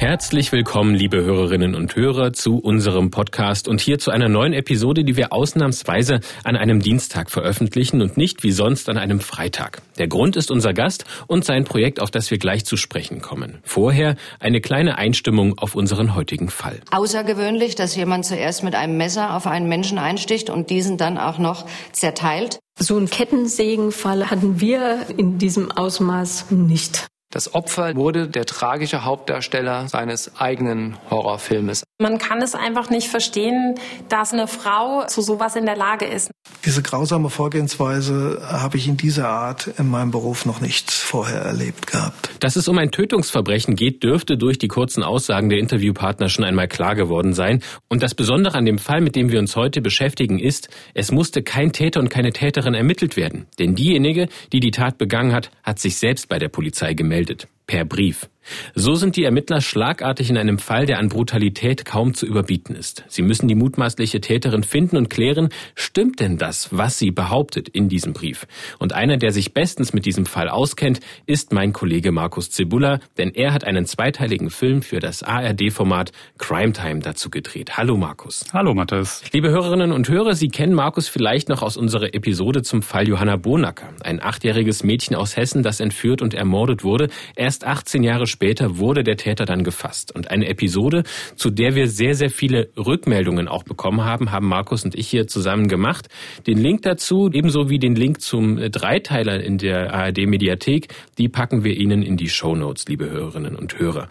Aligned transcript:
Herzlich 0.00 0.52
willkommen, 0.52 0.94
liebe 0.94 1.24
Hörerinnen 1.24 1.74
und 1.74 1.96
Hörer, 1.96 2.32
zu 2.32 2.58
unserem 2.58 3.10
Podcast 3.10 3.66
und 3.66 3.80
hier 3.80 3.98
zu 3.98 4.12
einer 4.12 4.28
neuen 4.28 4.52
Episode, 4.52 5.02
die 5.02 5.16
wir 5.16 5.32
ausnahmsweise 5.32 6.20
an 6.44 6.54
einem 6.54 6.78
Dienstag 6.78 7.32
veröffentlichen 7.32 8.00
und 8.00 8.16
nicht 8.16 8.44
wie 8.44 8.52
sonst 8.52 8.88
an 8.88 8.96
einem 8.96 9.18
Freitag. 9.18 9.82
Der 9.98 10.06
Grund 10.06 10.36
ist 10.36 10.52
unser 10.52 10.72
Gast 10.72 11.04
und 11.26 11.44
sein 11.44 11.64
Projekt, 11.64 11.98
auf 12.00 12.12
das 12.12 12.30
wir 12.30 12.38
gleich 12.38 12.64
zu 12.64 12.76
sprechen 12.76 13.20
kommen. 13.20 13.58
Vorher 13.64 14.14
eine 14.38 14.60
kleine 14.60 14.98
Einstimmung 14.98 15.58
auf 15.58 15.74
unseren 15.74 16.14
heutigen 16.14 16.48
Fall. 16.48 16.78
Außergewöhnlich, 16.92 17.74
dass 17.74 17.96
jemand 17.96 18.24
zuerst 18.24 18.62
mit 18.62 18.76
einem 18.76 18.96
Messer 18.98 19.34
auf 19.34 19.48
einen 19.48 19.68
Menschen 19.68 19.98
einsticht 19.98 20.48
und 20.48 20.70
diesen 20.70 20.96
dann 20.96 21.18
auch 21.18 21.38
noch 21.38 21.66
zerteilt. 21.90 22.60
So 22.78 22.96
einen 22.96 23.10
Kettensägenfall 23.10 24.30
hatten 24.30 24.60
wir 24.60 25.06
in 25.16 25.38
diesem 25.38 25.72
Ausmaß 25.72 26.52
nicht. 26.52 27.08
Das 27.30 27.54
Opfer 27.54 27.94
wurde 27.94 28.26
der 28.26 28.46
tragische 28.46 29.04
Hauptdarsteller 29.04 29.86
seines 29.86 30.40
eigenen 30.40 30.96
Horrorfilmes. 31.10 31.84
Man 32.00 32.16
kann 32.16 32.40
es 32.40 32.54
einfach 32.54 32.88
nicht 32.88 33.08
verstehen, 33.08 33.74
dass 34.08 34.32
eine 34.32 34.46
Frau 34.46 35.04
zu 35.06 35.20
sowas 35.20 35.54
in 35.54 35.66
der 35.66 35.76
Lage 35.76 36.06
ist. 36.06 36.30
Diese 36.64 36.80
grausame 36.80 37.28
Vorgehensweise 37.28 38.40
habe 38.50 38.78
ich 38.78 38.88
in 38.88 38.96
dieser 38.96 39.28
Art 39.28 39.66
in 39.78 39.90
meinem 39.90 40.10
Beruf 40.10 40.46
noch 40.46 40.62
nicht 40.62 40.90
vorher 40.90 41.42
erlebt 41.42 41.88
gehabt. 41.88 42.30
Dass 42.40 42.56
es 42.56 42.66
um 42.66 42.78
ein 42.78 42.92
Tötungsverbrechen 42.92 43.76
geht, 43.76 44.02
dürfte 44.04 44.38
durch 44.38 44.56
die 44.56 44.68
kurzen 44.68 45.02
Aussagen 45.02 45.50
der 45.50 45.58
Interviewpartner 45.58 46.30
schon 46.30 46.44
einmal 46.46 46.68
klar 46.68 46.94
geworden 46.94 47.34
sein. 47.34 47.62
Und 47.88 48.02
das 48.02 48.14
Besondere 48.14 48.56
an 48.56 48.64
dem 48.64 48.78
Fall, 48.78 49.02
mit 49.02 49.16
dem 49.16 49.30
wir 49.30 49.38
uns 49.38 49.54
heute 49.54 49.82
beschäftigen, 49.82 50.38
ist, 50.38 50.70
es 50.94 51.12
musste 51.12 51.42
kein 51.42 51.72
Täter 51.72 52.00
und 52.00 52.08
keine 52.08 52.32
Täterin 52.32 52.74
ermittelt 52.74 53.16
werden. 53.18 53.46
Denn 53.58 53.74
diejenige, 53.74 54.28
die 54.52 54.60
die 54.60 54.70
Tat 54.70 54.96
begangen 54.96 55.34
hat, 55.34 55.50
hat 55.62 55.78
sich 55.78 55.96
selbst 55.96 56.28
bei 56.30 56.38
der 56.38 56.48
Polizei 56.48 56.94
gemeldet 56.94 57.17
gemeldet, 57.18 57.48
per 57.64 57.86
Brief. 57.86 58.28
So 58.74 58.94
sind 58.94 59.16
die 59.16 59.24
Ermittler 59.24 59.60
schlagartig 59.60 60.30
in 60.30 60.38
einem 60.38 60.58
Fall, 60.58 60.86
der 60.86 60.98
an 60.98 61.08
Brutalität 61.08 61.84
kaum 61.84 62.14
zu 62.14 62.26
überbieten 62.26 62.74
ist. 62.74 63.04
Sie 63.08 63.22
müssen 63.22 63.48
die 63.48 63.54
mutmaßliche 63.54 64.20
Täterin 64.20 64.62
finden 64.62 64.96
und 64.96 65.10
klären, 65.10 65.50
stimmt 65.74 66.20
denn 66.20 66.38
das, 66.38 66.68
was 66.70 66.98
sie 66.98 67.10
behauptet 67.10 67.68
in 67.68 67.88
diesem 67.88 68.12
Brief? 68.12 68.46
Und 68.78 68.92
einer, 68.92 69.16
der 69.16 69.32
sich 69.32 69.54
bestens 69.54 69.92
mit 69.92 70.06
diesem 70.06 70.26
Fall 70.26 70.48
auskennt, 70.48 71.00
ist 71.26 71.52
mein 71.52 71.72
Kollege 71.72 72.12
Markus 72.12 72.50
Zibula, 72.50 73.00
denn 73.16 73.30
er 73.34 73.52
hat 73.52 73.64
einen 73.64 73.86
zweiteiligen 73.86 74.50
Film 74.50 74.82
für 74.82 74.98
das 74.98 75.22
ARD-Format 75.22 76.12
Crime 76.38 76.72
Time 76.72 77.00
dazu 77.00 77.30
gedreht. 77.30 77.76
Hallo 77.76 77.96
Markus. 77.96 78.44
Hallo 78.52 78.74
Mathis. 78.74 79.22
Liebe 79.32 79.50
Hörerinnen 79.50 79.92
und 79.92 80.08
Hörer, 80.08 80.34
Sie 80.34 80.48
kennen 80.48 80.74
Markus 80.74 81.08
vielleicht 81.08 81.48
noch 81.48 81.62
aus 81.62 81.76
unserer 81.76 82.14
Episode 82.14 82.62
zum 82.62 82.82
Fall 82.82 83.08
Johanna 83.08 83.36
Bonacker, 83.36 83.90
ein 84.02 84.22
achtjähriges 84.22 84.82
Mädchen 84.82 85.16
aus 85.16 85.36
Hessen, 85.36 85.62
das 85.62 85.80
entführt 85.80 86.22
und 86.22 86.34
ermordet 86.34 86.84
wurde. 86.84 87.08
Erst 87.36 87.64
18 87.64 88.02
Jahre 88.02 88.26
später 88.26 88.37
später 88.38 88.78
wurde 88.78 89.02
der 89.02 89.16
Täter 89.16 89.46
dann 89.46 89.64
gefasst. 89.64 90.14
Und 90.14 90.30
eine 90.30 90.46
Episode, 90.46 91.02
zu 91.34 91.50
der 91.50 91.74
wir 91.74 91.88
sehr, 91.88 92.14
sehr 92.14 92.30
viele 92.30 92.68
Rückmeldungen 92.76 93.48
auch 93.48 93.64
bekommen 93.64 94.04
haben, 94.04 94.30
haben 94.30 94.46
Markus 94.46 94.84
und 94.84 94.94
ich 94.94 95.08
hier 95.08 95.26
zusammen 95.26 95.66
gemacht. 95.66 96.06
Den 96.46 96.58
Link 96.58 96.82
dazu, 96.82 97.28
ebenso 97.32 97.68
wie 97.68 97.80
den 97.80 97.96
Link 97.96 98.20
zum 98.20 98.56
Dreiteiler 98.70 99.42
in 99.42 99.58
der 99.58 99.92
ARD-Mediathek, 99.92 100.86
die 101.18 101.28
packen 101.28 101.64
wir 101.64 101.76
Ihnen 101.76 102.04
in 102.04 102.16
die 102.16 102.28
Show 102.28 102.54
Notes, 102.54 102.86
liebe 102.86 103.10
Hörerinnen 103.10 103.56
und 103.56 103.76
Hörer. 103.80 104.08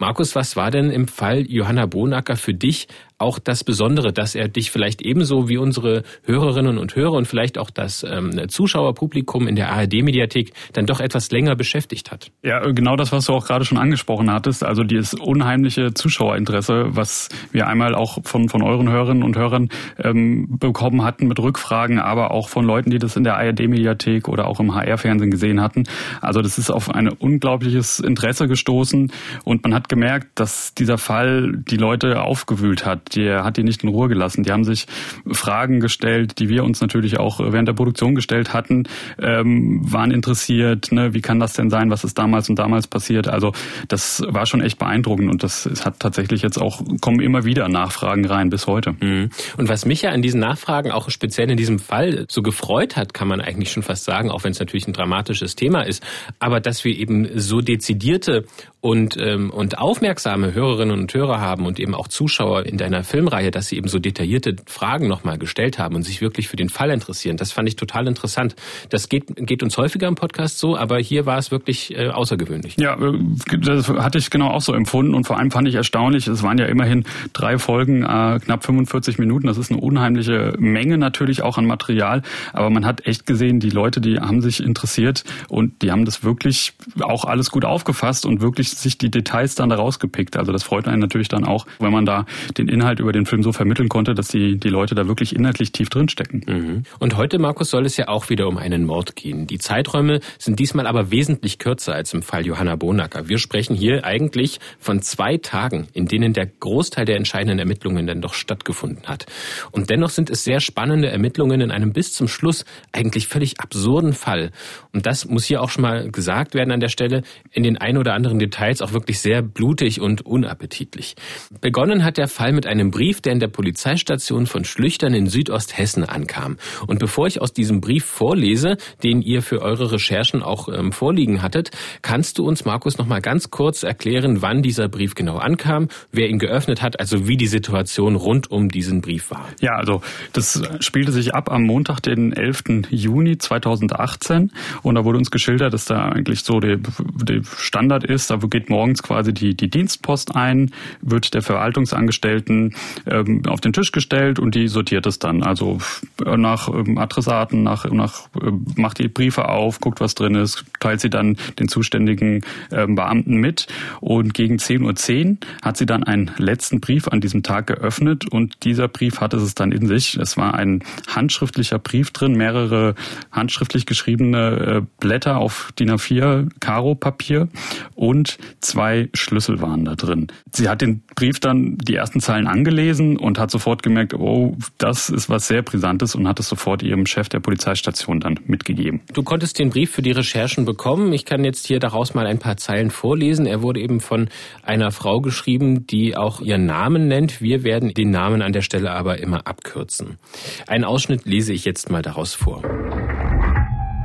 Markus, 0.00 0.34
was 0.34 0.56
war 0.56 0.72
denn 0.72 0.90
im 0.90 1.06
Fall 1.06 1.44
Johanna 1.48 1.86
Bonacker 1.86 2.34
für 2.34 2.54
dich 2.54 2.88
auch 3.18 3.40
das 3.40 3.64
Besondere, 3.64 4.12
dass 4.12 4.36
er 4.36 4.48
dich 4.48 4.70
vielleicht 4.70 5.02
ebenso 5.02 5.48
wie 5.48 5.56
unsere 5.56 6.04
Hörerinnen 6.22 6.78
und 6.78 6.94
Hörer 6.94 7.14
und 7.14 7.26
vielleicht 7.26 7.58
auch 7.58 7.70
das 7.70 8.06
ähm, 8.08 8.48
Zuschauerpublikum 8.48 9.48
in 9.48 9.56
der 9.56 9.72
ARD-Mediathek 9.72 10.52
dann 10.72 10.86
doch 10.86 11.00
etwas 11.00 11.30
länger 11.32 11.56
beschäftigt 11.56 12.12
hat. 12.12 12.30
Ja, 12.44 12.60
genau 12.70 12.94
das, 12.94 13.10
was 13.10 13.26
du 13.26 13.32
auch 13.32 13.46
gerade 13.46 13.64
schon 13.64 13.76
angesprochen 13.76 14.30
hattest, 14.30 14.64
also 14.64 14.84
dieses 14.84 15.14
unheimliche 15.14 15.94
Zuschauerinteresse, 15.94 16.86
was 16.90 17.28
wir 17.50 17.66
einmal 17.66 17.96
auch 17.96 18.18
von, 18.22 18.48
von 18.48 18.62
euren 18.62 18.88
Hörerinnen 18.88 19.24
und 19.24 19.36
Hörern 19.36 19.68
ähm, 19.98 20.58
bekommen 20.58 21.02
hatten 21.02 21.26
mit 21.26 21.40
Rückfragen, 21.40 21.98
aber 21.98 22.30
auch 22.30 22.48
von 22.48 22.64
Leuten, 22.64 22.90
die 22.90 22.98
das 22.98 23.16
in 23.16 23.24
der 23.24 23.36
ARD-Mediathek 23.36 24.28
oder 24.28 24.46
auch 24.46 24.60
im 24.60 24.74
HR-Fernsehen 24.74 25.32
gesehen 25.32 25.60
hatten. 25.60 25.84
Also 26.20 26.40
das 26.40 26.56
ist 26.56 26.70
auf 26.70 26.88
ein 26.88 27.08
unglaubliches 27.08 27.98
Interesse 27.98 28.46
gestoßen 28.46 29.10
und 29.44 29.64
man 29.64 29.74
hat 29.74 29.88
gemerkt, 29.88 30.28
dass 30.38 30.72
dieser 30.74 30.98
Fall 30.98 31.52
die 31.56 31.76
Leute 31.76 32.22
aufgewühlt 32.22 32.86
hat 32.86 33.07
der 33.16 33.44
hat 33.44 33.56
die 33.56 33.62
nicht 33.62 33.82
in 33.82 33.88
Ruhe 33.88 34.08
gelassen. 34.08 34.42
Die 34.42 34.52
haben 34.52 34.64
sich 34.64 34.86
Fragen 35.30 35.80
gestellt, 35.80 36.38
die 36.38 36.48
wir 36.48 36.64
uns 36.64 36.80
natürlich 36.80 37.18
auch 37.18 37.40
während 37.40 37.68
der 37.68 37.74
Produktion 37.74 38.14
gestellt 38.14 38.52
hatten, 38.52 38.84
ähm, 39.20 39.80
waren 39.82 40.10
interessiert, 40.10 40.92
ne, 40.92 41.14
wie 41.14 41.20
kann 41.20 41.40
das 41.40 41.52
denn 41.52 41.70
sein, 41.70 41.90
was 41.90 42.04
ist 42.04 42.18
damals 42.18 42.48
und 42.48 42.58
damals 42.58 42.86
passiert. 42.86 43.28
Also 43.28 43.52
das 43.88 44.22
war 44.28 44.46
schon 44.46 44.60
echt 44.60 44.78
beeindruckend 44.78 45.30
und 45.30 45.42
das 45.42 45.68
hat 45.84 46.00
tatsächlich 46.00 46.42
jetzt 46.42 46.58
auch, 46.58 46.82
kommen 47.00 47.20
immer 47.20 47.44
wieder 47.44 47.68
Nachfragen 47.68 48.26
rein 48.26 48.50
bis 48.50 48.66
heute. 48.66 48.92
Mhm. 49.00 49.30
Und 49.56 49.68
was 49.68 49.84
mich 49.84 50.02
ja 50.02 50.10
an 50.10 50.22
diesen 50.22 50.40
Nachfragen 50.40 50.90
auch 50.90 51.10
speziell 51.10 51.50
in 51.50 51.56
diesem 51.56 51.78
Fall 51.78 52.26
so 52.28 52.42
gefreut 52.42 52.96
hat, 52.96 53.14
kann 53.14 53.28
man 53.28 53.40
eigentlich 53.40 53.72
schon 53.72 53.82
fast 53.82 54.04
sagen, 54.04 54.30
auch 54.30 54.44
wenn 54.44 54.52
es 54.52 54.60
natürlich 54.60 54.86
ein 54.86 54.92
dramatisches 54.92 55.56
Thema 55.56 55.82
ist, 55.82 56.02
aber 56.38 56.60
dass 56.60 56.84
wir 56.84 56.96
eben 56.96 57.28
so 57.38 57.60
dezidierte 57.60 58.44
und, 58.80 59.16
ähm, 59.18 59.50
und 59.50 59.78
aufmerksame 59.78 60.54
Hörerinnen 60.54 60.98
und 60.98 61.12
Hörer 61.12 61.40
haben 61.40 61.66
und 61.66 61.80
eben 61.80 61.94
auch 61.94 62.08
Zuschauer 62.08 62.66
in 62.66 62.78
deiner 62.78 62.97
Filmreihe, 63.02 63.50
dass 63.50 63.68
sie 63.68 63.76
eben 63.76 63.88
so 63.88 63.98
detaillierte 63.98 64.56
Fragen 64.66 65.08
nochmal 65.08 65.38
gestellt 65.38 65.78
haben 65.78 65.94
und 65.94 66.02
sich 66.02 66.20
wirklich 66.20 66.48
für 66.48 66.56
den 66.56 66.68
Fall 66.68 66.90
interessieren. 66.90 67.36
Das 67.36 67.52
fand 67.52 67.68
ich 67.68 67.76
total 67.76 68.06
interessant. 68.06 68.54
Das 68.90 69.08
geht, 69.08 69.24
geht 69.36 69.62
uns 69.62 69.76
häufiger 69.76 70.08
im 70.08 70.14
Podcast 70.14 70.58
so, 70.58 70.76
aber 70.76 70.98
hier 70.98 71.26
war 71.26 71.38
es 71.38 71.50
wirklich 71.50 71.96
äh, 71.96 72.08
außergewöhnlich. 72.08 72.76
Ja, 72.78 72.94
äh, 72.94 73.18
das 73.58 73.88
hatte 73.88 74.18
ich 74.18 74.30
genau 74.30 74.48
auch 74.48 74.62
so 74.62 74.72
empfunden 74.72 75.14
und 75.14 75.26
vor 75.26 75.38
allem 75.38 75.50
fand 75.50 75.68
ich 75.68 75.74
erstaunlich, 75.74 76.26
es 76.26 76.42
waren 76.42 76.58
ja 76.58 76.66
immerhin 76.66 77.04
drei 77.32 77.58
Folgen, 77.58 78.02
äh, 78.02 78.40
knapp 78.40 78.64
45 78.64 79.18
Minuten. 79.18 79.46
Das 79.46 79.58
ist 79.58 79.70
eine 79.70 79.80
unheimliche 79.80 80.54
Menge 80.58 80.98
natürlich 80.98 81.42
auch 81.42 81.58
an 81.58 81.66
Material, 81.66 82.22
aber 82.52 82.70
man 82.70 82.84
hat 82.84 83.06
echt 83.06 83.26
gesehen, 83.26 83.60
die 83.60 83.70
Leute, 83.70 84.00
die 84.00 84.18
haben 84.18 84.40
sich 84.40 84.62
interessiert 84.62 85.24
und 85.48 85.82
die 85.82 85.92
haben 85.92 86.04
das 86.04 86.24
wirklich 86.24 86.74
auch 87.00 87.24
alles 87.24 87.50
gut 87.50 87.64
aufgefasst 87.64 88.26
und 88.26 88.40
wirklich 88.40 88.70
sich 88.70 88.98
die 88.98 89.10
Details 89.10 89.54
dann 89.54 89.68
da 89.68 89.76
rausgepickt. 89.76 90.36
Also 90.36 90.52
das 90.52 90.62
freut 90.62 90.88
einen 90.88 91.00
natürlich 91.00 91.28
dann 91.28 91.44
auch, 91.44 91.66
wenn 91.78 91.92
man 91.92 92.06
da 92.06 92.26
den 92.56 92.68
Inhalt 92.68 92.87
über 92.98 93.12
den 93.12 93.26
Film 93.26 93.42
so 93.42 93.52
vermitteln 93.52 93.88
konnte, 93.88 94.14
dass 94.14 94.28
die, 94.28 94.56
die 94.58 94.68
Leute 94.68 94.94
da 94.94 95.06
wirklich 95.06 95.36
inhaltlich 95.36 95.72
tief 95.72 95.90
drinstecken. 95.90 96.42
Mhm. 96.46 96.82
Und 96.98 97.16
heute, 97.16 97.38
Markus, 97.38 97.70
soll 97.70 97.84
es 97.84 97.96
ja 97.96 98.08
auch 98.08 98.30
wieder 98.30 98.48
um 98.48 98.56
einen 98.56 98.84
Mord 98.84 99.16
gehen. 99.16 99.46
Die 99.46 99.58
Zeiträume 99.58 100.20
sind 100.38 100.58
diesmal 100.58 100.86
aber 100.86 101.10
wesentlich 101.10 101.58
kürzer 101.58 101.94
als 101.94 102.14
im 102.14 102.22
Fall 102.22 102.46
Johanna 102.46 102.76
Bonacker. 102.76 103.28
Wir 103.28 103.38
sprechen 103.38 103.76
hier 103.76 104.04
eigentlich 104.04 104.60
von 104.78 105.02
zwei 105.02 105.36
Tagen, 105.36 105.88
in 105.92 106.06
denen 106.06 106.32
der 106.32 106.46
Großteil 106.46 107.04
der 107.04 107.16
entscheidenden 107.16 107.58
Ermittlungen 107.58 108.06
dann 108.06 108.20
doch 108.20 108.34
stattgefunden 108.34 109.06
hat. 109.06 109.26
Und 109.72 109.90
dennoch 109.90 110.10
sind 110.10 110.30
es 110.30 110.44
sehr 110.44 110.60
spannende 110.60 111.08
Ermittlungen 111.08 111.60
in 111.60 111.70
einem 111.70 111.92
bis 111.92 112.12
zum 112.12 112.28
Schluss 112.28 112.64
eigentlich 112.92 113.26
völlig 113.26 113.60
absurden 113.60 114.12
Fall. 114.12 114.52
Und 114.92 115.06
das 115.06 115.26
muss 115.26 115.44
hier 115.44 115.60
auch 115.60 115.70
schon 115.70 115.82
mal 115.82 116.10
gesagt 116.10 116.54
werden 116.54 116.70
an 116.70 116.80
der 116.80 116.88
Stelle. 116.88 117.22
In 117.50 117.64
den 117.64 117.76
ein 117.76 117.98
oder 117.98 118.14
anderen 118.14 118.38
Details 118.38 118.80
auch 118.80 118.92
wirklich 118.92 119.18
sehr 119.20 119.42
blutig 119.42 120.00
und 120.00 120.24
unappetitlich. 120.24 121.16
Begonnen 121.60 122.04
hat 122.04 122.16
der 122.18 122.28
Fall 122.28 122.52
mit 122.52 122.66
einem 122.66 122.77
Brief, 122.90 123.20
der 123.20 123.32
in 123.32 123.40
der 123.40 123.48
Polizeistation 123.48 124.46
von 124.46 124.64
Schlüchtern 124.64 125.14
in 125.14 125.26
Südosthessen 125.26 126.04
ankam. 126.04 126.56
Und 126.86 126.98
bevor 126.98 127.26
ich 127.26 127.40
aus 127.40 127.52
diesem 127.52 127.80
Brief 127.80 128.04
vorlese, 128.04 128.76
den 129.02 129.22
ihr 129.22 129.42
für 129.42 129.62
eure 129.62 129.92
Recherchen 129.92 130.42
auch 130.42 130.68
ähm, 130.68 130.92
vorliegen 130.92 131.42
hattet, 131.42 131.70
kannst 132.02 132.38
du 132.38 132.46
uns, 132.46 132.64
Markus, 132.64 132.98
noch 132.98 133.06
mal 133.06 133.20
ganz 133.20 133.50
kurz 133.50 133.82
erklären, 133.82 134.42
wann 134.42 134.62
dieser 134.62 134.88
Brief 134.88 135.14
genau 135.14 135.36
ankam, 135.36 135.88
wer 136.12 136.28
ihn 136.28 136.38
geöffnet 136.38 136.82
hat, 136.82 137.00
also 137.00 137.28
wie 137.28 137.36
die 137.36 137.46
Situation 137.46 138.16
rund 138.16 138.50
um 138.50 138.68
diesen 138.68 139.00
Brief 139.00 139.30
war. 139.30 139.48
Ja, 139.60 139.76
also 139.76 140.02
das 140.32 140.62
spielte 140.80 141.12
sich 141.12 141.34
ab 141.34 141.50
am 141.50 141.64
Montag, 141.64 142.00
den 142.00 142.32
11. 142.32 142.88
Juni 142.90 143.38
2018 143.38 144.52
und 144.82 144.94
da 144.94 145.04
wurde 145.04 145.18
uns 145.18 145.30
geschildert, 145.30 145.72
dass 145.72 145.84
da 145.84 146.08
eigentlich 146.08 146.42
so 146.42 146.60
der, 146.60 146.78
der 146.78 147.42
Standard 147.56 148.04
ist, 148.04 148.30
da 148.30 148.36
geht 148.36 148.70
morgens 148.70 149.02
quasi 149.02 149.32
die, 149.32 149.54
die 149.54 149.68
Dienstpost 149.68 150.36
ein, 150.36 150.72
wird 151.00 151.34
der 151.34 151.42
Verwaltungsangestellten 151.42 152.67
ähm, 153.06 153.42
auf 153.46 153.60
den 153.60 153.72
Tisch 153.72 153.92
gestellt 153.92 154.38
und 154.38 154.54
die 154.54 154.68
sortiert 154.68 155.06
es 155.06 155.18
dann. 155.18 155.42
Also 155.42 155.78
nach 156.24 156.68
ähm, 156.68 156.98
Adressaten, 156.98 157.62
nach, 157.62 157.84
nach 157.90 158.28
äh, 158.40 158.50
macht 158.76 158.98
die 158.98 159.08
Briefe 159.08 159.48
auf, 159.48 159.80
guckt, 159.80 160.00
was 160.00 160.14
drin 160.14 160.34
ist, 160.34 160.64
teilt 160.80 161.00
sie 161.00 161.10
dann 161.10 161.36
den 161.58 161.68
zuständigen 161.68 162.44
ähm, 162.72 162.94
Beamten 162.94 163.36
mit. 163.36 163.66
Und 164.00 164.34
gegen 164.34 164.56
10.10 164.56 164.82
Uhr 164.82 164.92
.10 164.92 165.36
hat 165.62 165.76
sie 165.76 165.86
dann 165.86 166.04
einen 166.04 166.30
letzten 166.38 166.80
Brief 166.80 167.08
an 167.08 167.20
diesem 167.20 167.42
Tag 167.42 167.66
geöffnet 167.68 168.26
und 168.30 168.64
dieser 168.64 168.88
Brief 168.88 169.20
hatte 169.20 169.36
es 169.36 169.54
dann 169.54 169.72
in 169.72 169.86
sich. 169.86 170.16
Es 170.16 170.36
war 170.36 170.54
ein 170.54 170.82
handschriftlicher 171.06 171.78
Brief 171.78 172.10
drin, 172.10 172.36
mehrere 172.36 172.94
handschriftlich 173.32 173.86
geschriebene 173.86 174.82
äh, 174.82 174.82
Blätter 175.00 175.38
auf 175.38 175.72
DIN 175.78 175.90
A4 175.92 176.48
Karo-Papier 176.60 177.48
und 177.94 178.38
zwei 178.60 179.08
Schlüssel 179.14 179.60
waren 179.60 179.84
da 179.84 179.94
drin. 179.94 180.28
Sie 180.52 180.68
hat 180.68 180.80
den 180.80 181.02
Brief 181.14 181.40
dann 181.40 181.78
die 181.78 181.94
ersten 181.94 182.20
Zeilen 182.20 182.46
angelesen 182.58 183.16
und 183.16 183.38
hat 183.38 183.50
sofort 183.50 183.82
gemerkt, 183.82 184.14
oh, 184.14 184.56
das 184.78 185.10
ist 185.10 185.30
was 185.30 185.46
sehr 185.46 185.62
Brisantes 185.62 186.14
und 186.14 186.26
hat 186.26 186.40
es 186.40 186.48
sofort 186.48 186.82
ihrem 186.82 187.06
Chef 187.06 187.28
der 187.28 187.38
Polizeistation 187.38 188.18
dann 188.18 188.40
mitgegeben. 188.46 189.00
Du 189.12 189.22
konntest 189.22 189.58
den 189.58 189.70
Brief 189.70 189.92
für 189.92 190.02
die 190.02 190.10
Recherchen 190.10 190.64
bekommen. 190.64 191.12
Ich 191.12 191.24
kann 191.24 191.44
jetzt 191.44 191.66
hier 191.66 191.78
daraus 191.78 192.14
mal 192.14 192.26
ein 192.26 192.38
paar 192.38 192.56
Zeilen 192.56 192.90
vorlesen. 192.90 193.46
Er 193.46 193.62
wurde 193.62 193.80
eben 193.80 194.00
von 194.00 194.28
einer 194.62 194.90
Frau 194.90 195.20
geschrieben, 195.20 195.86
die 195.86 196.16
auch 196.16 196.40
ihren 196.40 196.66
Namen 196.66 197.06
nennt. 197.06 197.40
Wir 197.40 197.62
werden 197.62 197.94
den 197.94 198.10
Namen 198.10 198.42
an 198.42 198.52
der 198.52 198.62
Stelle 198.62 198.90
aber 198.90 199.18
immer 199.18 199.46
abkürzen. 199.46 200.18
Einen 200.66 200.84
Ausschnitt 200.84 201.26
lese 201.26 201.52
ich 201.52 201.64
jetzt 201.64 201.90
mal 201.90 202.02
daraus 202.02 202.34
vor. 202.34 202.62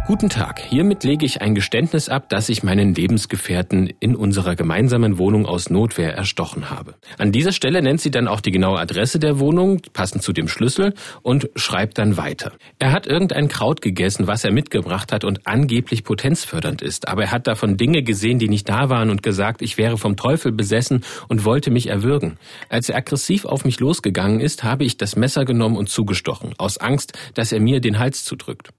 Guten 0.05 0.27
Tag. 0.27 0.59
Hiermit 0.59 1.05
lege 1.05 1.25
ich 1.25 1.41
ein 1.41 1.55
Geständnis 1.55 2.09
ab, 2.09 2.27
dass 2.27 2.49
ich 2.49 2.61
meinen 2.61 2.93
Lebensgefährten 2.93 3.89
in 4.01 4.17
unserer 4.17 4.57
gemeinsamen 4.57 5.17
Wohnung 5.17 5.45
aus 5.45 5.69
Notwehr 5.69 6.13
erstochen 6.13 6.69
habe. 6.69 6.95
An 7.17 7.31
dieser 7.31 7.53
Stelle 7.53 7.81
nennt 7.81 8.01
sie 8.01 8.11
dann 8.11 8.27
auch 8.27 8.41
die 8.41 8.51
genaue 8.51 8.79
Adresse 8.79 9.17
der 9.17 9.39
Wohnung, 9.39 9.81
passend 9.93 10.21
zu 10.21 10.33
dem 10.33 10.49
Schlüssel, 10.49 10.93
und 11.21 11.49
schreibt 11.55 11.99
dann 11.99 12.17
weiter. 12.17 12.51
Er 12.79 12.91
hat 12.91 13.07
irgendein 13.07 13.47
Kraut 13.47 13.81
gegessen, 13.81 14.27
was 14.27 14.43
er 14.43 14.51
mitgebracht 14.51 15.13
hat 15.13 15.23
und 15.23 15.47
angeblich 15.47 16.03
potenzfördernd 16.03 16.81
ist, 16.81 17.07
aber 17.07 17.23
er 17.23 17.31
hat 17.31 17.47
davon 17.47 17.77
Dinge 17.77 18.03
gesehen, 18.03 18.39
die 18.39 18.49
nicht 18.49 18.67
da 18.67 18.89
waren 18.89 19.09
und 19.09 19.23
gesagt, 19.23 19.61
ich 19.61 19.77
wäre 19.77 19.97
vom 19.97 20.17
Teufel 20.17 20.51
besessen 20.51 21.05
und 21.29 21.45
wollte 21.45 21.71
mich 21.71 21.87
erwürgen. 21.87 22.37
Als 22.67 22.89
er 22.89 22.97
aggressiv 22.97 23.45
auf 23.45 23.63
mich 23.63 23.79
losgegangen 23.79 24.41
ist, 24.41 24.65
habe 24.65 24.83
ich 24.83 24.97
das 24.97 25.15
Messer 25.15 25.45
genommen 25.45 25.77
und 25.77 25.87
zugestochen, 25.87 26.55
aus 26.57 26.77
Angst, 26.77 27.13
dass 27.35 27.53
er 27.53 27.61
mir 27.61 27.79
den 27.79 27.99
Hals 27.99 28.25
zudrückt. 28.25 28.71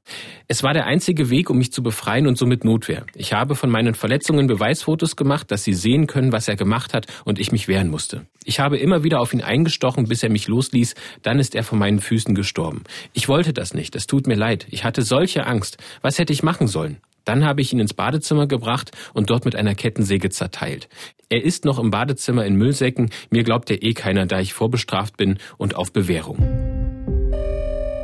Es 0.49 0.63
war 0.63 0.75
der 0.75 0.85
einzige 0.85 1.14
einzige 1.15 1.31
Weg, 1.31 1.49
um 1.49 1.59
mich 1.59 1.71
zu 1.71 1.83
befreien 1.83 2.27
und 2.27 2.37
somit 2.37 2.65
Notwehr. 2.65 3.07
Ich 3.15 3.33
habe 3.33 3.55
von 3.55 3.71
meinen 3.71 3.95
Verletzungen 3.95 4.49
Beweisfotos 4.49 5.15
gemacht, 5.15 5.49
dass 5.53 5.63
sie 5.63 5.73
sehen 5.73 6.09
können, 6.09 6.33
was 6.33 6.49
er 6.49 6.57
gemacht 6.57 6.93
hat 6.93 7.07
und 7.25 7.39
ich 7.39 7.53
mich 7.53 7.69
wehren 7.69 7.89
musste. 7.89 8.27
Ich 8.45 8.59
habe 8.59 8.79
immer 8.79 9.05
wieder 9.05 9.21
auf 9.21 9.33
ihn 9.33 9.41
eingestochen, 9.41 10.09
bis 10.09 10.25
er 10.25 10.31
mich 10.31 10.49
losließ, 10.49 10.97
dann 11.23 11.39
ist 11.39 11.55
er 11.55 11.63
von 11.63 11.79
meinen 11.79 12.01
Füßen 12.01 12.35
gestorben. 12.35 12.83
Ich 13.13 13.29
wollte 13.29 13.53
das 13.53 13.75
nicht, 13.75 13.95
es 13.95 14.09
tut 14.09 14.27
mir 14.27 14.35
leid. 14.35 14.67
Ich 14.71 14.83
hatte 14.83 15.03
solche 15.03 15.47
Angst. 15.47 15.79
Was 16.03 16.19
hätte 16.19 16.33
ich 16.33 16.43
machen 16.43 16.67
sollen? 16.67 16.97
Dann 17.25 17.45
habe 17.45 17.61
ich 17.61 17.73
ihn 17.73 17.79
ins 17.79 17.95
Badezimmer 17.95 18.49
gebracht 18.49 18.91
und 19.13 19.31
dort 19.31 19.45
mit 19.45 19.55
einer 19.55 19.77
Kettensäge 19.77 20.31
zerteilt. 20.31 20.89
Er 21.29 21.45
ist 21.45 21.65
noch 21.65 21.79
im 21.79 21.91
Badezimmer 21.91 22.45
in 22.45 22.57
Müllsäcken, 22.57 23.11
mir 23.31 23.45
glaubt 23.45 23.71
er 23.71 23.85
eh 23.85 23.95
keiner, 23.95 24.27
da 24.27 24.41
ich 24.41 24.53
vorbestraft 24.53 25.17
bin 25.17 25.39
und 25.59 25.77
auf 25.77 25.93
Bewährung. 25.93 26.74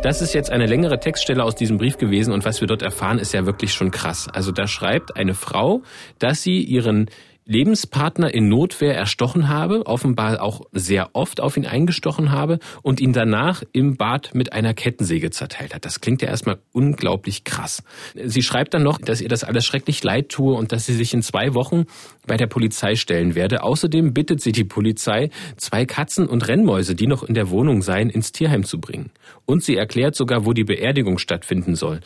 Das 0.02 0.22
ist 0.22 0.32
jetzt 0.32 0.50
eine 0.50 0.64
längere 0.64 0.98
Textstelle 0.98 1.44
aus 1.44 1.54
diesem 1.54 1.76
Brief 1.76 1.98
gewesen 1.98 2.32
und 2.32 2.46
was 2.46 2.62
wir 2.62 2.66
dort 2.66 2.80
erfahren, 2.80 3.18
ist 3.18 3.34
ja 3.34 3.44
wirklich 3.44 3.74
schon 3.74 3.90
krass. 3.90 4.28
Also 4.32 4.50
da 4.50 4.66
schreibt 4.66 5.14
eine 5.14 5.34
Frau, 5.34 5.82
dass 6.18 6.42
sie 6.42 6.62
ihren 6.62 7.10
Lebenspartner 7.44 8.32
in 8.32 8.48
Notwehr 8.48 8.96
erstochen 8.96 9.48
habe, 9.48 9.84
offenbar 9.84 10.40
auch 10.40 10.62
sehr 10.72 11.10
oft 11.14 11.40
auf 11.40 11.56
ihn 11.56 11.66
eingestochen 11.66 12.30
habe 12.30 12.60
und 12.82 13.00
ihn 13.00 13.12
danach 13.12 13.62
im 13.72 13.96
Bad 13.96 14.34
mit 14.34 14.52
einer 14.52 14.72
Kettensäge 14.72 15.30
zerteilt 15.30 15.74
hat. 15.74 15.84
Das 15.84 16.00
klingt 16.00 16.22
ja 16.22 16.28
erstmal 16.28 16.60
unglaublich 16.72 17.44
krass. 17.44 17.82
Sie 18.14 18.42
schreibt 18.42 18.72
dann 18.72 18.84
noch, 18.84 18.98
dass 18.98 19.20
ihr 19.20 19.28
das 19.28 19.44
alles 19.44 19.66
schrecklich 19.66 20.02
leid 20.02 20.30
tue 20.30 20.54
und 20.54 20.72
dass 20.72 20.86
sie 20.86 20.94
sich 20.94 21.12
in 21.12 21.22
zwei 21.22 21.54
Wochen 21.54 21.86
bei 22.30 22.36
der 22.36 22.46
Polizei 22.46 22.94
stellen 22.94 23.34
werde. 23.34 23.64
Außerdem 23.64 24.14
bittet 24.14 24.40
sie 24.40 24.52
die 24.52 24.62
Polizei, 24.62 25.30
zwei 25.56 25.84
Katzen 25.84 26.28
und 26.28 26.46
Rennmäuse, 26.46 26.94
die 26.94 27.08
noch 27.08 27.24
in 27.24 27.34
der 27.34 27.50
Wohnung 27.50 27.82
seien, 27.82 28.08
ins 28.08 28.30
Tierheim 28.30 28.62
zu 28.62 28.80
bringen. 28.80 29.10
Und 29.46 29.64
sie 29.64 29.74
erklärt 29.74 30.14
sogar, 30.14 30.46
wo 30.46 30.52
die 30.52 30.62
Beerdigung 30.62 31.18
stattfinden 31.18 31.74
soll. 31.74 31.98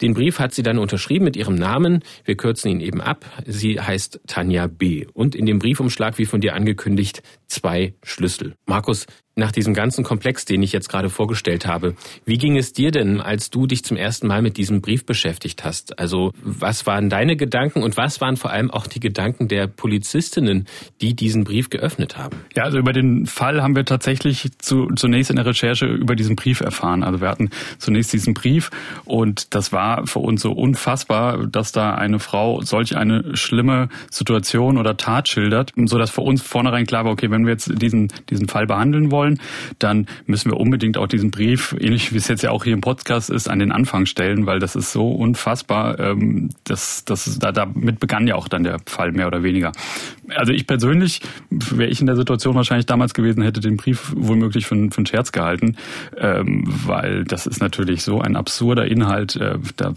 Den 0.00 0.12
Brief 0.12 0.40
hat 0.40 0.54
sie 0.54 0.64
dann 0.64 0.76
unterschrieben 0.76 1.24
mit 1.24 1.36
ihrem 1.36 1.54
Namen. 1.54 2.02
Wir 2.24 2.36
kürzen 2.36 2.68
ihn 2.68 2.80
eben 2.80 3.00
ab. 3.00 3.24
Sie 3.46 3.78
heißt 3.78 4.22
Tanja 4.26 4.66
B. 4.66 5.06
Und 5.14 5.36
in 5.36 5.46
dem 5.46 5.60
Briefumschlag, 5.60 6.18
wie 6.18 6.26
von 6.26 6.40
dir 6.40 6.54
angekündigt, 6.54 7.22
zwei 7.46 7.94
Schlüssel. 8.02 8.54
Markus, 8.66 9.06
nach 9.36 9.52
diesem 9.52 9.74
ganzen 9.74 10.04
Komplex, 10.04 10.44
den 10.44 10.62
ich 10.62 10.72
jetzt 10.72 10.88
gerade 10.88 11.08
vorgestellt 11.08 11.66
habe, 11.66 11.94
wie 12.24 12.36
ging 12.36 12.56
es 12.56 12.72
dir 12.72 12.90
denn, 12.90 13.20
als 13.20 13.50
du 13.50 13.66
dich 13.66 13.84
zum 13.84 13.96
ersten 13.96 14.26
Mal 14.26 14.42
mit 14.42 14.56
diesem 14.56 14.80
Brief 14.80 15.06
beschäftigt 15.06 15.64
hast? 15.64 15.98
Also 15.98 16.32
was 16.42 16.86
waren 16.86 17.08
deine 17.08 17.36
Gedanken 17.36 17.82
und 17.82 17.96
was 17.96 18.20
waren 18.20 18.36
vor 18.36 18.50
allem 18.50 18.70
auch 18.70 18.86
die 18.86 19.00
Gedanken 19.00 19.48
der 19.48 19.66
Polizistinnen, 19.66 20.66
die 21.00 21.14
diesen 21.14 21.44
Brief 21.44 21.70
geöffnet 21.70 22.18
haben? 22.18 22.36
Ja, 22.56 22.64
also 22.64 22.78
über 22.78 22.92
den 22.92 23.26
Fall 23.26 23.62
haben 23.62 23.76
wir 23.76 23.84
tatsächlich 23.84 24.50
zu, 24.58 24.88
zunächst 24.96 25.30
in 25.30 25.36
der 25.36 25.46
Recherche 25.46 25.86
über 25.86 26.16
diesen 26.16 26.36
Brief 26.36 26.60
erfahren. 26.60 27.02
Also 27.02 27.20
wir 27.20 27.28
hatten 27.28 27.50
zunächst 27.78 28.12
diesen 28.12 28.34
Brief 28.34 28.70
und 29.04 29.54
das 29.54 29.72
war 29.72 30.06
für 30.06 30.18
uns 30.18 30.42
so 30.42 30.52
unfassbar, 30.52 31.46
dass 31.46 31.72
da 31.72 31.94
eine 31.94 32.18
Frau 32.18 32.60
solch 32.62 32.96
eine 32.96 33.36
schlimme 33.36 33.88
Situation 34.10 34.76
oder 34.76 34.96
Tat 34.96 35.28
schildert, 35.28 35.72
so 35.86 35.98
dass 35.98 36.10
für 36.10 36.20
uns 36.20 36.42
vornherein 36.42 36.86
klar 36.86 37.04
war, 37.04 37.12
okay, 37.12 37.30
wenn 37.30 37.44
wir 37.44 37.52
jetzt 37.52 37.70
diesen, 37.80 38.08
diesen 38.28 38.48
Fall 38.48 38.66
behandeln 38.66 39.10
wollen, 39.10 39.19
dann 39.78 40.06
müssen 40.26 40.50
wir 40.50 40.58
unbedingt 40.58 40.96
auch 40.96 41.06
diesen 41.06 41.30
Brief, 41.30 41.74
ähnlich 41.78 42.12
wie 42.12 42.18
es 42.18 42.28
jetzt 42.28 42.42
ja 42.42 42.50
auch 42.50 42.64
hier 42.64 42.72
im 42.72 42.80
Podcast 42.80 43.30
ist, 43.30 43.48
an 43.48 43.58
den 43.58 43.72
Anfang 43.72 44.06
stellen, 44.06 44.46
weil 44.46 44.58
das 44.58 44.76
ist 44.76 44.92
so 44.92 45.10
unfassbar. 45.10 45.98
Ähm, 45.98 46.50
das, 46.64 47.04
das, 47.04 47.38
da, 47.38 47.52
damit 47.52 48.00
begann 48.00 48.26
ja 48.26 48.34
auch 48.34 48.48
dann 48.48 48.64
der 48.64 48.78
Fall 48.86 49.12
mehr 49.12 49.26
oder 49.26 49.42
weniger. 49.42 49.72
Also 50.28 50.52
ich 50.52 50.66
persönlich, 50.66 51.20
wäre 51.50 51.90
ich 51.90 52.00
in 52.00 52.06
der 52.06 52.16
Situation 52.16 52.54
wahrscheinlich 52.54 52.86
damals 52.86 53.14
gewesen, 53.14 53.42
hätte 53.42 53.60
den 53.60 53.76
Brief 53.76 54.12
womöglich 54.16 54.66
für, 54.66 54.76
für 54.90 54.98
einen 54.98 55.06
Scherz 55.06 55.32
gehalten, 55.32 55.76
ähm, 56.16 56.64
weil 56.66 57.24
das 57.24 57.46
ist 57.46 57.60
natürlich 57.60 58.02
so 58.02 58.20
ein 58.20 58.36
absurder 58.36 58.86
Inhalt. 58.86 59.36
Äh, 59.36 59.58
da 59.76 59.94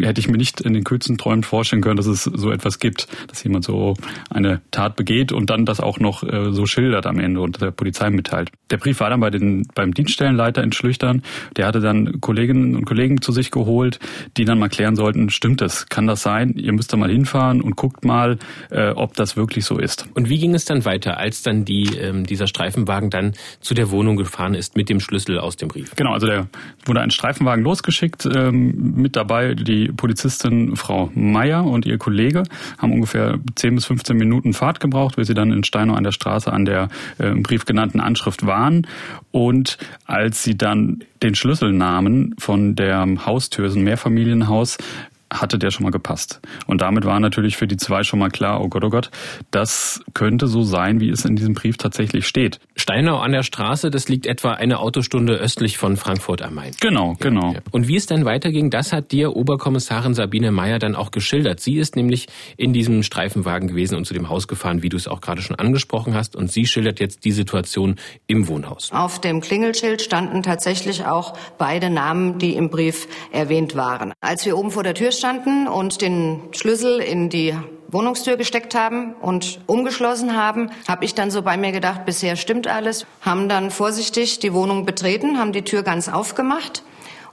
hätte 0.00 0.20
ich 0.20 0.28
mir 0.28 0.36
nicht 0.36 0.60
in 0.60 0.72
den 0.72 0.84
kühlsten 0.84 1.18
Träumen 1.18 1.44
vorstellen 1.44 1.82
können, 1.82 1.96
dass 1.96 2.06
es 2.06 2.24
so 2.24 2.50
etwas 2.50 2.78
gibt, 2.78 3.08
dass 3.28 3.42
jemand 3.44 3.64
so 3.64 3.94
eine 4.30 4.60
Tat 4.70 4.96
begeht 4.96 5.32
und 5.32 5.50
dann 5.50 5.64
das 5.64 5.80
auch 5.80 5.98
noch 5.98 6.22
äh, 6.22 6.52
so 6.52 6.66
schildert 6.66 7.06
am 7.06 7.18
Ende 7.18 7.40
und 7.40 7.60
der 7.60 7.70
Polizei 7.70 8.10
mitteilt. 8.10 8.41
Der 8.70 8.76
Brief 8.76 9.00
war 9.00 9.10
dann 9.10 9.20
bei 9.20 9.30
den, 9.30 9.66
beim 9.74 9.92
Dienststellenleiter 9.92 10.62
in 10.62 10.72
Schlüchtern. 10.72 11.22
Der 11.56 11.66
hatte 11.66 11.80
dann 11.80 12.20
Kolleginnen 12.20 12.76
und 12.76 12.84
Kollegen 12.84 13.20
zu 13.20 13.32
sich 13.32 13.50
geholt, 13.50 13.98
die 14.36 14.44
dann 14.44 14.58
mal 14.58 14.68
klären 14.68 14.96
sollten, 14.96 15.30
stimmt 15.30 15.60
das? 15.60 15.86
Kann 15.88 16.06
das 16.06 16.22
sein? 16.22 16.54
Ihr 16.56 16.72
müsst 16.72 16.92
da 16.92 16.96
mal 16.96 17.10
hinfahren 17.10 17.60
und 17.60 17.76
guckt 17.76 18.04
mal, 18.04 18.38
äh, 18.70 18.90
ob 18.90 19.14
das 19.14 19.36
wirklich 19.36 19.64
so 19.64 19.78
ist. 19.78 20.06
Und 20.14 20.28
wie 20.28 20.38
ging 20.38 20.54
es 20.54 20.64
dann 20.64 20.84
weiter, 20.84 21.18
als 21.18 21.42
dann 21.42 21.64
die, 21.64 21.96
ähm, 21.96 22.24
dieser 22.24 22.46
Streifenwagen 22.46 23.10
dann 23.10 23.32
zu 23.60 23.74
der 23.74 23.90
Wohnung 23.90 24.16
gefahren 24.16 24.54
ist 24.54 24.76
mit 24.76 24.88
dem 24.88 25.00
Schlüssel 25.00 25.38
aus 25.38 25.56
dem 25.56 25.68
Brief? 25.68 25.94
Genau, 25.96 26.12
also 26.12 26.26
der 26.26 26.48
wurde 26.84 27.00
ein 27.00 27.10
Streifenwagen 27.10 27.64
losgeschickt, 27.64 28.26
ähm, 28.26 28.94
mit 28.96 29.16
dabei 29.16 29.54
die 29.54 29.88
Polizistin 29.88 30.76
Frau 30.76 31.10
Meier 31.14 31.64
und 31.64 31.86
ihr 31.86 31.98
Kollege, 31.98 32.44
haben 32.78 32.92
ungefähr 32.92 33.38
10 33.54 33.74
bis 33.74 33.84
15 33.86 34.16
Minuten 34.16 34.54
Fahrt 34.54 34.80
gebraucht, 34.80 35.16
bis 35.16 35.28
sie 35.28 35.34
dann 35.34 35.52
in 35.52 35.64
Steinau 35.64 35.94
an 35.94 36.04
der 36.04 36.12
Straße 36.12 36.52
an 36.52 36.64
der 36.64 36.88
äh, 37.18 37.28
im 37.28 37.42
Brief 37.42 37.64
genannten 37.64 38.00
Anschrift 38.00 38.31
waren. 38.46 38.86
Und 39.30 39.78
als 40.06 40.42
sie 40.42 40.56
dann 40.56 41.04
den 41.22 41.34
Schlüssel 41.34 41.72
nahmen 41.72 42.34
von 42.38 42.74
der 42.74 43.06
Haustür, 43.26 43.70
so 43.70 43.78
ein 43.78 43.84
Mehrfamilienhaus, 43.84 44.78
hatte 45.40 45.58
der 45.58 45.70
schon 45.70 45.84
mal 45.84 45.90
gepasst. 45.90 46.40
Und 46.66 46.80
damit 46.80 47.04
war 47.04 47.18
natürlich 47.20 47.56
für 47.56 47.66
die 47.66 47.76
zwei 47.76 48.02
schon 48.02 48.18
mal 48.18 48.30
klar, 48.30 48.60
oh 48.60 48.68
Gott, 48.68 48.84
oh 48.84 48.90
Gott, 48.90 49.10
das 49.50 50.02
könnte 50.14 50.46
so 50.46 50.62
sein, 50.62 51.00
wie 51.00 51.08
es 51.08 51.24
in 51.24 51.36
diesem 51.36 51.54
Brief 51.54 51.76
tatsächlich 51.76 52.26
steht. 52.26 52.60
Steinau 52.76 53.18
an 53.18 53.32
der 53.32 53.42
Straße, 53.42 53.90
das 53.90 54.08
liegt 54.08 54.26
etwa 54.26 54.52
eine 54.52 54.78
Autostunde 54.78 55.34
östlich 55.34 55.78
von 55.78 55.96
Frankfurt 55.96 56.42
am 56.42 56.54
Main. 56.54 56.72
Genau, 56.80 57.16
genau. 57.18 57.54
Und 57.70 57.88
wie 57.88 57.96
es 57.96 58.06
dann 58.06 58.24
weiterging, 58.24 58.70
das 58.70 58.92
hat 58.92 59.12
dir 59.12 59.34
Oberkommissarin 59.34 60.14
Sabine 60.14 60.52
Meyer 60.52 60.78
dann 60.78 60.94
auch 60.94 61.10
geschildert. 61.10 61.60
Sie 61.60 61.76
ist 61.76 61.96
nämlich 61.96 62.28
in 62.56 62.72
diesem 62.72 63.02
Streifenwagen 63.02 63.68
gewesen 63.68 63.96
und 63.96 64.04
zu 64.04 64.14
dem 64.14 64.28
Haus 64.28 64.48
gefahren, 64.48 64.82
wie 64.82 64.88
du 64.88 64.96
es 64.96 65.08
auch 65.08 65.20
gerade 65.20 65.42
schon 65.42 65.56
angesprochen 65.56 66.14
hast. 66.14 66.36
Und 66.36 66.52
sie 66.52 66.66
schildert 66.66 67.00
jetzt 67.00 67.24
die 67.24 67.32
Situation 67.32 67.96
im 68.26 68.48
Wohnhaus. 68.48 68.90
Auf 68.92 69.20
dem 69.20 69.40
Klingelschild 69.40 70.02
standen 70.02 70.42
tatsächlich 70.42 71.06
auch 71.06 71.34
beide 71.58 71.90
Namen, 71.90 72.38
die 72.38 72.54
im 72.54 72.70
Brief 72.70 73.08
erwähnt 73.32 73.76
waren. 73.76 74.12
Als 74.20 74.44
wir 74.44 74.56
oben 74.56 74.70
vor 74.70 74.82
der 74.82 74.94
Tür 74.94 75.12
standen 75.12 75.21
und 75.68 76.00
den 76.00 76.40
Schlüssel 76.52 76.98
in 76.98 77.28
die 77.28 77.54
Wohnungstür 77.88 78.36
gesteckt 78.36 78.74
haben 78.74 79.14
und 79.14 79.60
umgeschlossen 79.66 80.36
haben, 80.36 80.70
habe 80.88 81.04
ich 81.04 81.14
dann 81.14 81.30
so 81.30 81.42
bei 81.42 81.56
mir 81.56 81.72
gedacht, 81.72 82.06
bisher 82.06 82.36
stimmt 82.36 82.66
alles, 82.66 83.06
haben 83.20 83.48
dann 83.48 83.70
vorsichtig 83.70 84.38
die 84.38 84.52
Wohnung 84.52 84.86
betreten, 84.86 85.38
haben 85.38 85.52
die 85.52 85.62
Tür 85.62 85.82
ganz 85.82 86.08
aufgemacht 86.08 86.82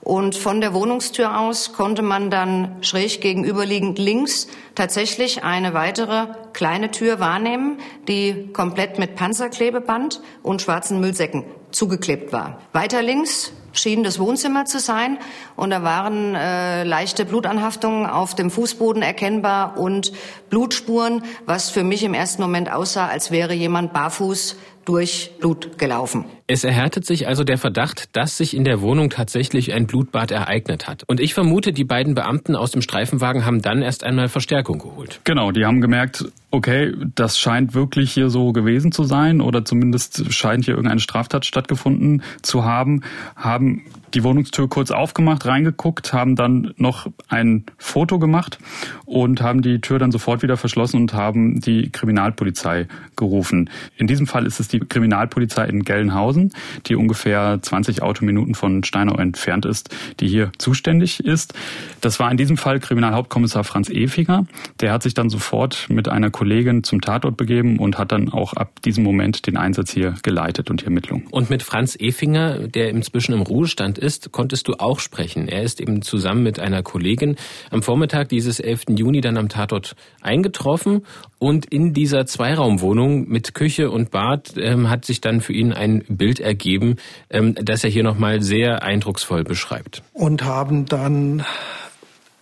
und 0.02 0.36
von 0.36 0.62
der 0.62 0.74
Wohnungstür 0.74 1.40
aus 1.40 1.74
konnte 1.74 2.02
man 2.02 2.30
dann 2.30 2.78
schräg 2.82 3.22
gegenüberliegend 3.22 4.00
links 4.00 4.48
tatsächlich 4.76 5.44
eine 5.44 5.74
weitere 5.74 6.28
kleine 6.54 6.92
Tür 6.92 7.20
wahrnehmen, 7.20 7.80
die 8.08 8.50
komplett 8.54 8.98
mit 8.98 9.16
Panzerklebeband 9.16 10.22
und 10.42 10.62
schwarzen 10.62 11.00
Müllsäcken 11.00 11.44
zugeklebt 11.72 12.32
war. 12.32 12.62
Weiter 12.72 13.02
links 13.02 13.52
schien 13.74 14.04
das 14.04 14.20
Wohnzimmer 14.20 14.66
zu 14.66 14.80
sein 14.80 15.20
und 15.56 15.70
da 15.70 15.84
waren 15.84 16.34
äh, 16.34 16.84
leichte 16.84 17.26
Blutanhaftungen 17.26 18.06
auf 18.06 18.36
dem 18.36 18.50
Fußboden 18.50 19.02
erkennbar 19.02 19.78
und 19.78 20.12
Blutspuren, 20.50 21.24
was 21.46 21.70
für 21.70 21.84
mich 21.84 22.04
im 22.04 22.14
ersten 22.14 22.42
Moment 22.42 22.72
aussah, 22.72 23.08
als 23.08 23.32
wäre 23.32 23.54
jemand 23.54 23.94
barfuß 23.94 24.56
durch 24.86 25.38
Blut 25.40 25.78
gelaufen. 25.78 26.26
Es 26.52 26.64
erhärtet 26.64 27.06
sich 27.06 27.28
also 27.28 27.44
der 27.44 27.60
Verdacht, 27.60 28.10
dass 28.14 28.38
sich 28.38 28.56
in 28.56 28.64
der 28.64 28.82
Wohnung 28.82 29.12
tatsächlich 29.12 29.72
ein 29.72 29.86
Blutbad 29.86 30.32
ereignet 30.32 30.88
hat. 30.88 31.04
Und 31.06 31.20
ich 31.20 31.36
vermute, 31.36 31.74
die 31.74 31.84
beiden 31.84 32.16
Beamten 32.16 32.56
aus 32.56 32.72
dem 32.72 32.82
Streifenwagen 32.82 33.46
haben 33.46 33.62
dann 33.62 33.84
erst 33.84 34.04
einmal 34.04 34.30
Verstärkung 34.30 34.80
geholt. 34.80 35.22
Genau, 35.26 35.52
die 35.52 35.64
haben 35.64 35.80
gemerkt, 35.80 36.26
okay, 36.50 36.96
das 37.14 37.38
scheint 37.38 37.76
wirklich 37.76 38.12
hier 38.12 38.32
so 38.32 38.52
gewesen 38.52 38.92
zu 38.92 39.04
sein 39.04 39.42
oder 39.42 39.64
zumindest 39.64 40.34
scheint 40.34 40.66
hier 40.66 40.74
irgendeine 40.74 41.02
Straftat 41.02 41.46
stattgefunden 41.46 42.24
zu 42.42 42.66
haben, 42.66 43.04
haben 43.36 43.84
die 44.14 44.24
Wohnungstür 44.24 44.68
kurz 44.68 44.92
aufgemacht, 44.92 45.46
reingeguckt, 45.46 46.14
haben 46.14 46.36
dann 46.36 46.74
noch 46.78 47.08
ein 47.28 47.66
Foto 47.78 48.20
gemacht 48.20 48.58
und 49.06 49.42
haben 49.42 49.62
die 49.62 49.82
Tür 49.82 50.00
dann 50.00 50.12
sofort 50.12 50.42
wieder 50.42 50.58
verschlossen 50.58 51.02
und 51.02 51.14
haben 51.14 51.62
die 51.62 51.92
Kriminalpolizei 51.92 52.88
gerufen. 53.16 53.70
In 53.98 54.08
diesem 54.08 54.28
Fall 54.28 54.46
ist 54.46 54.60
es 54.60 54.68
die 54.68 54.80
Kriminalpolizei 54.80 55.66
in 55.68 55.84
Gelnhausen, 55.84 56.39
die 56.86 56.96
ungefähr 56.96 57.60
20 57.62 58.02
Autominuten 58.02 58.56
von 58.56 58.84
Steinau 58.84 59.16
entfernt 59.18 59.66
ist, 59.66 59.90
die 60.20 60.28
hier 60.28 60.52
zuständig 60.58 61.20
ist. 61.20 61.54
Das 62.02 62.20
war 62.20 62.32
in 62.32 62.38
diesem 62.38 62.58
Fall 62.58 62.80
Kriminalhauptkommissar 62.80 63.64
Franz 63.64 63.90
Efinger. 63.90 64.46
Der 64.80 64.92
hat 64.92 65.04
sich 65.04 65.14
dann 65.14 65.30
sofort 65.30 65.88
mit 65.90 66.08
einer 66.08 66.30
Kollegin 66.30 66.84
zum 66.84 67.02
Tatort 67.02 67.38
begeben 67.38 67.80
und 67.80 67.98
hat 67.98 68.12
dann 68.12 68.30
auch 68.30 68.54
ab 68.54 68.82
diesem 68.84 69.04
Moment 69.04 69.48
den 69.48 69.58
Einsatz 69.58 69.92
hier 69.92 70.16
geleitet 70.24 70.70
und 70.70 70.82
die 70.82 70.86
Ermittlungen. 70.86 71.28
Und 71.32 71.50
mit 71.50 71.64
Franz 71.64 71.96
Efinger, 72.00 72.68
der 72.68 72.90
inzwischen 72.90 73.34
im 73.34 73.42
Ruhestand 73.42 73.98
ist, 73.98 74.32
konntest 74.32 74.68
du 74.68 74.74
auch 74.80 75.00
sprechen. 75.00 75.48
Er 75.48 75.64
ist 75.64 75.82
eben 75.82 76.02
zusammen 76.02 76.44
mit 76.44 76.60
einer 76.60 76.84
Kollegin 76.84 77.36
am 77.72 77.82
Vormittag 77.82 78.30
dieses 78.30 78.60
11. 78.60 78.86
Juni 78.98 79.22
dann 79.22 79.38
am 79.38 79.50
Tatort 79.50 79.96
eingetroffen 80.22 81.04
und 81.40 81.66
in 81.66 81.94
dieser 81.94 82.26
Zweiraumwohnung 82.26 83.28
mit 83.28 83.54
Küche 83.54 83.90
und 83.90 84.12
Bad 84.12 84.54
ähm, 84.58 84.90
hat 84.90 85.06
sich 85.06 85.22
dann 85.22 85.42
für 85.42 85.54
ihn 85.54 85.72
ein 85.72 86.04
Bild 86.08 86.29
ergeben, 86.38 86.98
ähm, 87.32 87.56
das 87.56 87.84
er 87.84 87.90
hier 87.90 88.04
nochmal 88.04 88.44
sehr 88.44 88.84
eindrucksvoll 88.84 89.44
beschreibt. 89.44 90.04
Und 90.14 90.44
haben 90.44 90.86
dann 90.86 91.44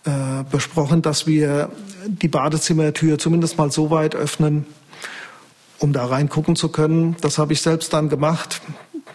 äh, 0.04 0.44
besprochen, 0.50 1.00
dass 1.00 1.26
wir 1.26 1.70
die 2.06 2.28
Badezimmertür 2.28 3.18
zumindest 3.18 3.56
mal 3.56 3.72
so 3.72 3.90
weit 3.90 4.14
öffnen, 4.14 4.66
um 5.78 5.94
da 5.94 6.04
reingucken 6.04 6.56
zu 6.56 6.68
können. 6.68 7.16
Das 7.22 7.38
habe 7.38 7.54
ich 7.54 7.62
selbst 7.62 7.94
dann 7.94 8.10
gemacht 8.10 8.60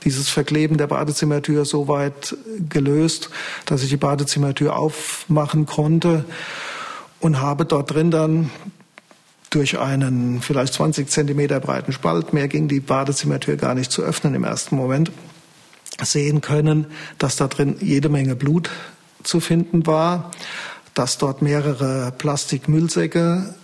dieses 0.03 0.29
Verkleben 0.29 0.77
der 0.77 0.87
Badezimmertür 0.87 1.65
so 1.65 1.87
weit 1.87 2.35
gelöst, 2.69 3.29
dass 3.65 3.83
ich 3.83 3.89
die 3.89 3.97
Badezimmertür 3.97 4.75
aufmachen 4.75 5.65
konnte 5.65 6.25
und 7.19 7.39
habe 7.39 7.65
dort 7.65 7.93
drin 7.93 8.11
dann 8.11 8.49
durch 9.53 9.79
einen 9.79 10.41
vielleicht 10.41 10.73
20 10.73 11.09
Zentimeter 11.09 11.59
breiten 11.59 11.91
Spalt, 11.91 12.33
mehr 12.33 12.47
ging 12.47 12.67
die 12.67 12.79
Badezimmertür 12.79 13.55
gar 13.57 13.75
nicht 13.75 13.91
zu 13.91 14.01
öffnen 14.01 14.35
im 14.35 14.43
ersten 14.43 14.75
Moment, 14.75 15.11
sehen 16.01 16.41
können, 16.41 16.87
dass 17.17 17.35
da 17.35 17.47
drin 17.47 17.75
jede 17.79 18.09
Menge 18.09 18.35
Blut 18.35 18.69
zu 19.23 19.39
finden 19.39 19.85
war, 19.85 20.31
dass 20.93 21.17
dort 21.17 21.41
mehrere 21.41 22.11
Plastikmüllsäcke 22.17 23.55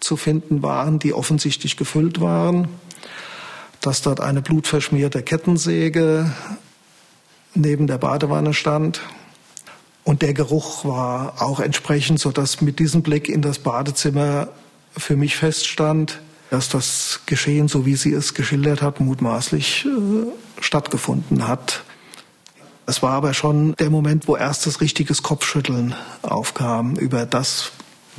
zu 0.00 0.16
finden 0.16 0.62
waren, 0.62 0.98
die 0.98 1.12
offensichtlich 1.12 1.76
gefüllt 1.76 2.20
waren 2.20 2.68
dass 3.80 4.02
dort 4.02 4.20
eine 4.20 4.42
blutverschmierte 4.42 5.22
Kettensäge 5.22 6.30
neben 7.54 7.86
der 7.86 7.98
Badewanne 7.98 8.52
stand. 8.52 9.00
Und 10.04 10.22
der 10.22 10.34
Geruch 10.34 10.84
war 10.84 11.42
auch 11.42 11.60
entsprechend, 11.60 12.20
so 12.20 12.30
dass 12.30 12.60
mit 12.60 12.78
diesem 12.78 13.02
Blick 13.02 13.28
in 13.28 13.42
das 13.42 13.58
Badezimmer 13.58 14.48
für 15.00 15.16
mich 15.16 15.36
feststand, 15.36 16.20
dass 16.50 16.68
das 16.68 17.20
Geschehen, 17.26 17.68
so 17.68 17.86
wie 17.86 17.96
sie 17.96 18.12
es 18.12 18.34
geschildert 18.34 18.82
hat, 18.82 19.00
mutmaßlich 19.00 19.86
äh, 19.86 20.62
stattgefunden 20.62 21.46
hat. 21.46 21.84
Es 22.86 23.02
war 23.02 23.12
aber 23.12 23.34
schon 23.34 23.74
der 23.76 23.88
Moment, 23.88 24.26
wo 24.26 24.36
erstes 24.36 24.80
richtiges 24.80 25.22
Kopfschütteln 25.22 25.94
aufkam 26.22 26.96
über 26.96 27.24
das, 27.24 27.70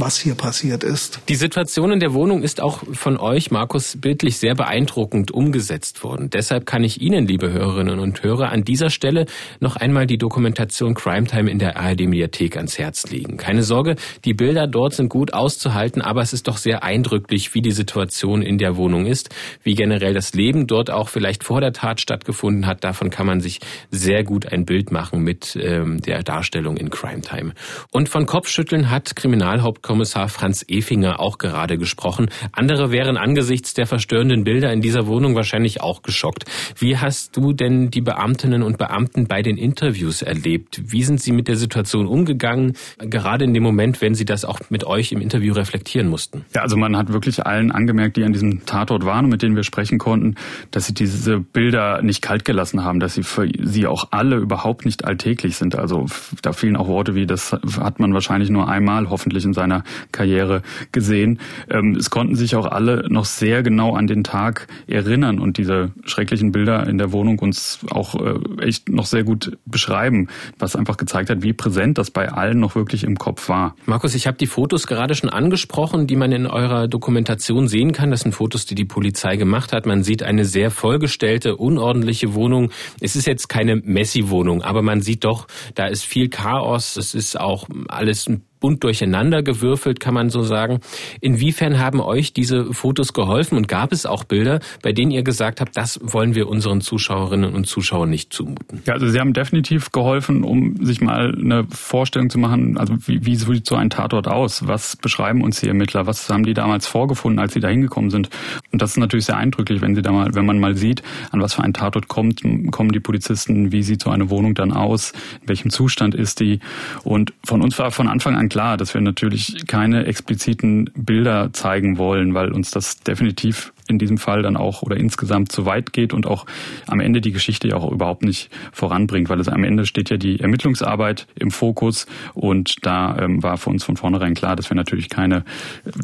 was 0.01 0.17
hier 0.17 0.33
passiert 0.33 0.83
ist. 0.83 1.21
Die 1.29 1.35
Situation 1.35 1.91
in 1.91 1.99
der 1.99 2.13
Wohnung 2.13 2.41
ist 2.41 2.59
auch 2.59 2.81
von 2.91 3.17
euch, 3.17 3.51
Markus, 3.51 3.95
bildlich 4.01 4.37
sehr 4.37 4.55
beeindruckend 4.55 5.29
umgesetzt 5.31 6.03
worden. 6.03 6.31
Deshalb 6.31 6.65
kann 6.65 6.83
ich 6.83 7.01
Ihnen, 7.01 7.27
liebe 7.27 7.53
Hörerinnen 7.53 7.99
und 7.99 8.23
Hörer, 8.23 8.49
an 8.51 8.63
dieser 8.63 8.89
Stelle 8.89 9.27
noch 9.59 9.75
einmal 9.75 10.07
die 10.07 10.17
Dokumentation 10.17 10.95
Crime 10.95 11.27
Time 11.27 11.49
in 11.49 11.59
der 11.59 11.77
ARD 11.77 12.01
Mediathek 12.07 12.57
ans 12.57 12.79
Herz 12.79 13.11
legen. 13.11 13.37
Keine 13.37 13.61
Sorge, 13.61 13.95
die 14.25 14.33
Bilder 14.33 14.65
dort 14.65 14.95
sind 14.95 15.09
gut 15.09 15.35
auszuhalten, 15.35 16.01
aber 16.01 16.21
es 16.21 16.33
ist 16.33 16.47
doch 16.47 16.57
sehr 16.57 16.83
eindrücklich, 16.83 17.53
wie 17.53 17.61
die 17.61 17.71
Situation 17.71 18.41
in 18.41 18.57
der 18.57 18.77
Wohnung 18.77 19.05
ist, 19.05 19.29
wie 19.61 19.75
generell 19.75 20.15
das 20.15 20.33
Leben 20.33 20.65
dort 20.65 20.89
auch 20.89 21.09
vielleicht 21.09 21.43
vor 21.43 21.61
der 21.61 21.73
Tat 21.73 22.01
stattgefunden 22.01 22.65
hat. 22.65 22.83
Davon 22.83 23.11
kann 23.11 23.27
man 23.27 23.39
sich 23.39 23.59
sehr 23.91 24.23
gut 24.23 24.51
ein 24.51 24.65
Bild 24.65 24.91
machen 24.91 25.21
mit 25.21 25.55
ähm, 25.61 26.01
der 26.01 26.23
Darstellung 26.23 26.77
in 26.77 26.89
Crime 26.89 27.21
Time. 27.21 27.53
Und 27.91 28.09
von 28.09 28.25
Kopfschütteln 28.25 28.89
hat 28.89 29.15
Kriminalhauptkommissar 29.15 29.90
Kommissar 29.91 30.29
Franz 30.29 30.63
Efinger 30.69 31.19
auch 31.19 31.37
gerade 31.37 31.77
gesprochen. 31.77 32.29
Andere 32.53 32.93
wären 32.93 33.17
angesichts 33.17 33.73
der 33.73 33.85
verstörenden 33.85 34.45
Bilder 34.45 34.71
in 34.71 34.79
dieser 34.79 35.05
Wohnung 35.05 35.35
wahrscheinlich 35.35 35.81
auch 35.81 36.01
geschockt. 36.01 36.45
Wie 36.79 36.97
hast 36.97 37.35
du 37.35 37.51
denn 37.51 37.91
die 37.91 37.99
Beamtinnen 37.99 38.63
und 38.63 38.77
Beamten 38.77 39.27
bei 39.27 39.41
den 39.41 39.57
Interviews 39.57 40.21
erlebt? 40.21 40.81
Wie 40.85 41.03
sind 41.03 41.19
sie 41.19 41.33
mit 41.33 41.49
der 41.49 41.57
Situation 41.57 42.07
umgegangen, 42.07 42.77
gerade 42.99 43.43
in 43.43 43.53
dem 43.53 43.63
Moment, 43.63 43.99
wenn 43.99 44.15
sie 44.15 44.23
das 44.23 44.45
auch 44.45 44.61
mit 44.69 44.85
euch 44.85 45.11
im 45.11 45.19
Interview 45.19 45.53
reflektieren 45.53 46.07
mussten? 46.07 46.45
Ja, 46.55 46.61
also 46.61 46.77
man 46.77 46.95
hat 46.95 47.11
wirklich 47.11 47.45
allen 47.45 47.73
angemerkt, 47.73 48.15
die 48.15 48.23
an 48.23 48.31
diesem 48.31 48.65
Tatort 48.65 49.03
waren 49.03 49.25
und 49.25 49.31
mit 49.31 49.41
denen 49.41 49.57
wir 49.57 49.63
sprechen 49.63 49.97
konnten, 49.97 50.35
dass 50.71 50.85
sie 50.85 50.93
diese 50.93 51.39
Bilder 51.39 52.01
nicht 52.01 52.21
kalt 52.21 52.45
gelassen 52.45 52.85
haben, 52.85 53.01
dass 53.01 53.15
sie 53.15 53.23
für 53.23 53.45
sie 53.61 53.87
auch 53.87 54.07
alle 54.11 54.37
überhaupt 54.37 54.85
nicht 54.85 55.03
alltäglich 55.03 55.57
sind. 55.57 55.75
Also 55.75 56.05
da 56.41 56.53
fielen 56.53 56.77
auch 56.77 56.87
Worte 56.87 57.13
wie, 57.13 57.25
das 57.25 57.51
hat 57.51 57.99
man 57.99 58.13
wahrscheinlich 58.13 58.49
nur 58.49 58.69
einmal 58.69 59.09
hoffentlich 59.09 59.43
in 59.43 59.51
seiner 59.51 59.80
Karriere 60.11 60.61
gesehen. 60.91 61.39
Ähm, 61.69 61.95
es 61.95 62.09
konnten 62.09 62.35
sich 62.35 62.55
auch 62.55 62.65
alle 62.65 63.07
noch 63.09 63.25
sehr 63.25 63.63
genau 63.63 63.95
an 63.95 64.07
den 64.07 64.23
Tag 64.23 64.67
erinnern 64.87 65.39
und 65.39 65.57
diese 65.57 65.91
schrecklichen 66.05 66.51
Bilder 66.51 66.87
in 66.87 66.97
der 66.97 67.11
Wohnung 67.11 67.39
uns 67.39 67.79
auch 67.89 68.15
äh, 68.15 68.65
echt 68.65 68.89
noch 68.89 69.05
sehr 69.05 69.23
gut 69.23 69.57
beschreiben, 69.65 70.27
was 70.59 70.75
einfach 70.75 70.97
gezeigt 70.97 71.29
hat, 71.29 71.43
wie 71.43 71.53
präsent 71.53 71.97
das 71.97 72.11
bei 72.11 72.29
allen 72.29 72.59
noch 72.59 72.75
wirklich 72.75 73.03
im 73.03 73.17
Kopf 73.17 73.49
war. 73.49 73.75
Markus, 73.85 74.15
ich 74.15 74.27
habe 74.27 74.37
die 74.37 74.47
Fotos 74.47 74.87
gerade 74.87 75.15
schon 75.15 75.29
angesprochen, 75.29 76.07
die 76.07 76.15
man 76.15 76.31
in 76.31 76.47
eurer 76.47 76.87
Dokumentation 76.87 77.67
sehen 77.67 77.91
kann. 77.91 78.11
Das 78.11 78.21
sind 78.21 78.33
Fotos, 78.33 78.65
die 78.65 78.75
die 78.75 78.85
Polizei 78.85 79.35
gemacht 79.35 79.73
hat. 79.73 79.85
Man 79.85 80.03
sieht 80.03 80.23
eine 80.23 80.45
sehr 80.45 80.71
vollgestellte, 80.71 81.55
unordentliche 81.55 82.33
Wohnung. 82.33 82.71
Es 82.99 83.15
ist 83.15 83.27
jetzt 83.27 83.47
keine 83.47 83.75
Messi-Wohnung, 83.77 84.61
aber 84.61 84.81
man 84.81 85.01
sieht 85.01 85.23
doch, 85.23 85.47
da 85.75 85.87
ist 85.87 86.03
viel 86.03 86.29
Chaos. 86.29 86.97
Es 86.97 87.13
ist 87.13 87.39
auch 87.39 87.67
alles 87.87 88.27
ein 88.27 88.43
bunt 88.61 88.83
durcheinander 88.85 89.43
gewürfelt, 89.43 89.99
kann 89.99 90.13
man 90.13 90.29
so 90.29 90.43
sagen. 90.43 90.79
Inwiefern 91.19 91.79
haben 91.79 91.99
euch 91.99 92.31
diese 92.31 92.73
Fotos 92.73 93.11
geholfen 93.11 93.57
und 93.57 93.67
gab 93.67 93.91
es 93.91 94.05
auch 94.05 94.23
Bilder, 94.23 94.61
bei 94.81 94.93
denen 94.93 95.11
ihr 95.11 95.23
gesagt 95.23 95.59
habt, 95.59 95.75
das 95.75 95.99
wollen 96.01 96.35
wir 96.35 96.47
unseren 96.47 96.79
Zuschauerinnen 96.79 97.53
und 97.53 97.65
Zuschauern 97.65 98.09
nicht 98.09 98.31
zumuten? 98.31 98.81
Ja, 98.85 98.93
also 98.93 99.09
sie 99.09 99.19
haben 99.19 99.33
definitiv 99.33 99.91
geholfen, 99.91 100.43
um 100.43 100.77
sich 100.85 101.01
mal 101.01 101.35
eine 101.35 101.65
Vorstellung 101.69 102.29
zu 102.29 102.37
machen, 102.37 102.77
also 102.77 102.95
wie, 103.07 103.25
wie 103.25 103.35
sieht 103.35 103.65
so 103.65 103.75
ein 103.75 103.89
Tatort 103.89 104.27
aus? 104.27 104.67
Was 104.67 104.95
beschreiben 104.95 105.43
uns 105.43 105.59
die 105.59 105.67
Ermittler? 105.67 106.05
Was 106.05 106.29
haben 106.29 106.45
die 106.45 106.53
damals 106.53 106.87
vorgefunden, 106.87 107.39
als 107.39 107.53
sie 107.53 107.59
da 107.59 107.67
hingekommen 107.67 108.11
sind? 108.11 108.29
Und 108.71 108.81
das 108.81 108.91
ist 108.91 108.97
natürlich 108.97 109.25
sehr 109.25 109.37
eindrücklich, 109.37 109.81
wenn 109.81 109.95
sie 109.95 110.03
da 110.03 110.11
mal, 110.11 110.33
wenn 110.33 110.45
man 110.45 110.59
mal 110.59 110.75
sieht, 110.75 111.01
an 111.31 111.41
was 111.41 111.55
für 111.55 111.63
ein 111.63 111.73
Tatort 111.73 112.07
kommt, 112.07 112.43
kommen 112.71 112.91
die 112.91 112.99
Polizisten, 112.99 113.71
wie 113.71 113.81
sieht 113.81 114.03
so 114.03 114.11
eine 114.11 114.29
Wohnung 114.29 114.53
dann 114.53 114.71
aus, 114.71 115.13
in 115.41 115.49
welchem 115.49 115.71
Zustand 115.71 116.13
ist 116.13 116.39
die? 116.39 116.59
Und 117.03 117.33
von 117.43 117.61
uns 117.61 117.79
war 117.79 117.89
von 117.89 118.07
Anfang 118.07 118.35
an 118.35 118.50
klar, 118.51 118.75
dass 118.75 118.93
wir 118.93 118.99
natürlich 118.99 119.65
keine 119.65 120.05
expliziten 120.05 120.89
Bilder 120.93 121.53
zeigen 121.53 121.97
wollen, 121.97 122.33
weil 122.33 122.51
uns 122.51 122.69
das 122.69 122.99
definitiv 122.99 123.71
in 123.91 123.99
diesem 123.99 124.17
Fall 124.17 124.41
dann 124.41 124.57
auch 124.57 124.81
oder 124.81 124.97
insgesamt 124.97 125.51
zu 125.51 125.65
weit 125.65 125.93
geht 125.93 126.13
und 126.13 126.25
auch 126.25 126.45
am 126.87 126.99
Ende 126.99 127.21
die 127.21 127.31
Geschichte 127.31 127.67
ja 127.67 127.75
auch 127.75 127.91
überhaupt 127.91 128.23
nicht 128.23 128.49
voranbringt, 128.71 129.29
weil 129.29 129.39
es 129.39 129.47
am 129.47 129.63
Ende 129.63 129.85
steht 129.85 130.09
ja 130.09 130.17
die 130.17 130.39
Ermittlungsarbeit 130.39 131.27
im 131.35 131.51
Fokus 131.51 132.07
und 132.33 132.85
da 132.85 133.17
ähm, 133.19 133.43
war 133.43 133.57
für 133.57 133.69
uns 133.69 133.83
von 133.83 133.97
vornherein 133.97 134.33
klar, 134.33 134.55
dass 134.55 134.69
wir 134.69 134.75
natürlich 134.75 135.09
keine 135.09 135.43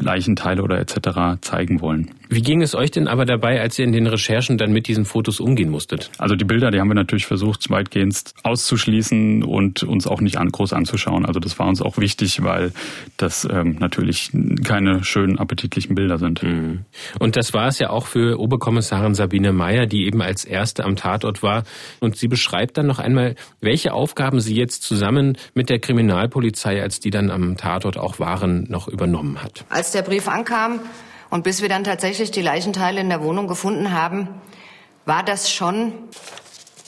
Leichenteile 0.00 0.62
oder 0.62 0.78
etc. 0.78 1.40
zeigen 1.40 1.80
wollen. 1.80 2.10
Wie 2.30 2.42
ging 2.42 2.60
es 2.60 2.74
euch 2.74 2.90
denn 2.90 3.08
aber 3.08 3.24
dabei, 3.24 3.60
als 3.60 3.78
ihr 3.78 3.86
in 3.86 3.92
den 3.92 4.06
Recherchen 4.06 4.58
dann 4.58 4.70
mit 4.70 4.86
diesen 4.86 5.06
Fotos 5.06 5.40
umgehen 5.40 5.70
musstet? 5.70 6.10
Also 6.18 6.36
die 6.36 6.44
Bilder, 6.44 6.70
die 6.70 6.78
haben 6.78 6.88
wir 6.88 6.94
natürlich 6.94 7.26
versucht, 7.26 7.70
weitgehend 7.70 8.34
auszuschließen 8.42 9.42
und 9.42 9.82
uns 9.82 10.06
auch 10.06 10.20
nicht 10.20 10.36
an, 10.36 10.50
groß 10.50 10.74
anzuschauen. 10.74 11.24
Also 11.24 11.40
das 11.40 11.58
war 11.58 11.66
uns 11.66 11.80
auch 11.80 11.96
wichtig, 11.96 12.42
weil 12.42 12.72
das 13.16 13.48
ähm, 13.50 13.76
natürlich 13.80 14.30
keine 14.64 15.04
schönen, 15.04 15.38
appetitlichen 15.38 15.94
Bilder 15.94 16.18
sind. 16.18 16.42
Mhm. 16.42 16.80
Und 17.18 17.36
das 17.36 17.54
war 17.54 17.68
es 17.68 17.77
ja 17.78 17.90
auch 17.90 18.06
für 18.06 18.38
Oberkommissarin 18.38 19.14
Sabine 19.14 19.52
Meyer, 19.52 19.86
die 19.86 20.06
eben 20.06 20.22
als 20.22 20.44
erste 20.44 20.84
am 20.84 20.96
Tatort 20.96 21.42
war. 21.42 21.64
Und 22.00 22.16
sie 22.16 22.28
beschreibt 22.28 22.76
dann 22.78 22.86
noch 22.86 22.98
einmal, 22.98 23.34
welche 23.60 23.92
Aufgaben 23.92 24.40
sie 24.40 24.54
jetzt 24.54 24.82
zusammen 24.82 25.36
mit 25.54 25.70
der 25.70 25.78
Kriminalpolizei, 25.78 26.82
als 26.82 27.00
die 27.00 27.10
dann 27.10 27.30
am 27.30 27.56
Tatort 27.56 27.96
auch 27.96 28.18
waren, 28.18 28.66
noch 28.68 28.88
übernommen 28.88 29.42
hat. 29.42 29.64
Als 29.68 29.92
der 29.92 30.02
Brief 30.02 30.28
ankam, 30.28 30.80
und 31.30 31.44
bis 31.44 31.60
wir 31.60 31.68
dann 31.68 31.84
tatsächlich 31.84 32.30
die 32.30 32.40
Leichenteile 32.40 33.00
in 33.00 33.08
der 33.08 33.22
Wohnung 33.22 33.48
gefunden 33.48 33.92
haben, 33.92 34.28
war 35.04 35.22
das 35.22 35.50
schon 35.50 35.92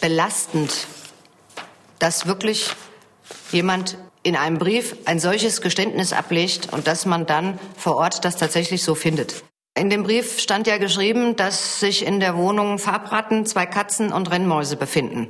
belastend, 0.00 0.86
dass 1.98 2.26
wirklich 2.26 2.70
jemand 3.52 3.98
in 4.22 4.36
einem 4.36 4.58
Brief 4.58 4.96
ein 5.04 5.18
solches 5.18 5.60
Geständnis 5.60 6.12
ablegt 6.12 6.72
und 6.72 6.86
dass 6.86 7.06
man 7.06 7.26
dann 7.26 7.58
vor 7.76 7.96
Ort 7.96 8.24
das 8.24 8.36
tatsächlich 8.36 8.82
so 8.82 8.94
findet. 8.94 9.42
In 9.80 9.88
dem 9.88 10.02
Brief 10.02 10.38
stand 10.40 10.66
ja 10.66 10.76
geschrieben, 10.76 11.36
dass 11.36 11.80
sich 11.80 12.04
in 12.04 12.20
der 12.20 12.36
Wohnung 12.36 12.78
Farbratten, 12.78 13.46
zwei 13.46 13.64
Katzen 13.64 14.12
und 14.12 14.30
Rennmäuse 14.30 14.76
befinden. 14.76 15.28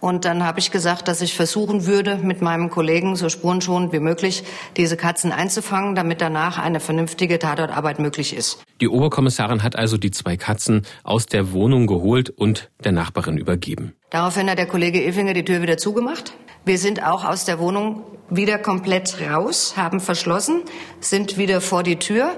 Und 0.00 0.24
dann 0.24 0.44
habe 0.44 0.58
ich 0.58 0.72
gesagt, 0.72 1.06
dass 1.06 1.20
ich 1.20 1.34
versuchen 1.36 1.86
würde, 1.86 2.16
mit 2.16 2.42
meinem 2.42 2.70
Kollegen 2.70 3.14
so 3.14 3.28
spurenschonend 3.28 3.92
wie 3.92 4.00
möglich 4.00 4.42
diese 4.76 4.96
Katzen 4.96 5.30
einzufangen, 5.30 5.94
damit 5.94 6.20
danach 6.20 6.58
eine 6.58 6.80
vernünftige 6.80 7.38
Tatortarbeit 7.38 8.00
möglich 8.00 8.34
ist. 8.34 8.64
Die 8.80 8.88
Oberkommissarin 8.88 9.62
hat 9.62 9.76
also 9.76 9.96
die 9.96 10.10
zwei 10.10 10.36
Katzen 10.36 10.82
aus 11.04 11.26
der 11.26 11.52
Wohnung 11.52 11.86
geholt 11.86 12.30
und 12.30 12.72
der 12.82 12.90
Nachbarin 12.90 13.38
übergeben. 13.38 13.92
Daraufhin 14.10 14.50
hat 14.50 14.58
der 14.58 14.66
Kollege 14.66 15.04
Efinger 15.04 15.34
die 15.34 15.44
Tür 15.44 15.62
wieder 15.62 15.78
zugemacht. 15.78 16.32
Wir 16.64 16.78
sind 16.78 17.06
auch 17.06 17.24
aus 17.24 17.44
der 17.44 17.60
Wohnung 17.60 18.02
wieder 18.28 18.58
komplett 18.58 19.20
raus, 19.20 19.74
haben 19.76 20.00
verschlossen, 20.00 20.62
sind 20.98 21.38
wieder 21.38 21.60
vor 21.60 21.84
die 21.84 22.00
Tür. 22.00 22.32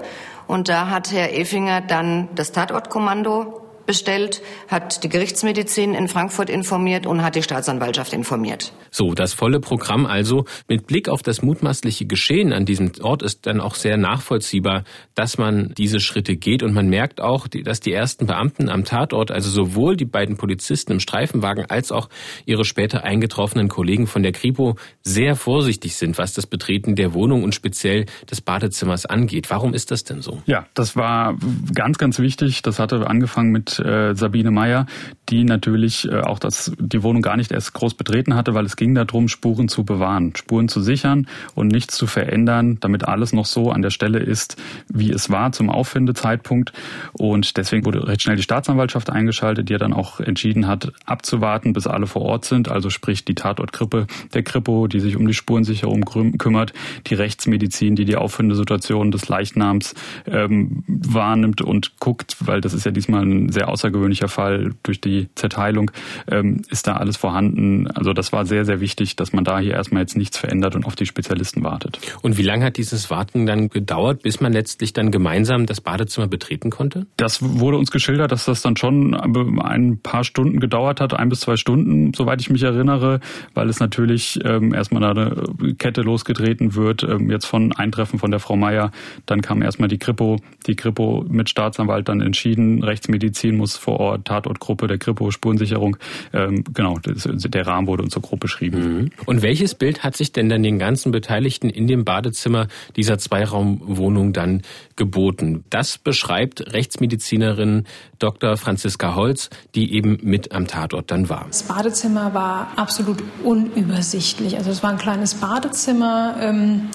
Und 0.47 0.69
da 0.69 0.89
hat 0.89 1.11
Herr 1.11 1.37
Efinger 1.37 1.81
dann 1.81 2.29
das 2.35 2.51
Tatortkommando 2.51 3.66
bestellt, 3.87 4.43
hat 4.67 5.03
die 5.03 5.09
Gerichtsmedizin 5.09 5.95
in 5.95 6.07
Frankfurt 6.07 6.49
informiert 6.49 7.07
und 7.07 7.23
hat 7.23 7.35
die 7.35 7.41
Staatsanwaltschaft 7.41 8.13
informiert. 8.13 8.73
So, 8.91 9.15
das 9.15 9.33
volle 9.33 9.59
Programm 9.59 10.05
also. 10.05 10.45
Mit 10.67 10.85
Blick 10.85 11.09
auf 11.09 11.23
das 11.23 11.41
mutmaßliche 11.41 12.05
Geschehen 12.05 12.53
an 12.53 12.65
diesem 12.65 12.91
Ort 13.01 13.23
ist 13.23 13.47
dann 13.47 13.59
auch 13.59 13.75
sehr 13.75 13.97
nachvollziehbar, 13.97 14.83
dass 15.15 15.37
man 15.37 15.73
diese 15.77 15.99
Schritte 15.99 16.35
geht 16.35 16.61
und 16.61 16.73
man 16.73 16.89
merkt 16.89 17.21
auch, 17.21 17.47
dass 17.47 17.79
die 17.79 17.93
ersten 17.93 18.27
Beamten 18.27 18.69
am 18.69 18.83
Tatort, 18.83 19.31
also 19.31 19.49
sowohl 19.49 19.97
die 19.97 20.05
beiden 20.05 20.37
Polizisten 20.37 20.91
im 20.91 20.99
Streifenwagen 20.99 21.69
als 21.69 21.91
auch 21.91 22.09
ihre 22.45 22.65
später 22.65 23.03
eingetroffenen 23.03 23.69
Kollegen 23.69 24.05
von 24.07 24.21
der 24.21 24.33
Kripo 24.33 24.75
sehr 25.03 25.35
vorsichtig 25.35 25.95
sind, 25.95 26.17
was 26.17 26.33
das 26.33 26.45
Betreten 26.45 26.95
der 26.95 27.13
Wohnung 27.13 27.43
und 27.43 27.55
speziell 27.55 28.05
des 28.29 28.41
Badezimmers 28.41 29.05
angeht. 29.05 29.49
Warum 29.49 29.73
ist 29.73 29.91
das 29.91 30.03
denn 30.03 30.21
so? 30.21 30.41
Ja, 30.45 30.65
das 30.73 30.95
war 30.95 31.37
ganz, 31.73 31.97
ganz 31.97 32.19
wichtig. 32.19 32.61
Das 32.61 32.79
hatte 32.79 33.07
angefangen 33.07 33.51
mit 33.51 33.76
äh, 33.79 34.15
Sabine 34.15 34.51
Meyer, 34.51 34.85
die 35.29 35.43
natürlich 35.43 36.09
äh, 36.09 36.21
auch 36.21 36.39
das, 36.39 36.71
die 36.79 37.03
Wohnung 37.03 37.21
gar 37.21 37.37
nicht 37.37 37.51
erst 37.51 37.73
groß 37.73 37.95
betreten 37.95 38.35
hatte, 38.35 38.53
weil 38.53 38.65
es 38.65 38.75
ging 38.75 38.95
darum, 38.95 39.27
Spuren 39.27 39.67
zu 39.67 39.83
bewahren, 39.83 40.33
Spuren 40.35 40.69
zu 40.69 40.81
sichern 40.81 41.27
und 41.55 41.67
nichts 41.67 41.95
zu 41.95 42.07
verändern, 42.07 42.77
damit 42.79 43.07
alles 43.07 43.33
noch 43.33 43.45
so 43.45 43.71
an 43.71 43.81
der 43.81 43.89
Stelle 43.89 44.19
ist, 44.19 44.57
wie 44.87 45.11
es 45.11 45.29
war 45.29 45.51
zum 45.51 45.69
Auffindezeitpunkt. 45.69 46.73
Und 47.13 47.57
deswegen 47.57 47.85
wurde 47.85 48.07
recht 48.07 48.21
schnell 48.21 48.35
die 48.35 48.43
Staatsanwaltschaft 48.43 49.09
eingeschaltet, 49.09 49.69
die 49.69 49.73
ja 49.73 49.79
dann 49.79 49.93
auch 49.93 50.19
entschieden 50.19 50.67
hat, 50.67 50.93
abzuwarten, 51.05 51.73
bis 51.73 51.87
alle 51.87 52.07
vor 52.07 52.21
Ort 52.21 52.45
sind. 52.45 52.69
Also 52.69 52.89
sprich 52.89 53.25
die 53.25 53.35
Tatortkrippe 53.35 54.07
der 54.33 54.43
Kripo, 54.43 54.87
die 54.87 54.99
sich 54.99 55.15
um 55.15 55.27
die 55.27 55.33
Spurensicherung 55.33 56.05
kümmert, 56.37 56.73
die 57.07 57.15
Rechtsmedizin, 57.15 57.95
die 57.95 58.05
die 58.05 58.15
Auffindesituation 58.15 59.11
des 59.11 59.27
Leichnams 59.29 59.93
ähm, 60.25 60.83
wahrnimmt 60.87 61.61
und 61.61 61.99
guckt, 61.99 62.37
weil 62.39 62.61
das 62.61 62.73
ist 62.73 62.85
ja 62.85 62.91
diesmal 62.91 63.25
ein 63.25 63.49
sehr 63.49 63.66
außergewöhnlicher 63.67 64.27
Fall 64.27 64.71
durch 64.83 65.01
die 65.01 65.29
Zerteilung, 65.35 65.91
ähm, 66.29 66.61
ist 66.69 66.87
da 66.87 66.93
alles 66.93 67.17
vorhanden. 67.17 67.87
Also 67.87 68.13
das 68.13 68.31
war 68.31 68.45
sehr, 68.45 68.65
sehr 68.65 68.79
wichtig, 68.79 69.15
dass 69.15 69.33
man 69.33 69.43
da 69.43 69.59
hier 69.59 69.73
erstmal 69.73 70.03
jetzt 70.03 70.17
nichts 70.17 70.37
verändert 70.37 70.75
und 70.75 70.85
auf 70.85 70.95
die 70.95 71.05
Spezialisten 71.05 71.63
wartet. 71.63 71.99
Und 72.21 72.37
wie 72.37 72.43
lange 72.43 72.65
hat 72.65 72.77
dieses 72.77 73.09
Warten 73.09 73.45
dann 73.45 73.69
gedauert, 73.69 74.23
bis 74.23 74.39
man 74.39 74.53
letztlich 74.53 74.93
dann 74.93 75.11
gemeinsam 75.11 75.65
das 75.65 75.81
Badezimmer 75.81 76.27
betreten 76.27 76.69
konnte? 76.69 77.07
Das 77.17 77.41
wurde 77.41 77.77
uns 77.77 77.91
geschildert, 77.91 78.31
dass 78.31 78.45
das 78.45 78.61
dann 78.61 78.77
schon 78.77 79.13
ein 79.13 79.99
paar 80.01 80.23
Stunden 80.23 80.59
gedauert 80.59 81.01
hat, 81.01 81.13
ein 81.13 81.29
bis 81.29 81.41
zwei 81.41 81.57
Stunden, 81.57 82.13
soweit 82.13 82.41
ich 82.41 82.49
mich 82.49 82.63
erinnere, 82.63 83.19
weil 83.53 83.69
es 83.69 83.79
natürlich 83.79 84.39
ähm, 84.43 84.73
erstmal 84.73 85.03
eine 85.03 85.75
Kette 85.77 86.01
losgetreten 86.01 86.75
wird, 86.75 87.03
ähm, 87.03 87.29
jetzt 87.29 87.45
von 87.45 87.73
Eintreffen 87.73 88.19
von 88.19 88.31
der 88.31 88.39
Frau 88.39 88.55
Meier. 88.55 88.91
Dann 89.25 89.41
kam 89.41 89.61
erstmal 89.61 89.89
die 89.89 89.97
Kripo, 89.97 90.37
die 90.67 90.75
Kripo 90.75 91.25
mit 91.27 91.49
Staatsanwalt 91.49 92.07
dann 92.09 92.21
entschieden, 92.21 92.83
Rechtsmedizin 92.83 93.56
muss 93.57 93.77
vor 93.77 93.99
Ort, 93.99 94.25
Tatortgruppe 94.25 94.87
der 94.87 94.97
Kripo, 94.97 95.31
Spurensicherung. 95.31 95.97
Ähm, 96.33 96.63
genau, 96.73 96.97
das, 97.01 97.27
der 97.27 97.67
Rahmen 97.67 97.87
wurde 97.87 98.03
uns 98.03 98.13
so 98.13 98.21
grob 98.21 98.39
beschrieben. 98.39 98.97
Mhm. 98.97 99.11
Und 99.25 99.41
welches 99.41 99.75
Bild 99.75 100.03
hat 100.03 100.15
sich 100.15 100.31
denn 100.31 100.49
dann 100.49 100.63
den 100.63 100.79
ganzen 100.79 101.11
Beteiligten 101.11 101.69
in 101.69 101.87
dem 101.87 102.05
Badezimmer 102.05 102.67
dieser 102.95 103.17
Zweiraumwohnung 103.17 104.33
dann 104.33 104.61
geboten? 104.95 105.63
Das 105.69 105.97
beschreibt 105.97 106.73
Rechtsmedizinerin 106.73 107.85
Dr. 108.19 108.57
Franziska 108.57 109.15
Holz, 109.15 109.49
die 109.75 109.93
eben 109.93 110.17
mit 110.21 110.51
am 110.51 110.67
Tatort 110.67 111.11
dann 111.11 111.29
war. 111.29 111.45
Das 111.47 111.63
Badezimmer 111.63 112.33
war 112.33 112.71
absolut 112.75 113.23
unübersichtlich. 113.43 114.57
Also 114.57 114.71
es 114.71 114.83
war 114.83 114.91
ein 114.91 114.97
kleines 114.97 115.35
Badezimmer. 115.35 116.35
Ähm, 116.39 116.89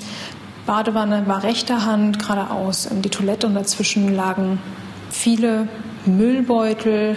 Badewanne 0.66 1.26
war 1.26 1.42
rechter 1.42 1.84
Hand 1.84 2.18
geradeaus. 2.18 2.90
Ähm, 2.90 3.02
die 3.02 3.10
Toilette 3.10 3.46
und 3.46 3.54
dazwischen 3.54 4.14
lagen 4.14 4.58
viele 5.10 5.68
Müllbeutel, 6.06 7.16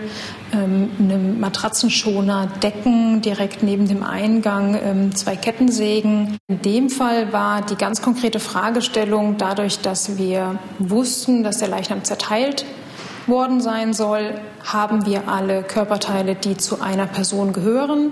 ähm, 0.54 0.92
eine 1.00 1.18
Matratzenschoner, 1.18 2.48
Decken 2.62 3.22
direkt 3.22 3.64
neben 3.64 3.88
dem 3.88 4.04
Eingang, 4.04 4.78
ähm, 4.84 5.16
zwei 5.16 5.36
Kettensägen. 5.36 6.38
In 6.48 6.62
dem 6.62 6.90
Fall 6.90 7.34
war 7.34 7.62
die 7.62 7.76
ganz 7.76 8.02
konkrete 8.02 8.40
Fragestellung 8.40 9.38
dadurch, 9.38 9.80
dass 9.80 10.18
wir 10.18 10.60
wussten, 10.80 11.44
dass 11.44 11.60
der 11.60 11.68
Leichnam 11.68 12.04
zerteilt 12.04 12.66
worden 13.28 13.62
sein 13.62 13.94
soll, 13.94 14.36
haben 14.64 15.06
wir 15.06 15.28
alle 15.28 15.64
Körperteile, 15.64 16.36
die 16.36 16.58
zu 16.58 16.82
einer 16.82 17.08
Person 17.08 17.54
gehören, 17.54 18.12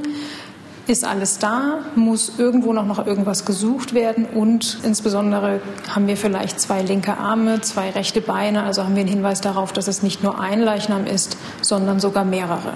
ist 0.88 1.06
alles 1.06 1.40
da? 1.40 1.80
Muss 1.96 2.34
irgendwo 2.38 2.74
noch 2.74 2.86
nach 2.86 3.06
irgendwas 3.06 3.46
gesucht 3.46 3.94
werden? 3.94 4.26
Und 4.26 4.80
insbesondere 4.84 5.62
haben 5.90 6.08
wir 6.08 6.18
vielleicht 6.18 6.60
zwei 6.60 6.82
linke 6.82 7.18
Arme, 7.18 7.62
zwei 7.62 7.90
rechte 7.92 8.22
Beine. 8.22 8.64
Also 8.64 8.84
haben 8.84 8.96
wir 8.96 9.02
einen 9.02 9.10
Hinweis 9.10 9.42
darauf, 9.42 9.72
dass 9.74 9.88
es 9.88 10.04
nicht 10.04 10.24
nur 10.24 10.40
ein 10.40 10.60
Leichnam 10.60 11.06
ist, 11.06 11.38
sondern 11.62 12.00
sogar 12.00 12.26
mehrere. 12.26 12.74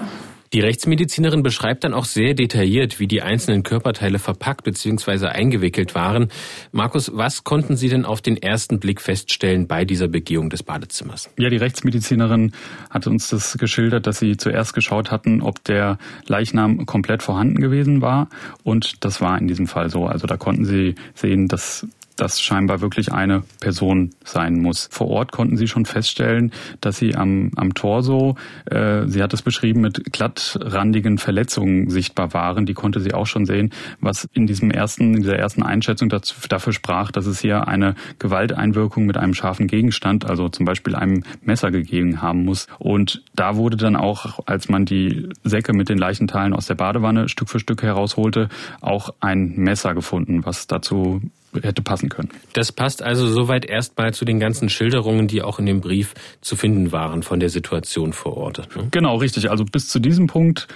Die 0.52 0.60
Rechtsmedizinerin 0.60 1.42
beschreibt 1.42 1.84
dann 1.84 1.92
auch 1.92 2.06
sehr 2.06 2.32
detailliert, 2.32 3.00
wie 3.00 3.06
die 3.06 3.20
einzelnen 3.20 3.62
Körperteile 3.62 4.18
verpackt 4.18 4.64
bzw. 4.64 5.26
eingewickelt 5.26 5.94
waren. 5.94 6.28
Markus, 6.72 7.10
was 7.14 7.44
konnten 7.44 7.76
Sie 7.76 7.88
denn 7.88 8.06
auf 8.06 8.22
den 8.22 8.36
ersten 8.36 8.80
Blick 8.80 9.00
feststellen 9.00 9.66
bei 9.66 9.84
dieser 9.84 10.08
Begehung 10.08 10.48
des 10.48 10.62
Badezimmers? 10.62 11.28
Ja, 11.38 11.50
die 11.50 11.58
Rechtsmedizinerin 11.58 12.52
hat 12.88 13.06
uns 13.06 13.28
das 13.28 13.58
geschildert, 13.58 14.06
dass 14.06 14.18
sie 14.18 14.38
zuerst 14.38 14.72
geschaut 14.72 15.10
hatten, 15.10 15.42
ob 15.42 15.62
der 15.64 15.98
Leichnam 16.26 16.86
komplett 16.86 17.22
vorhanden 17.22 17.60
gewesen 17.60 18.00
war. 18.00 18.28
Und 18.62 19.04
das 19.04 19.20
war 19.20 19.38
in 19.38 19.48
diesem 19.48 19.66
Fall 19.66 19.90
so. 19.90 20.06
Also 20.06 20.26
da 20.26 20.36
konnten 20.38 20.64
sie 20.64 20.94
sehen, 21.14 21.48
dass 21.48 21.86
das 22.18 22.40
scheinbar 22.40 22.80
wirklich 22.80 23.12
eine 23.12 23.42
Person 23.60 24.10
sein 24.24 24.60
muss. 24.60 24.88
Vor 24.90 25.08
Ort 25.08 25.32
konnten 25.32 25.56
sie 25.56 25.68
schon 25.68 25.86
feststellen, 25.86 26.52
dass 26.80 26.98
sie 26.98 27.14
am, 27.14 27.52
am 27.56 27.74
Torso, 27.74 28.36
äh, 28.66 29.06
sie 29.06 29.22
hat 29.22 29.32
es 29.32 29.42
beschrieben, 29.42 29.80
mit 29.80 30.12
glattrandigen 30.12 31.18
Verletzungen 31.18 31.90
sichtbar 31.90 32.34
waren. 32.34 32.66
Die 32.66 32.74
konnte 32.74 33.00
sie 33.00 33.14
auch 33.14 33.26
schon 33.26 33.46
sehen, 33.46 33.72
was 34.00 34.28
in 34.32 34.46
diesem 34.46 34.70
ersten, 34.70 35.14
in 35.14 35.22
dieser 35.22 35.38
ersten 35.38 35.62
Einschätzung 35.62 36.08
dazu, 36.08 36.34
dafür 36.48 36.72
sprach, 36.72 37.12
dass 37.12 37.26
es 37.26 37.40
hier 37.40 37.68
eine 37.68 37.94
Gewalteinwirkung 38.18 39.06
mit 39.06 39.16
einem 39.16 39.34
scharfen 39.34 39.68
Gegenstand, 39.68 40.26
also 40.26 40.48
zum 40.48 40.66
Beispiel 40.66 40.94
einem 40.94 41.22
Messer 41.42 41.70
gegeben 41.70 42.20
haben 42.20 42.44
muss. 42.44 42.66
Und 42.78 43.22
da 43.34 43.56
wurde 43.56 43.76
dann 43.76 43.96
auch, 43.96 44.40
als 44.46 44.68
man 44.68 44.84
die 44.84 45.28
Säcke 45.44 45.72
mit 45.72 45.88
den 45.88 45.98
Leichenteilen 45.98 46.52
aus 46.52 46.66
der 46.66 46.74
Badewanne 46.74 47.28
Stück 47.28 47.48
für 47.48 47.60
Stück 47.60 47.82
herausholte, 47.82 48.48
auch 48.80 49.10
ein 49.20 49.54
Messer 49.56 49.94
gefunden, 49.94 50.44
was 50.44 50.66
dazu 50.66 51.20
hätte 51.62 51.82
passen 51.82 52.08
können. 52.08 52.28
Das 52.52 52.72
passt 52.72 53.02
also 53.02 53.26
soweit 53.26 53.64
erstmal 53.64 54.12
zu 54.14 54.24
den 54.24 54.38
ganzen 54.38 54.68
Schilderungen, 54.68 55.28
die 55.28 55.42
auch 55.42 55.58
in 55.58 55.66
dem 55.66 55.80
Brief 55.80 56.14
zu 56.40 56.56
finden 56.56 56.92
waren 56.92 57.22
von 57.22 57.40
der 57.40 57.48
Situation 57.48 58.12
vor 58.12 58.36
Ort. 58.36 58.68
Ne? 58.76 58.88
Genau, 58.90 59.16
richtig. 59.16 59.50
Also 59.50 59.64
bis 59.64 59.88
zu 59.88 59.98
diesem 59.98 60.26
Punkt 60.26 60.68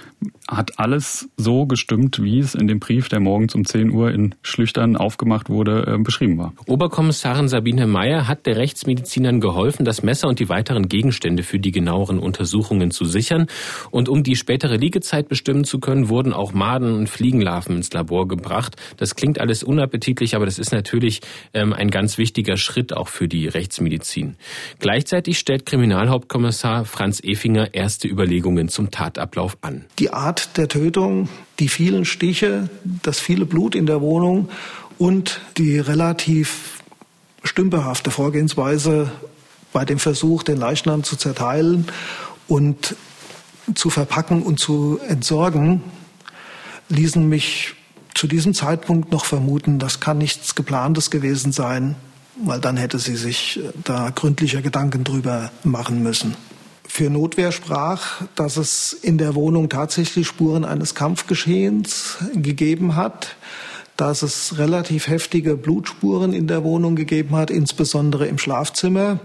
hat 0.49 0.79
alles 0.79 1.29
so 1.37 1.65
gestimmt, 1.65 2.21
wie 2.21 2.39
es 2.39 2.55
in 2.55 2.67
dem 2.67 2.79
Brief, 2.79 3.09
der 3.09 3.19
morgens 3.19 3.55
um 3.55 3.65
10 3.65 3.91
Uhr 3.91 4.11
in 4.11 4.35
Schlüchtern 4.41 4.97
aufgemacht 4.97 5.49
wurde, 5.49 5.85
äh, 5.87 5.97
beschrieben 5.97 6.37
war. 6.37 6.53
Oberkommissarin 6.67 7.47
Sabine 7.47 7.87
Meyer 7.87 8.27
hat 8.27 8.45
der 8.45 8.57
Rechtsmedizinern 8.57 9.39
geholfen, 9.39 9.85
das 9.85 10.03
Messer 10.03 10.27
und 10.27 10.39
die 10.39 10.49
weiteren 10.49 10.89
Gegenstände 10.89 11.43
für 11.43 11.59
die 11.59 11.71
genaueren 11.71 12.19
Untersuchungen 12.19 12.91
zu 12.91 13.05
sichern. 13.05 13.47
Und 13.91 14.09
um 14.09 14.23
die 14.23 14.35
spätere 14.35 14.75
Liegezeit 14.75 15.27
bestimmen 15.29 15.63
zu 15.63 15.79
können, 15.79 16.09
wurden 16.09 16.33
auch 16.33 16.53
Maden 16.53 16.93
und 16.93 17.09
Fliegenlarven 17.09 17.77
ins 17.77 17.91
Labor 17.93 18.27
gebracht. 18.27 18.75
Das 18.97 19.15
klingt 19.15 19.39
alles 19.39 19.63
unappetitlich, 19.63 20.35
aber 20.35 20.45
das 20.45 20.59
ist 20.59 20.62
natürlich 20.71 21.21
ähm, 21.53 21.73
ein 21.73 21.89
ganz 21.89 22.17
wichtiger 22.17 22.57
Schritt 22.57 22.93
auch 22.93 23.07
für 23.07 23.27
die 23.27 23.47
Rechtsmedizin. 23.47 24.35
Gleichzeitig 24.79 25.39
stellt 25.39 25.65
Kriminalhauptkommissar 25.65 26.85
Franz 26.85 27.19
Efinger 27.23 27.73
erste 27.73 28.07
Überlegungen 28.07 28.69
zum 28.69 28.91
Tatablauf 28.91 29.57
an. 29.61 29.85
Die 29.99 30.11
Art 30.11 30.57
der 30.57 30.67
Tötung, 30.67 31.29
die 31.59 31.67
vielen 31.67 32.05
Stiche, 32.05 32.69
das 33.03 33.19
viele 33.19 33.45
Blut 33.45 33.75
in 33.75 33.85
der 33.85 34.01
Wohnung 34.01 34.49
und 34.97 35.41
die 35.57 35.79
relativ 35.79 36.81
stümperhafte 37.43 38.11
Vorgehensweise 38.11 39.11
bei 39.73 39.85
dem 39.85 39.99
Versuch, 39.99 40.43
den 40.43 40.57
Leichnam 40.57 41.03
zu 41.03 41.15
zerteilen 41.15 41.87
und 42.47 42.95
zu 43.75 43.89
verpacken 43.89 44.43
und 44.43 44.59
zu 44.59 44.99
entsorgen, 45.07 45.81
ließen 46.89 47.27
mich 47.27 47.75
zu 48.13 48.27
diesem 48.27 48.53
Zeitpunkt 48.53 49.11
noch 49.11 49.25
vermuten, 49.25 49.79
das 49.79 49.99
kann 49.99 50.17
nichts 50.17 50.55
Geplantes 50.55 51.11
gewesen 51.11 51.51
sein, 51.51 51.95
weil 52.43 52.59
dann 52.59 52.77
hätte 52.77 52.99
sie 52.99 53.15
sich 53.15 53.59
äh, 53.59 53.69
da 53.83 54.09
gründlicher 54.09 54.61
Gedanken 54.61 55.03
drüber 55.03 55.51
machen 55.63 56.01
müssen. 56.03 56.35
Für 56.87 57.09
Notwehr 57.09 57.51
sprach, 57.51 58.21
dass 58.35 58.57
es 58.57 58.93
in 58.93 59.17
der 59.17 59.35
Wohnung 59.35 59.69
tatsächlich 59.69 60.27
Spuren 60.27 60.63
eines 60.63 60.93
Kampfgeschehens 60.95 62.17
gegeben 62.35 62.95
hat, 62.95 63.35
dass 63.97 64.21
es 64.21 64.57
relativ 64.57 65.07
heftige 65.07 65.55
Blutspuren 65.55 66.33
in 66.33 66.47
der 66.47 66.63
Wohnung 66.63 66.95
gegeben 66.95 67.35
hat, 67.35 67.49
insbesondere 67.49 68.27
im 68.27 68.37
Schlafzimmer. 68.37 69.19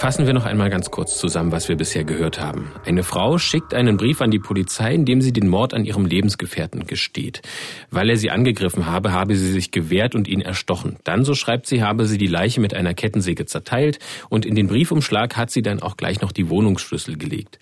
Fassen 0.00 0.24
wir 0.24 0.32
noch 0.32 0.46
einmal 0.46 0.70
ganz 0.70 0.90
kurz 0.90 1.18
zusammen, 1.18 1.52
was 1.52 1.68
wir 1.68 1.76
bisher 1.76 2.04
gehört 2.04 2.40
haben. 2.40 2.72
Eine 2.86 3.02
Frau 3.02 3.36
schickt 3.36 3.74
einen 3.74 3.98
Brief 3.98 4.22
an 4.22 4.30
die 4.30 4.38
Polizei, 4.38 4.94
in 4.94 5.04
dem 5.04 5.20
sie 5.20 5.30
den 5.30 5.46
Mord 5.46 5.74
an 5.74 5.84
ihrem 5.84 6.06
Lebensgefährten 6.06 6.86
gesteht. 6.86 7.42
Weil 7.90 8.08
er 8.08 8.16
sie 8.16 8.30
angegriffen 8.30 8.86
habe, 8.86 9.12
habe 9.12 9.36
sie 9.36 9.52
sich 9.52 9.72
gewehrt 9.72 10.14
und 10.14 10.26
ihn 10.26 10.40
erstochen. 10.40 10.96
Dann, 11.04 11.26
so 11.26 11.34
schreibt 11.34 11.66
sie, 11.66 11.82
habe 11.82 12.06
sie 12.06 12.16
die 12.16 12.28
Leiche 12.28 12.62
mit 12.62 12.72
einer 12.72 12.94
Kettensäge 12.94 13.44
zerteilt 13.44 13.98
und 14.30 14.46
in 14.46 14.54
den 14.54 14.68
Briefumschlag 14.68 15.36
hat 15.36 15.50
sie 15.50 15.60
dann 15.60 15.82
auch 15.82 15.98
gleich 15.98 16.22
noch 16.22 16.32
die 16.32 16.48
Wohnungsschlüssel 16.48 17.18
gelegt. 17.18 17.58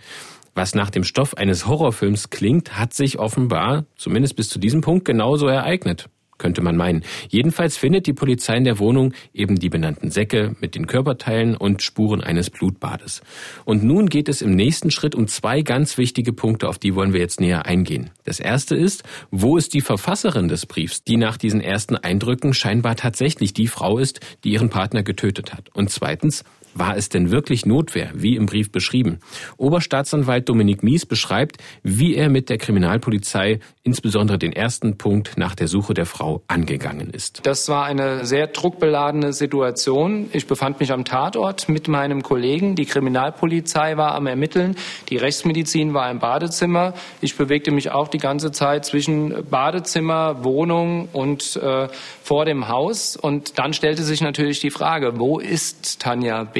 Was 0.54 0.76
nach 0.76 0.90
dem 0.90 1.02
Stoff 1.02 1.36
eines 1.36 1.66
Horrorfilms 1.66 2.30
klingt, 2.30 2.78
hat 2.78 2.94
sich 2.94 3.18
offenbar, 3.18 3.84
zumindest 3.96 4.36
bis 4.36 4.48
zu 4.48 4.60
diesem 4.60 4.80
Punkt, 4.80 5.04
genauso 5.04 5.48
ereignet 5.48 6.08
könnte 6.38 6.62
man 6.62 6.76
meinen. 6.76 7.02
Jedenfalls 7.28 7.76
findet 7.76 8.06
die 8.06 8.12
Polizei 8.12 8.56
in 8.56 8.64
der 8.64 8.78
Wohnung 8.78 9.12
eben 9.34 9.58
die 9.58 9.68
benannten 9.68 10.10
Säcke 10.10 10.56
mit 10.60 10.74
den 10.74 10.86
Körperteilen 10.86 11.56
und 11.56 11.82
Spuren 11.82 12.22
eines 12.22 12.50
Blutbades. 12.50 13.22
Und 13.64 13.84
nun 13.84 14.08
geht 14.08 14.28
es 14.28 14.42
im 14.42 14.54
nächsten 14.54 14.90
Schritt 14.90 15.14
um 15.14 15.26
zwei 15.26 15.62
ganz 15.62 15.98
wichtige 15.98 16.32
Punkte, 16.32 16.68
auf 16.68 16.78
die 16.78 16.94
wollen 16.94 17.12
wir 17.12 17.20
jetzt 17.20 17.40
näher 17.40 17.66
eingehen. 17.66 18.10
Das 18.24 18.40
erste 18.40 18.76
ist, 18.76 19.02
wo 19.30 19.56
ist 19.56 19.74
die 19.74 19.80
Verfasserin 19.80 20.48
des 20.48 20.66
Briefs, 20.66 21.02
die 21.04 21.16
nach 21.16 21.36
diesen 21.36 21.60
ersten 21.60 21.96
Eindrücken 21.96 22.54
scheinbar 22.54 22.96
tatsächlich 22.96 23.52
die 23.52 23.68
Frau 23.68 23.98
ist, 23.98 24.20
die 24.44 24.50
ihren 24.50 24.70
Partner 24.70 25.02
getötet 25.02 25.52
hat? 25.52 25.68
Und 25.74 25.90
zweitens, 25.90 26.44
war 26.74 26.96
es 26.96 27.08
denn 27.08 27.30
wirklich 27.30 27.66
Notwehr, 27.66 28.10
wie 28.14 28.36
im 28.36 28.46
Brief 28.46 28.70
beschrieben? 28.70 29.20
Oberstaatsanwalt 29.56 30.48
Dominik 30.48 30.82
Mies 30.82 31.06
beschreibt, 31.06 31.58
wie 31.82 32.14
er 32.14 32.28
mit 32.28 32.48
der 32.48 32.58
Kriminalpolizei 32.58 33.60
insbesondere 33.82 34.38
den 34.38 34.52
ersten 34.52 34.98
Punkt 34.98 35.38
nach 35.38 35.54
der 35.54 35.66
Suche 35.66 35.94
der 35.94 36.04
Frau 36.04 36.42
angegangen 36.46 37.10
ist. 37.10 37.40
Das 37.44 37.68
war 37.68 37.86
eine 37.86 38.26
sehr 38.26 38.46
druckbeladene 38.48 39.32
Situation. 39.32 40.28
Ich 40.32 40.46
befand 40.46 40.78
mich 40.80 40.92
am 40.92 41.04
Tatort 41.06 41.68
mit 41.70 41.88
meinem 41.88 42.22
Kollegen. 42.22 42.76
Die 42.76 42.84
Kriminalpolizei 42.84 43.96
war 43.96 44.14
am 44.14 44.26
Ermitteln. 44.26 44.76
Die 45.08 45.16
Rechtsmedizin 45.16 45.94
war 45.94 46.10
im 46.10 46.18
Badezimmer. 46.18 46.92
Ich 47.22 47.36
bewegte 47.36 47.70
mich 47.70 47.90
auch 47.90 48.08
die 48.08 48.18
ganze 48.18 48.52
Zeit 48.52 48.84
zwischen 48.84 49.48
Badezimmer, 49.48 50.44
Wohnung 50.44 51.08
und 51.12 51.56
äh, 51.56 51.88
vor 52.22 52.44
dem 52.44 52.68
Haus. 52.68 53.16
Und 53.16 53.58
dann 53.58 53.72
stellte 53.72 54.02
sich 54.02 54.20
natürlich 54.20 54.60
die 54.60 54.70
Frage, 54.70 55.18
wo 55.18 55.38
ist 55.38 56.00
Tanja 56.00 56.44
B.? 56.44 56.57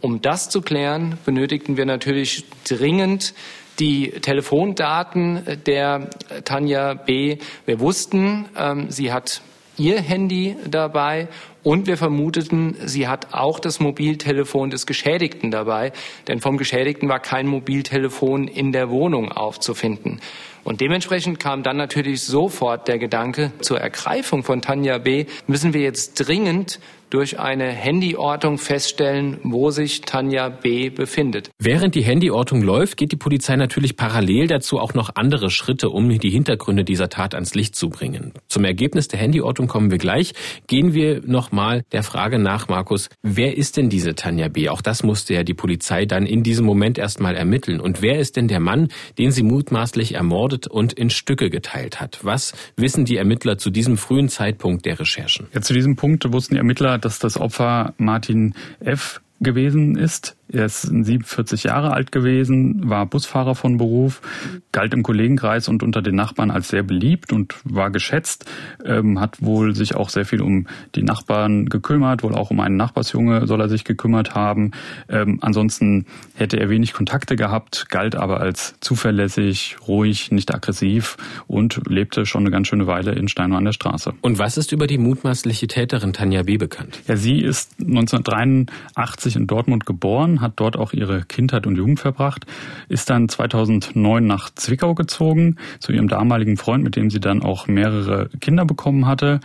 Um 0.00 0.20
das 0.20 0.50
zu 0.50 0.60
klären, 0.60 1.18
benötigten 1.24 1.76
wir 1.76 1.86
natürlich 1.86 2.44
dringend 2.68 3.34
die 3.78 4.10
Telefondaten 4.10 5.62
der 5.66 6.10
Tanja 6.44 6.94
B. 6.94 7.38
Wir 7.64 7.80
wussten, 7.80 8.46
ähm, 8.56 8.90
sie 8.90 9.12
hat 9.12 9.42
ihr 9.78 10.00
Handy 10.00 10.56
dabei 10.68 11.28
und 11.62 11.86
wir 11.86 11.96
vermuteten, 11.96 12.76
sie 12.84 13.08
hat 13.08 13.34
auch 13.34 13.58
das 13.58 13.80
Mobiltelefon 13.80 14.70
des 14.70 14.86
Geschädigten 14.86 15.50
dabei, 15.50 15.92
denn 16.28 16.40
vom 16.40 16.56
Geschädigten 16.56 17.08
war 17.08 17.20
kein 17.20 17.46
Mobiltelefon 17.46 18.48
in 18.48 18.72
der 18.72 18.88
Wohnung 18.90 19.32
aufzufinden. 19.32 20.20
Und 20.64 20.80
dementsprechend 20.80 21.38
kam 21.38 21.62
dann 21.62 21.76
natürlich 21.76 22.22
sofort 22.22 22.88
der 22.88 22.98
Gedanke, 22.98 23.52
zur 23.60 23.80
Ergreifung 23.80 24.42
von 24.42 24.62
Tanja 24.62 24.98
B. 24.98 25.26
müssen 25.46 25.74
wir 25.74 25.80
jetzt 25.80 26.14
dringend 26.26 26.80
durch 27.10 27.38
eine 27.38 27.72
Handyortung 27.72 28.58
feststellen, 28.58 29.38
wo 29.42 29.70
sich 29.70 30.00
Tanja 30.00 30.48
B. 30.48 30.90
befindet. 30.90 31.50
Während 31.58 31.94
die 31.94 32.04
Handyortung 32.04 32.62
läuft, 32.62 32.96
geht 32.96 33.12
die 33.12 33.16
Polizei 33.16 33.56
natürlich 33.56 33.96
parallel 33.96 34.46
dazu 34.46 34.78
auch 34.78 34.94
noch 34.94 35.10
andere 35.14 35.50
Schritte, 35.50 35.90
um 35.90 36.08
die 36.08 36.30
Hintergründe 36.30 36.84
dieser 36.84 37.08
Tat 37.08 37.34
ans 37.34 37.54
Licht 37.54 37.76
zu 37.76 37.90
bringen. 37.90 38.32
Zum 38.48 38.64
Ergebnis 38.64 39.08
der 39.08 39.20
Handyortung 39.20 39.68
kommen 39.68 39.90
wir 39.90 39.98
gleich. 39.98 40.34
Gehen 40.66 40.94
wir 40.94 41.22
nochmal 41.24 41.84
der 41.92 42.02
Frage 42.02 42.38
nach, 42.38 42.68
Markus, 42.68 43.08
wer 43.22 43.56
ist 43.56 43.76
denn 43.76 43.88
diese 43.88 44.14
Tanja 44.14 44.48
B? 44.48 44.68
Auch 44.68 44.82
das 44.82 45.02
musste 45.02 45.34
ja 45.34 45.44
die 45.44 45.54
Polizei 45.54 46.06
dann 46.06 46.26
in 46.26 46.42
diesem 46.42 46.66
Moment 46.66 46.98
erstmal 46.98 47.36
ermitteln. 47.36 47.80
Und 47.80 48.02
wer 48.02 48.18
ist 48.18 48.36
denn 48.36 48.48
der 48.48 48.60
Mann, 48.60 48.88
den 49.18 49.30
sie 49.30 49.42
mutmaßlich 49.42 50.14
ermordet 50.14 50.66
und 50.66 50.92
in 50.92 51.10
Stücke 51.10 51.50
geteilt 51.50 52.00
hat? 52.00 52.20
Was 52.22 52.52
wissen 52.76 53.04
die 53.04 53.16
Ermittler 53.16 53.58
zu 53.58 53.70
diesem 53.70 53.96
frühen 53.96 54.28
Zeitpunkt 54.28 54.84
der 54.86 54.98
Recherchen? 54.98 55.46
Ja, 55.54 55.60
zu 55.60 55.72
diesem 55.72 55.96
Punkt 55.96 56.30
wussten 56.32 56.54
die 56.54 56.58
Ermittler, 56.58 56.95
dass 56.98 57.18
das 57.18 57.38
Opfer 57.38 57.94
Martin 57.98 58.54
F. 58.80 59.20
gewesen 59.40 59.96
ist. 59.96 60.35
Er 60.48 60.66
ist 60.66 60.82
47 60.82 61.64
Jahre 61.64 61.92
alt 61.92 62.12
gewesen, 62.12 62.88
war 62.88 63.06
Busfahrer 63.06 63.54
von 63.54 63.78
Beruf, 63.78 64.22
galt 64.70 64.94
im 64.94 65.02
Kollegenkreis 65.02 65.68
und 65.68 65.82
unter 65.82 66.02
den 66.02 66.14
Nachbarn 66.14 66.50
als 66.50 66.68
sehr 66.68 66.84
beliebt 66.84 67.32
und 67.32 67.54
war 67.64 67.90
geschätzt, 67.90 68.44
ähm, 68.84 69.20
hat 69.20 69.42
wohl 69.42 69.74
sich 69.74 69.96
auch 69.96 70.08
sehr 70.08 70.24
viel 70.24 70.40
um 70.40 70.66
die 70.94 71.02
Nachbarn 71.02 71.66
gekümmert, 71.66 72.22
wohl 72.22 72.34
auch 72.34 72.50
um 72.50 72.60
einen 72.60 72.76
Nachbarsjunge 72.76 73.46
soll 73.46 73.60
er 73.60 73.68
sich 73.68 73.84
gekümmert 73.84 74.34
haben. 74.34 74.70
Ähm, 75.08 75.38
ansonsten 75.42 76.06
hätte 76.34 76.60
er 76.60 76.70
wenig 76.70 76.92
Kontakte 76.92 77.34
gehabt, 77.34 77.88
galt 77.88 78.14
aber 78.14 78.40
als 78.40 78.76
zuverlässig, 78.80 79.76
ruhig, 79.88 80.30
nicht 80.30 80.54
aggressiv 80.54 81.16
und 81.48 81.80
lebte 81.88 82.24
schon 82.24 82.42
eine 82.42 82.50
ganz 82.50 82.68
schöne 82.68 82.86
Weile 82.86 83.12
in 83.12 83.26
Steinau 83.26 83.56
an 83.56 83.64
der 83.64 83.72
Straße. 83.72 84.14
Und 84.20 84.38
was 84.38 84.56
ist 84.56 84.70
über 84.70 84.86
die 84.86 84.98
mutmaßliche 84.98 85.66
Täterin 85.66 86.12
Tanja 86.12 86.44
B. 86.44 86.56
bekannt? 86.56 87.00
Ja, 87.08 87.16
sie 87.16 87.40
ist 87.40 87.80
1983 87.80 89.34
in 89.34 89.46
Dortmund 89.48 89.86
geboren 89.86 90.35
hat 90.40 90.54
dort 90.56 90.76
auch 90.76 90.92
ihre 90.92 91.22
Kindheit 91.22 91.66
und 91.66 91.76
Jugend 91.76 92.00
verbracht, 92.00 92.46
ist 92.88 93.10
dann 93.10 93.28
2009 93.28 94.26
nach 94.26 94.50
Zwickau 94.54 94.94
gezogen 94.94 95.56
zu 95.78 95.92
ihrem 95.92 96.08
damaligen 96.08 96.56
Freund, 96.56 96.84
mit 96.84 96.96
dem 96.96 97.10
sie 97.10 97.20
dann 97.20 97.42
auch 97.42 97.66
mehrere 97.66 98.28
Kinder 98.40 98.64
bekommen 98.64 99.06
hatte. 99.06 99.40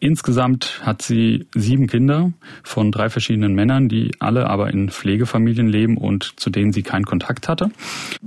Insgesamt 0.00 0.80
hat 0.84 1.02
sie 1.02 1.46
sieben 1.56 1.88
Kinder 1.88 2.32
von 2.62 2.92
drei 2.92 3.10
verschiedenen 3.10 3.54
Männern, 3.54 3.88
die 3.88 4.12
alle 4.20 4.48
aber 4.48 4.70
in 4.70 4.90
Pflegefamilien 4.90 5.66
leben 5.66 5.96
und 5.96 6.38
zu 6.38 6.50
denen 6.50 6.72
sie 6.72 6.84
keinen 6.84 7.04
Kontakt 7.04 7.48
hatte. 7.48 7.70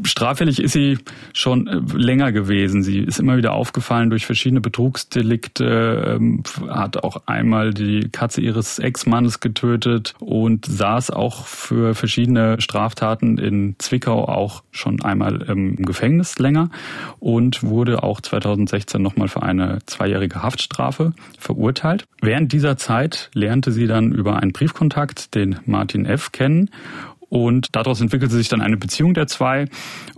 Straffällig 0.03 0.61
ist 0.61 0.73
sie 0.73 0.97
schon 1.31 1.67
äh, 1.67 1.79
länger 1.95 2.33
gewesen. 2.33 2.83
Sie 2.83 2.99
ist 2.99 3.19
immer 3.19 3.37
wieder 3.37 3.53
aufgefallen 3.53 4.09
durch 4.09 4.25
verschiedene 4.25 4.59
Betrugsdelikte, 4.59 6.17
ähm, 6.19 6.43
hat 6.67 6.97
auch 6.97 7.21
einmal 7.25 7.73
die 7.73 8.09
Katze 8.09 8.41
ihres 8.41 8.77
Ex-Mannes 8.77 9.39
getötet 9.39 10.13
und 10.19 10.65
saß 10.65 11.11
auch 11.11 11.45
für 11.45 11.95
verschiedene 11.95 12.59
Straftaten 12.59 13.37
in 13.37 13.75
Zwickau 13.77 14.27
auch 14.27 14.63
schon 14.71 15.01
einmal 15.01 15.41
im 15.43 15.77
Gefängnis 15.77 16.37
länger 16.37 16.69
und 17.19 17.63
wurde 17.63 18.03
auch 18.03 18.19
2016 18.19 19.01
nochmal 19.01 19.29
für 19.29 19.41
eine 19.41 19.79
zweijährige 19.85 20.43
Haftstrafe 20.43 21.13
verurteilt 21.39 21.60
verurteilt. 21.61 22.05
Während 22.21 22.51
dieser 22.53 22.75
Zeit 22.77 23.29
lernte 23.33 23.71
sie 23.71 23.85
dann 23.85 24.11
über 24.11 24.37
einen 24.37 24.51
Briefkontakt 24.51 25.35
den 25.35 25.59
Martin 25.65 26.05
F. 26.05 26.31
kennen 26.31 26.71
und 27.31 27.75
daraus 27.75 28.01
entwickelte 28.01 28.35
sich 28.35 28.49
dann 28.49 28.61
eine 28.61 28.75
Beziehung 28.75 29.13
der 29.13 29.25
zwei. 29.25 29.67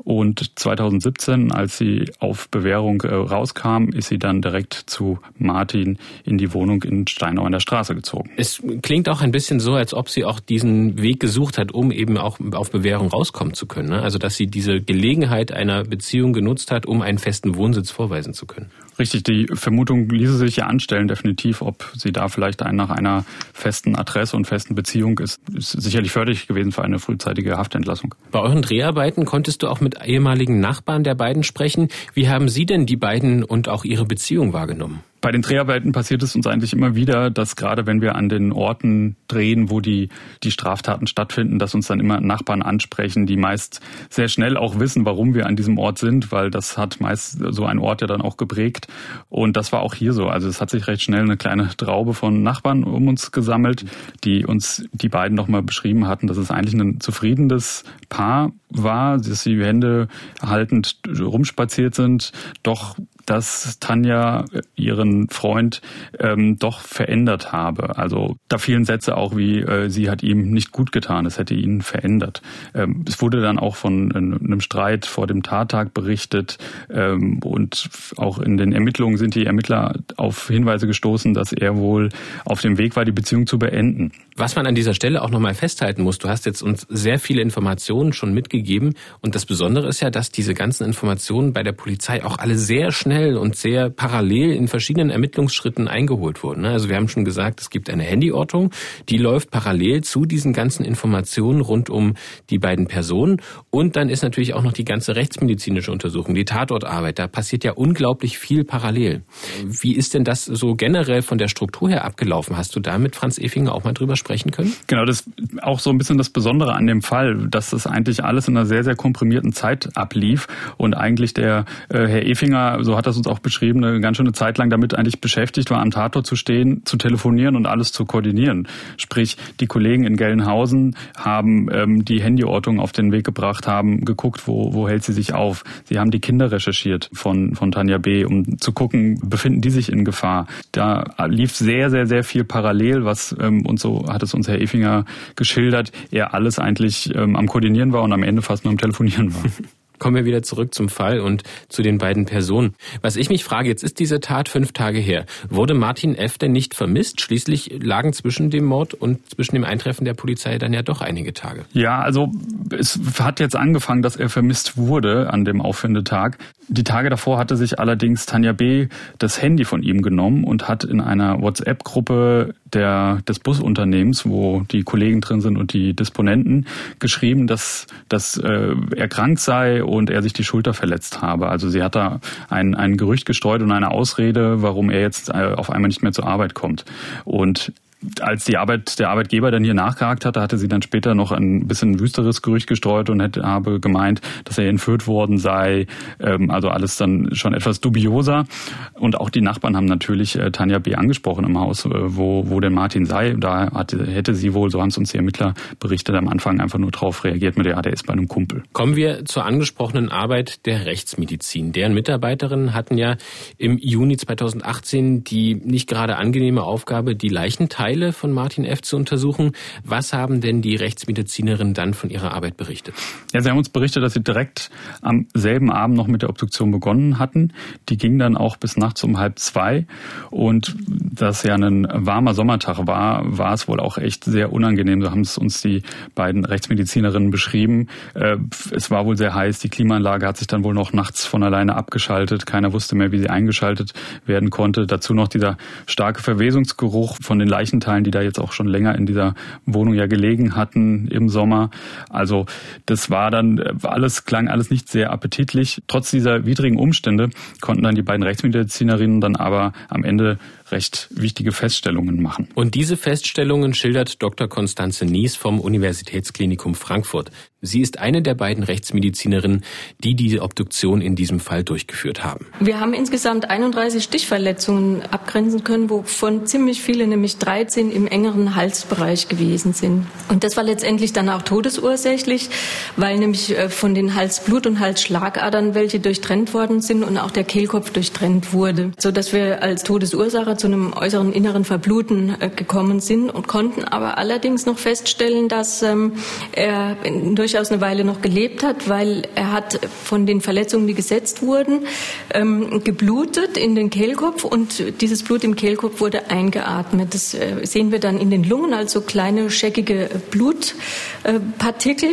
Und 0.03 0.58
2017, 0.58 1.51
als 1.51 1.77
sie 1.77 2.12
auf 2.17 2.49
Bewährung 2.49 3.01
äh, 3.01 3.13
rauskam, 3.13 3.89
ist 3.89 4.08
sie 4.08 4.17
dann 4.17 4.41
direkt 4.41 4.73
zu 4.73 5.19
Martin 5.38 5.99
in 6.23 6.39
die 6.39 6.53
Wohnung 6.53 6.82
in 6.82 7.06
Steinau 7.06 7.43
an 7.43 7.51
der 7.51 7.60
Straße 7.60 7.93
gezogen. 7.93 8.32
Es 8.36 8.63
klingt 8.82 9.10
auch 9.10 9.21
ein 9.21 9.32
bisschen 9.32 9.60
so, 9.60 9.73
als 9.73 9.93
ob 9.93 10.10
sie 10.10 10.25
auch 10.25 10.39
diesen 10.39 11.03
Weg 11.03 11.19
gesucht 11.19 11.60
hat, 11.60 11.71
um 11.71 11.91
eben 11.91 12.17
auch 12.17 12.39
auf 12.53 12.71
Bewährung 12.71 13.10
rauskommen 13.10 13.53
zu 13.53 13.67
können. 13.67 13.89
Ne? 13.89 14.01
Also 14.01 14.17
dass 14.17 14.36
sie 14.36 14.47
diese 14.47 14.82
Gelegenheit 14.82 15.51
einer 15.51 15.84
Beziehung 15.84 16.34
genutzt 16.34 16.71
hat, 16.71 16.88
um 16.88 17.03
einen 17.03 17.19
festen 17.19 17.56
Wohnsitz 17.56 17.91
vorweisen 17.91 18.34
zu 18.34 18.47
können. 18.47 18.71
Richtig, 18.99 19.23
die 19.23 19.47
Vermutung 19.53 20.10
ließe 20.10 20.38
sich 20.38 20.58
ja 20.58 20.67
anstellen, 20.67 21.08
definitiv, 21.08 21.62
ob 21.62 21.89
sie 21.95 22.12
da 22.12 22.27
vielleicht 22.27 22.62
nach 22.62 22.89
einer 22.89 23.25
festen 23.53 23.95
Adresse 23.95 24.36
und 24.36 24.45
festen 24.45 24.75
Beziehung 24.75 25.19
ist, 25.19 25.41
ist 25.56 25.71
sicherlich 25.71 26.12
förderlich 26.12 26.47
gewesen 26.47 26.71
für 26.71 26.84
eine 26.84 26.99
frühzeitige 26.99 27.58
Haftentlassung. 27.58 28.15
Bei 28.32 28.39
euren 28.39 28.62
Dreharbeiten 28.62 29.25
konntest 29.25 29.63
du 29.63 29.67
auch 29.67 29.82
mit 29.82 29.97
ehemaligen 30.06 30.60
Nachbarn 30.60 31.03
der 31.03 31.15
beiden 31.15 31.43
sprechen. 31.43 31.89
Wie 32.13 32.29
haben 32.29 32.49
Sie 32.49 32.65
denn 32.65 32.86
die 32.86 32.97
beiden 32.97 33.43
und 33.43 33.69
auch 33.69 33.84
ihre 33.84 34.06
Beziehung 34.06 34.53
wahrgenommen? 34.53 35.03
Bei 35.24 35.32
den 35.32 35.42
Dreharbeiten 35.42 35.94
passiert 35.94 36.22
es 36.22 36.36
uns 36.36 36.46
eigentlich 36.48 36.74
immer 36.74 36.96
wieder, 36.96 37.30
dass 37.30 37.56
gerade 37.56 37.88
wenn 37.88 38.02
wir 38.02 38.16
an 38.16 38.28
den 38.28 38.52
Orten 38.52 39.16
drehen, 39.30 39.70
wo 39.70 39.80
die, 39.80 40.10
die 40.44 40.52
Straftaten 40.52 41.08
stattfinden, 41.08 41.60
dass 41.60 41.74
uns 41.74 41.88
dann 41.88 42.02
immer 42.02 42.20
Nachbarn 42.20 42.62
ansprechen, 42.62 43.26
die 43.26 43.38
meist 43.38 43.80
sehr 44.10 44.28
schnell 44.28 44.58
auch 44.58 44.80
wissen, 44.80 45.06
warum 45.06 45.34
wir 45.34 45.46
an 45.46 45.56
diesem 45.56 45.78
Ort 45.78 45.98
sind, 45.98 46.34
weil 46.34 46.52
das 46.52 46.78
hat 46.78 47.00
meist 47.00 47.38
so 47.40 47.66
ein 47.66 47.80
Ort 47.80 48.02
ja 48.02 48.08
dann 48.08 48.22
auch 48.22 48.36
geprägt. 48.36 48.88
Und 49.30 49.56
das 49.56 49.72
war 49.72 49.80
auch 49.80 49.94
hier 49.94 50.12
so. 50.12 50.28
Also 50.28 50.50
es 50.50 50.60
hat 50.60 50.70
sich 50.70 50.88
recht 50.88 51.04
schnell 51.04 51.22
eine 51.22 51.38
kleine 51.38 51.70
Traube 51.70 52.14
von 52.14 52.44
Nachbarn 52.44 52.84
um 52.84 53.08
uns 53.08 53.32
gesammelt, 53.32 53.86
die 54.26 54.46
uns 54.46 54.86
die 54.92 55.08
beiden 55.08 55.38
nochmal 55.38 55.64
beschrieben 55.64 56.06
hatten, 56.06 56.28
dass 56.28 56.36
es 56.36 56.52
eigentlich 56.52 56.74
ein 56.74 57.00
zufriedenes 57.00 57.86
Paar 58.10 58.52
war, 58.68 59.18
dass 59.20 59.44
sie 59.44 59.64
Hände 59.64 60.10
haltend 60.42 60.98
rumspaziert 61.18 61.96
sind, 61.96 62.34
doch 62.62 62.98
dass 63.26 63.80
Tanja 63.80 64.46
ihren 64.76 65.30
Freund 65.30 65.82
ähm, 66.20 66.58
doch 66.60 66.82
verändert 66.82 67.52
habe. 67.52 67.98
Also 67.98 68.38
da 68.50 68.58
fielen 68.58 68.86
Sätze 68.86 69.16
auch 69.16 69.36
wie, 69.36 69.60
äh, 69.60 69.90
sie 69.90 70.10
hat 70.10 70.24
ihm 70.24 70.52
nicht 70.52 70.72
gut 70.72 70.92
getan, 70.92 71.26
es 71.26 71.38
hätte 71.38 71.54
ihn 71.54 71.82
verändert. 71.82 72.42
Ähm, 72.74 73.06
es 73.08 73.22
wurde 73.22 73.42
dann 73.42 73.60
auch 73.60 73.76
von 73.76 74.12
äh, 74.12 74.18
einem 74.18 74.62
Streit 74.62 75.06
vor 75.06 75.28
dem 75.28 75.44
Tattag 75.44 75.94
berichtet 75.94 76.58
ähm, 76.90 77.40
und 77.44 77.90
auch 78.18 78.40
in 78.40 78.58
den 78.58 78.74
Ermittlungen 78.74 79.18
sind 79.18 79.36
die 79.36 79.46
Ermittler 79.46 79.96
auf 80.18 80.48
Hinweise 80.48 80.88
gestoßen, 80.88 81.34
dass 81.34 81.54
er 81.54 81.78
wohl 81.78 82.10
auf 82.46 82.62
dem 82.62 82.78
Weg 82.78 82.96
war, 82.96 83.06
die 83.06 83.12
Beziehung 83.12 83.48
zu 83.48 83.58
beenden. 83.58 84.12
Was 84.36 84.56
man 84.56 84.66
an 84.68 84.76
dieser 84.76 84.94
Stelle 84.94 85.22
auch 85.22 85.30
nochmal 85.30 85.54
festhalten 85.54 86.04
muss, 86.04 86.18
du 86.18 86.28
hast 86.28 86.46
jetzt 86.46 86.62
uns 86.62 86.86
sehr 86.90 87.20
viele 87.20 87.42
Informationen 87.42 88.14
schon 88.14 88.34
mitgegeben 88.34 88.96
und 89.22 89.36
das 89.36 89.46
Besondere 89.46 89.88
ist 89.88 90.02
ja, 90.02 90.10
dass 90.10 90.32
diese 90.32 90.54
ganzen 90.54 90.86
Informationen 90.86 91.54
bei 91.54 91.64
der 91.64 91.72
Polizei 91.72 92.24
auch 92.24 92.38
alle 92.40 92.58
sehr 92.58 92.92
schnell 92.92 93.12
und 93.13 93.56
sehr 93.56 93.89
parallel 93.89 94.52
in 94.52 94.67
verschiedenen 94.67 95.10
Ermittlungsschritten 95.10 95.88
eingeholt 95.88 96.43
wurden. 96.43 96.62
Ne? 96.62 96.69
Also 96.69 96.89
wir 96.89 96.95
haben 96.95 97.08
schon 97.08 97.26
gesagt, 97.26 97.62
es 97.62 97.69
gibt 97.69 97.89
eine 97.89 98.04
Handyortung, 98.04 98.71
die 99.10 99.17
läuft 99.17 99.52
parallel 99.52 100.04
zu 100.04 100.26
diesen 100.26 100.54
ganzen 100.54 100.84
Informationen 100.84 101.62
rund 101.62 101.89
um 101.89 102.15
die 102.49 102.60
beiden 102.60 102.88
Personen 102.88 103.41
und 103.69 103.95
dann 103.95 104.10
ist 104.10 104.23
natürlich 104.23 104.54
auch 104.54 104.63
noch 104.63 104.73
die 104.73 104.86
ganze 104.86 105.15
rechtsmedizinische 105.15 105.91
Untersuchung, 105.91 106.34
die 106.36 106.45
Tatortarbeit, 106.45 107.19
da 107.19 107.28
passiert 107.28 107.63
ja 107.63 107.73
unglaublich 107.73 108.38
viel 108.38 108.63
parallel. 108.63 109.23
Wie 109.65 109.95
ist 109.95 110.13
denn 110.13 110.23
das 110.23 110.45
so 110.45 110.76
generell 110.76 111.21
von 111.21 111.38
der 111.38 111.47
Struktur 111.47 111.89
her 111.89 112.06
abgelaufen? 112.06 112.58
Hast 112.58 112.76
du 112.76 112.80
da 112.80 112.97
mit 112.97 113.15
Franz 113.15 113.38
Efinger 113.38 113.73
auch 113.73 113.84
mal 113.84 113.93
drüber 113.93 114.15
sprechen 114.15 114.52
können? 114.52 114.73
Genau, 114.88 115.06
das 115.06 115.21
ist 115.21 115.30
auch 115.62 115.80
so 115.80 115.89
ein 115.89 115.97
bisschen 115.97 116.17
das 116.17 116.30
Besondere 116.30 116.73
an 116.73 116.88
dem 116.88 117.02
Fall, 117.02 117.47
dass 117.49 117.69
das 117.69 117.88
eigentlich 117.88 118.23
alles 118.23 118.47
in 118.47 118.58
einer 118.58 118.65
sehr, 118.65 118.84
sehr 118.84 118.95
komprimierten 118.95 119.54
Zeit 119.54 119.89
ablief 119.95 120.47
und 120.78 120.93
eigentlich 120.93 121.34
der 121.34 121.65
äh, 121.89 122.08
Herr 122.08 122.26
Efinger, 122.26 122.84
so 122.84 122.97
hat 122.97 123.03
das 123.06 123.18
uns 123.18 123.28
auch 123.28 123.39
beschrieben, 123.39 123.84
eine 123.84 124.00
ganz 124.00 124.18
schöne 124.18 124.32
Zeit 124.32 124.58
lang 124.58 124.70
damit 124.70 124.96
eigentlich 124.96 125.22
beschäftigt 125.22 125.70
war, 125.70 125.80
am 125.80 125.92
Tatort 125.92 126.26
zu 126.26 126.36
stehen, 126.36 126.82
zu 126.86 126.98
telefonieren 126.98 127.56
und 127.56 127.66
alles 127.66 127.92
zu 127.92 128.06
koordinieren. 128.06 128.68
Sprich, 128.98 129.38
die 129.60 129.68
Kollegen 129.68 130.06
in 130.06 130.16
Gelnhausen 130.16 130.96
haben 131.18 131.70
ähm, 131.72 132.06
die 132.06 132.24
Handyortung 132.24 132.80
auf 132.80 132.92
den 132.92 133.12
Weg 133.12 133.26
gebracht, 133.26 133.68
haben 133.68 134.06
geguckt, 134.06 134.48
wo, 134.48 134.74
wo 134.74 134.88
hält 134.88 135.04
sie 135.04 135.13
sich 135.13 135.34
auf. 135.34 135.63
Sie 135.86 136.00
haben 136.00 136.12
die 136.12 136.20
Kinder 136.20 136.52
recherchiert 136.52 137.10
von, 137.13 137.56
von 137.56 137.72
Tanja 137.72 137.98
B., 137.98 138.26
um 138.26 138.58
zu 138.60 138.72
gucken, 138.72 139.20
befinden 139.24 139.62
die 139.62 139.70
sich 139.70 139.92
in 139.92 140.06
Gefahr. 140.06 140.48
Da 140.72 141.04
lief 141.28 141.56
sehr, 141.56 141.89
sehr, 141.89 142.08
sehr 142.08 142.24
viel 142.24 142.44
parallel, 142.44 143.06
was 143.06 143.36
ähm, 143.39 143.66
uns 143.66 143.82
so 143.82 144.06
hat 144.08 144.24
es 144.24 144.34
uns 144.34 144.48
Herr 144.48 144.60
Efinger 144.62 145.06
geschildert, 145.36 145.92
er 146.12 146.34
alles 146.34 146.58
eigentlich 146.60 147.13
ähm, 147.16 147.36
am 147.36 147.48
Koordinieren 147.48 147.94
war 147.94 148.04
und 148.04 148.13
am 148.13 148.24
Ende 148.24 148.42
fast 148.42 148.63
nur 148.63 148.72
am 148.72 148.78
Telefonieren 148.78 149.34
war. 149.34 149.44
Kommen 149.99 150.15
wir 150.15 150.25
wieder 150.25 150.43
zurück 150.43 150.73
zum 150.73 150.89
Fall 150.89 151.19
und 151.19 151.43
zu 151.69 151.82
den 151.82 151.97
beiden 151.97 152.25
Personen. 152.25 152.75
Was 153.01 153.15
ich 153.15 153.29
mich 153.29 153.43
frage, 153.43 153.69
jetzt 153.69 153.84
ist 153.84 153.99
diese 153.99 154.19
Tat 154.19 154.49
fünf 154.49 154.71
Tage 154.71 154.99
her. 154.99 155.25
Wurde 155.49 155.73
Martin 155.73 156.15
F. 156.15 156.38
denn 156.38 156.51
nicht 156.51 156.73
vermisst? 156.73 157.21
Schließlich 157.21 157.79
lagen 157.82 158.13
zwischen 158.13 158.49
dem 158.49 158.65
Mord 158.65 158.93
und 158.93 159.29
zwischen 159.29 159.56
dem 159.56 159.63
Eintreffen 159.63 160.06
der 160.06 160.13
Polizei 160.13 160.58
dann 160.58 160.73
ja 160.73 160.82
doch 160.82 161.01
einige 161.01 161.34
Tage. 161.34 161.65
Ja, 161.73 162.01
also 162.01 162.32
es 162.71 162.99
hat 163.19 163.39
jetzt 163.39 163.56
angefangen, 163.56 164.01
dass 164.01 164.15
er 164.15 164.29
vermisst 164.29 164.77
wurde 164.77 165.32
an 165.32 165.45
dem 165.45 165.62
Auffindetag. 165.62 166.38
Die 166.67 166.84
Tage 166.84 167.10
davor 167.10 167.38
hatte 167.38 167.58
sich 167.58 167.79
allerdings 167.79 168.25
Tanja 168.25 168.53
B. 168.53 168.88
das 169.19 169.41
Handy 169.41 169.65
von 169.65 169.84
ihm 169.84 170.01
genommen 170.01 170.43
und 170.43 170.67
hat 170.67 170.84
in 170.84 171.01
einer 171.01 171.41
WhatsApp-Gruppe 171.41 172.56
der, 172.73 173.19
des 173.27 173.39
Busunternehmens, 173.39 174.25
wo 174.25 174.62
die 174.62 174.84
Kollegen 174.84 175.21
drin 175.21 175.41
sind 175.41 175.58
und 175.58 175.73
die 175.73 175.93
Disponenten, 175.93 176.65
geschrieben, 176.99 177.47
dass, 177.47 177.88
dass 178.10 178.38
äh, 178.38 178.75
er 178.95 179.08
krank 179.08 179.39
sei 179.39 179.83
und 179.86 180.10
er 180.10 180.22
sich 180.22 180.34
die 180.34 180.43
Schulter 180.43 180.74
verletzt 180.74 181.22
habe. 181.22 181.50
Also 181.50 181.69
sie 181.69 181.84
hat 181.84 181.96
da 181.96 182.19
ein, 182.50 182.76
ein 182.76 182.98
Gerücht 182.98 183.26
gestreut 183.26 183.62
und 183.62 183.72
eine 183.72 183.91
Ausrede, 183.91 184.62
warum 184.62 184.89
er 184.89 185.02
jetzt 185.02 185.30
äh, 185.30 185.54
auf 185.56 185.69
einmal 185.69 185.88
nicht 185.89 186.04
mehr 186.04 186.12
zur 186.12 186.28
Arbeit 186.28 186.54
kommt. 186.54 186.86
Und 187.26 187.74
als 188.22 188.46
die 188.46 188.58
Arbeit, 188.58 189.00
der 189.00 189.10
Arbeitgeber 189.10 189.52
dann 189.52 189.63
hier 189.63 189.74
nachgehakt 189.74 190.26
hatte, 190.26 190.42
hatte 190.42 190.58
sie 190.58 190.68
dann 190.68 190.82
später 190.82 191.16
noch 191.16 191.32
ein 191.32 191.68
bisschen 191.68 192.00
wüsteres 192.00 192.42
Gerücht 192.42 192.68
gestreut 192.68 193.10
und 193.10 193.22
hätte, 193.22 193.44
habe 193.44 193.80
gemeint, 193.80 194.22
dass 194.44 194.58
er 194.58 194.68
entführt 194.68 195.08
worden 195.08 195.38
sei. 195.38 195.88
Ähm, 196.20 196.52
also 196.52 196.70
alles 196.70 196.98
dann 196.98 197.30
schon 197.34 197.54
etwas 197.54 197.80
dubioser. 197.82 198.46
Und 198.94 199.20
auch 199.20 199.30
die 199.30 199.42
Nachbarn 199.42 199.76
haben 199.76 199.86
natürlich 199.86 200.38
äh, 200.38 200.52
Tanja 200.52 200.80
B. 200.80 200.96
angesprochen 200.96 201.46
im 201.46 201.60
Haus, 201.60 201.86
äh, 201.86 201.89
wo, 201.94 202.50
wo 202.50 202.60
denn 202.60 202.74
Martin 202.74 203.06
sei. 203.06 203.36
Da 203.38 203.72
hatte, 203.72 204.06
hätte 204.06 204.36
sie 204.36 204.54
wohl, 204.54 204.70
so 204.70 204.82
haben 204.82 204.89
es 204.89 204.98
uns 204.98 205.12
die 205.12 205.18
Ermittler 205.18 205.54
berichtet, 205.80 206.16
am 206.16 206.28
Anfang 206.28 206.60
einfach 206.60 206.80
nur 206.80 206.92
drauf 206.92 207.24
reagiert 207.24 207.58
mit, 207.58 207.66
ja, 207.66 207.82
der 207.82 207.94
ist 207.94 208.06
bei 208.06 208.13
einem 208.13 208.28
Kumpel. 208.28 208.63
Kommen 208.74 208.96
wir 208.96 209.26
zur 209.26 209.46
angesprochenen 209.46 210.10
Arbeit 210.10 210.66
der 210.66 210.86
Rechtsmedizin. 210.86 211.72
Deren 211.72 211.94
Mitarbeiterinnen 211.94 212.74
hatten 212.74 212.98
ja 212.98 213.16
im 213.58 213.78
Juni 213.78 214.18
2018 214.18 215.24
die 215.24 215.56
nicht 215.56 215.88
gerade 215.88 216.18
angenehme 216.18 216.63
Aufgabe, 216.63 217.16
die 217.16 217.30
Leichenteile 217.30 217.92
Teile 217.93 218.12
von 218.12 218.32
Martin 218.32 218.65
F. 218.65 218.82
zu 218.82 218.97
untersuchen. 218.97 219.51
Was 219.84 220.13
haben 220.13 220.41
denn 220.41 220.63
die 220.63 220.75
Rechtsmedizinerinnen 220.75 221.75
dann 221.75 221.93
von 221.93 222.10
ihrer 222.10 222.34
Arbeit 222.34 222.58
berichtet? 222.58 222.95
Ja, 223.34 223.41
sie 223.41 223.49
haben 223.51 223.60
uns 223.60 223.69
berichtet, 223.69 224.01
dass 224.01 224.13
sie 224.13 224.23
direkt 224.23 224.71
am 225.03 225.27
selben 225.36 225.71
Abend 225.71 225.95
noch 225.95 226.08
mit 226.08 226.23
der 226.23 226.29
Obduktion 226.29 226.71
begonnen 226.71 227.19
hatten. 227.19 227.53
Die 227.89 227.97
ging 227.97 228.17
dann 228.17 228.36
auch 228.36 228.58
bis 228.58 228.77
nachts 228.77 229.03
um 229.03 229.19
halb 229.19 229.38
zwei. 229.38 229.86
Und 230.32 230.75
das 230.88 231.43
ja 231.43 231.53
ein 231.53 231.88
warmer 231.91 232.34
Sommertag 232.34 232.79
war, 232.88 233.21
war 233.25 233.53
es 233.53 233.67
wohl 233.67 233.79
auch 233.79 233.99
echt 233.99 234.23
sehr 234.23 234.51
unangenehm. 234.51 235.03
So 235.03 235.12
haben 235.12 235.21
es 235.21 235.38
uns 235.38 235.62
die 235.62 235.84
beiden 236.15 236.45
Rechtsmedizinerinnen 236.45 237.29
beschrieben. 237.29 237.89
Äh, 238.15 238.38
es 238.71 238.89
war 238.89 239.06
wohl 239.06 239.17
sehr 239.17 239.36
heiß. 239.36 239.60
Die 239.60 239.69
Klimaanlage 239.69 240.25
hat 240.25 240.38
sich 240.38 240.47
dann 240.47 240.63
wohl 240.63 240.73
noch 240.73 240.93
nachts 240.93 241.27
von 241.27 241.43
alleine 241.43 241.75
abgeschaltet. 241.75 242.47
Keiner 242.47 242.73
wusste 242.73 242.95
mehr, 242.95 243.12
wie 243.12 243.19
sie 243.19 243.29
eingeschaltet 243.29 243.93
werden 244.25 244.49
konnte. 244.49 244.88
Dazu 244.88 245.13
noch 245.13 245.27
dieser 245.27 245.58
starke 245.86 246.23
Verwesungsgeruch 246.23 247.17
von 247.21 247.38
den 247.38 247.47
Leichen 247.47 247.83
Teilen, 247.84 248.04
die 248.04 248.12
da 248.12 248.22
jetzt 248.22 248.39
auch 248.39 248.52
schon 248.52 248.67
länger 248.67 248.96
in 248.96 249.06
dieser 249.06 249.36
Wohnung 249.65 249.93
ja 249.93 250.08
gelegen 250.08 250.56
hatten 250.56 251.08
im 251.08 251.30
Sommer. 251.30 251.69
Also 252.10 252.46
das 252.86 253.10
war 253.10 253.32
dann 253.32 253.60
alles, 253.84 254.26
klang 254.26 254.48
alles 254.48 254.69
nicht 254.69 254.89
sehr 254.89 255.12
appetitlich. 255.12 255.82
Trotz 255.88 256.12
dieser 256.12 256.46
widrigen 256.46 256.80
Umstände 256.80 257.30
konnten 257.62 257.84
dann 257.84 257.96
die 257.96 258.02
beiden 258.02 258.24
Rechtsmedizinerinnen 258.24 259.22
dann 259.22 259.36
aber 259.36 259.74
am 259.89 260.04
Ende 260.04 260.38
recht 260.74 261.08
wichtige 261.12 261.54
Feststellungen 261.54 262.22
machen. 262.22 262.50
Und 262.56 262.76
diese 262.76 262.98
Feststellungen 262.98 263.74
schildert 263.74 264.22
Dr. 264.22 264.50
Konstanze 264.50 265.06
Nies 265.06 265.36
vom 265.36 265.60
Universitätsklinikum 265.60 266.76
Frankfurt. 266.76 267.32
Sie 267.66 267.80
ist 267.80 267.98
eine 267.98 268.22
der 268.22 268.36
beiden 268.36 268.66
Rechtsmedizinerinnen, 268.66 269.64
die 270.04 270.16
diese 270.16 270.42
Obduktion 270.42 271.00
in 271.00 271.16
diesem 271.16 271.40
Fall 271.40 271.64
durchgeführt 271.64 272.22
haben. 272.22 272.48
Wir 272.60 272.82
haben 272.82 272.94
insgesamt 272.94 273.50
31 273.50 274.04
Stichverletzungen 274.04 275.02
abgrenzen 275.04 275.64
können, 275.64 275.90
wovon 275.90 276.46
ziemlich 276.46 276.82
viele, 276.82 277.08
nämlich 277.08 277.38
13 277.38 277.90
im 277.90 278.06
engeren 278.06 278.56
Halsbereich 278.56 279.30
gewesen 279.30 279.72
sind. 279.72 280.06
Und 280.28 280.44
das 280.44 280.58
war 280.58 280.66
letztendlich 280.66 281.14
dann 281.14 281.30
auch 281.30 281.42
todesursächlich, 281.42 282.50
weil 282.98 283.18
nämlich 283.18 283.58
äh, 283.58 283.70
von 283.70 283.96
den 283.96 284.14
Halsblut- 284.14 284.68
und 284.68 284.82
Halsschlagadern 284.82 285.74
welche 285.74 286.02
durchtrennt 286.02 286.54
worden 286.54 286.82
sind 286.82 287.02
und 287.02 287.18
auch 287.18 287.32
der 287.32 287.46
Kehlkopf 287.46 287.92
durchtrennt 287.92 288.52
wurde, 288.52 288.92
sodass 289.00 289.32
wir 289.32 289.64
als 289.64 289.84
Todesursache 289.84 290.58
zu 290.63 290.67
einem 290.67 290.93
äußeren 290.93 291.34
inneren 291.34 291.65
Verbluten 291.65 292.38
äh, 292.39 292.47
gekommen 292.47 293.02
sind 293.02 293.30
und 293.30 293.49
konnten 293.49 293.84
aber 293.84 294.17
allerdings 294.17 294.65
noch 294.65 294.78
feststellen, 294.78 295.49
dass 295.49 295.84
ähm, 295.84 296.13
er 296.54 296.95
durch 297.36 297.54
durchaus 297.54 297.69
eine 297.69 297.82
Weile 297.82 298.06
noch 298.06 298.21
gelebt 298.21 298.63
hat, 298.63 298.88
weil 298.88 299.28
er 299.36 299.52
hat 299.52 299.82
von 300.06 300.26
den 300.26 300.39
Verletzungen, 300.39 300.88
die 300.88 300.93
gesetzt 300.93 301.41
wurden, 301.41 301.86
ähm, 302.34 302.82
geblutet 302.84 303.58
in 303.58 303.76
den 303.76 303.89
Kehlkopf 303.89 304.45
und 304.45 305.02
dieses 305.02 305.21
Blut 305.23 305.43
im 305.43 305.58
Kehlkopf 305.58 305.99
wurde 305.99 306.32
eingeatmet. 306.32 307.13
Das 307.13 307.34
äh, 307.34 307.65
sehen 307.65 307.91
wir 307.91 307.99
dann 307.99 308.17
in 308.17 308.32
den 308.32 308.45
Lungen, 308.45 308.73
also 308.73 309.02
kleine 309.02 309.52
scheckige 309.52 310.10
Blutpartikel. 310.32 312.10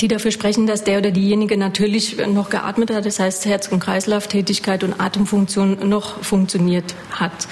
Die 0.00 0.08
dafür 0.08 0.30
sprechen, 0.30 0.66
dass 0.66 0.84
der 0.84 0.98
oder 0.98 1.10
diejenige 1.10 1.56
natürlich 1.56 2.16
noch 2.26 2.50
geatmet 2.50 2.90
hat, 2.90 3.06
das 3.06 3.18
heißt 3.20 3.46
Herz- 3.46 3.68
und 3.68 3.80
Kreislauftätigkeit 3.80 4.82
und 4.84 5.00
Atemfunktion 5.00 5.88
noch 5.88 6.22
funktioniert 6.22 6.94
hat. 7.10 7.48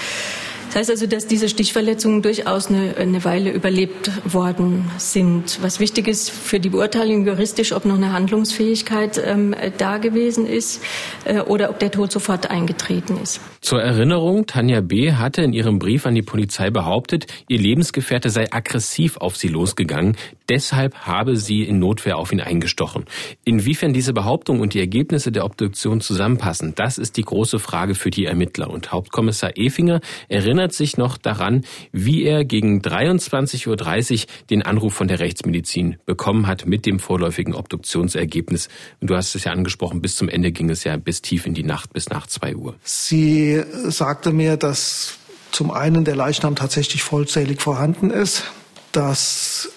Das 0.69 0.77
heißt 0.77 0.91
also, 0.91 1.07
dass 1.07 1.27
diese 1.27 1.49
Stichverletzungen 1.49 2.21
durchaus 2.21 2.69
eine, 2.69 2.95
eine 2.99 3.25
Weile 3.25 3.51
überlebt 3.51 4.11
worden 4.31 4.91
sind. 4.99 5.59
Was 5.63 5.81
wichtig 5.81 6.09
ist 6.09 6.31
für 6.31 6.61
die 6.61 6.69
Beurteilung 6.69 7.27
juristisch, 7.27 7.73
ob 7.73 7.87
noch 7.87 7.97
eine 7.97 8.13
Handlungsfähigkeit 8.13 9.21
ähm, 9.25 9.55
da 9.79 9.97
gewesen 9.97 10.47
ist 10.47 10.83
äh, 11.25 11.41
oder 11.41 11.71
ob 11.71 11.79
der 11.79 11.91
Tod 11.91 12.13
sofort 12.13 12.51
eingetreten 12.51 13.19
ist. 13.23 13.41
Zur 13.63 13.83
Erinnerung, 13.83 14.47
Tanja 14.47 14.83
B. 14.83 15.13
hatte 15.13 15.43
in 15.43 15.53
ihrem 15.53 15.79
Brief 15.79 16.07
an 16.07 16.15
die 16.15 16.23
Polizei 16.23 16.71
behauptet, 16.71 17.27
ihr 17.49 17.59
Lebensgefährte 17.59 18.29
sei 18.31 18.53
aggressiv 18.53 19.17
auf 19.17 19.37
sie 19.37 19.49
losgegangen, 19.49 20.17
deshalb 20.49 20.95
habe 21.07 21.37
sie 21.37 21.63
in 21.63 21.79
Notwehr 21.79 22.19
auf 22.19 22.31
ihn 22.33 22.41
eingestochen. 22.41 23.07
Inwiefern 23.45 23.93
diese 23.93 24.13
Behauptung 24.13 24.61
und 24.61 24.75
die 24.75 24.81
Ergebnisse 24.81 25.33
der 25.33 25.45
Obduktion 25.45 26.01
zusammenpassen, 26.01 26.75
das 26.77 26.99
ist 26.99 27.17
die 27.17 27.23
große 27.23 27.59
Frage 27.59 27.95
für 27.95 28.11
die 28.11 28.27
Ermittler. 28.27 28.71
Und 28.71 28.93
Hauptkommissar 28.93 29.57
Efinger 29.57 30.01
erinnert 30.29 30.58
sich 30.73 30.97
noch 30.97 31.17
daran, 31.17 31.65
wie 31.93 32.25
er 32.25 32.45
gegen 32.45 32.81
23.30 32.81 33.67
Uhr 33.69 34.27
den 34.51 34.63
Anruf 34.63 34.95
von 34.95 35.09
der 35.09 35.21
Rechtsmedizin 35.21 35.97
bekommen 36.07 36.47
hat 36.47 36.67
mit 36.67 36.87
dem 36.87 36.99
vorläufigen 36.99 37.55
Obduktionsergebnis. 37.55 38.69
Und 39.01 39.11
du 39.11 39.17
hast 39.17 39.35
es 39.35 39.45
ja 39.45 39.53
angesprochen, 39.53 40.03
bis 40.03 40.17
zum 40.17 40.29
Ende 40.29 40.53
ging 40.53 40.71
es 40.71 40.85
ja 40.85 40.97
bis 40.97 41.23
tief 41.23 41.47
in 41.47 41.55
die 41.55 41.63
Nacht, 41.63 41.93
bis 41.93 42.09
nach 42.09 42.27
zwei 42.27 42.57
Uhr. 42.57 42.75
Sie 42.83 43.63
sagte 43.87 44.33
mir, 44.33 44.57
dass 44.57 45.19
zum 45.53 45.71
einen 45.71 46.05
der 46.05 46.17
Leichnam 46.17 46.57
tatsächlich 46.57 47.03
vollzählig 47.03 47.61
vorhanden 47.61 48.11
ist, 48.11 48.45
dass 48.93 49.71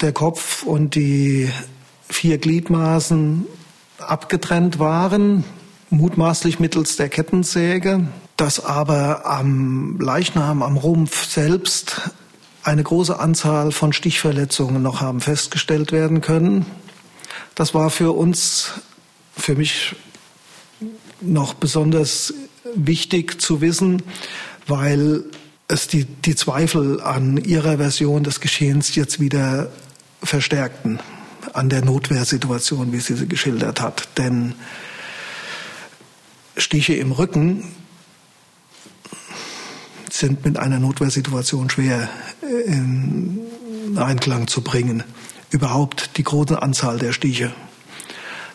der 0.00 0.12
Kopf 0.12 0.62
und 0.62 0.94
die 0.94 1.50
vier 2.08 2.38
Gliedmaßen 2.38 3.46
abgetrennt 3.98 4.78
waren, 4.78 5.44
mutmaßlich 5.90 6.58
mittels 6.58 6.96
der 6.96 7.08
Kettensäge, 7.08 8.08
dass 8.40 8.64
aber 8.64 9.26
am 9.26 10.00
Leichnam, 10.00 10.62
am 10.62 10.78
Rumpf 10.78 11.26
selbst 11.26 12.10
eine 12.62 12.82
große 12.82 13.18
Anzahl 13.18 13.70
von 13.70 13.92
Stichverletzungen 13.92 14.82
noch 14.82 15.02
haben 15.02 15.20
festgestellt 15.20 15.92
werden 15.92 16.22
können. 16.22 16.64
Das 17.54 17.74
war 17.74 17.90
für 17.90 18.12
uns, 18.12 18.72
für 19.36 19.56
mich 19.56 19.94
noch 21.20 21.52
besonders 21.52 22.32
wichtig 22.74 23.42
zu 23.42 23.60
wissen, 23.60 24.02
weil 24.66 25.24
es 25.68 25.86
die, 25.86 26.06
die 26.06 26.34
Zweifel 26.34 27.02
an 27.02 27.36
ihrer 27.36 27.76
Version 27.76 28.24
des 28.24 28.40
Geschehens 28.40 28.94
jetzt 28.94 29.20
wieder 29.20 29.70
verstärkten, 30.22 30.98
an 31.52 31.68
der 31.68 31.84
Notwehrsituation, 31.84 32.90
wie 32.90 33.00
sie 33.00 33.16
sie 33.16 33.28
geschildert 33.28 33.82
hat. 33.82 34.08
Denn 34.16 34.54
Stiche 36.56 36.94
im 36.94 37.12
Rücken 37.12 37.64
sind 40.12 40.44
mit 40.44 40.58
einer 40.58 40.78
Notwehrsituation 40.78 41.70
schwer 41.70 42.08
in 42.66 43.48
Einklang 43.96 44.46
zu 44.46 44.62
bringen. 44.62 45.02
Überhaupt 45.50 46.16
die 46.16 46.22
große 46.22 46.60
Anzahl 46.62 46.98
der 46.98 47.12
Stiche. 47.12 47.52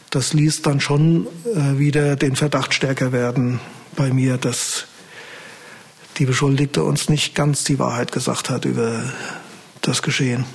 Das 0.10 0.34
ließ 0.34 0.62
dann 0.62 0.80
schon 0.80 1.28
äh, 1.56 1.78
wieder 1.78 2.16
den 2.16 2.36
Verdacht 2.36 2.74
stärker 2.74 3.12
werden 3.12 3.60
bei 3.96 4.14
mir, 4.14 4.38
dass 4.38 4.86
die 6.18 6.26
Beschuldigte 6.26 6.84
uns 6.84 7.10
nicht 7.10 7.36
ganz 7.36 7.66
die 7.66 7.80
Wahrheit 7.80 8.12
gesagt 8.14 8.50
hat 8.50 8.64
über 8.64 9.12
das 9.82 10.02
Geschehen. 10.02 10.46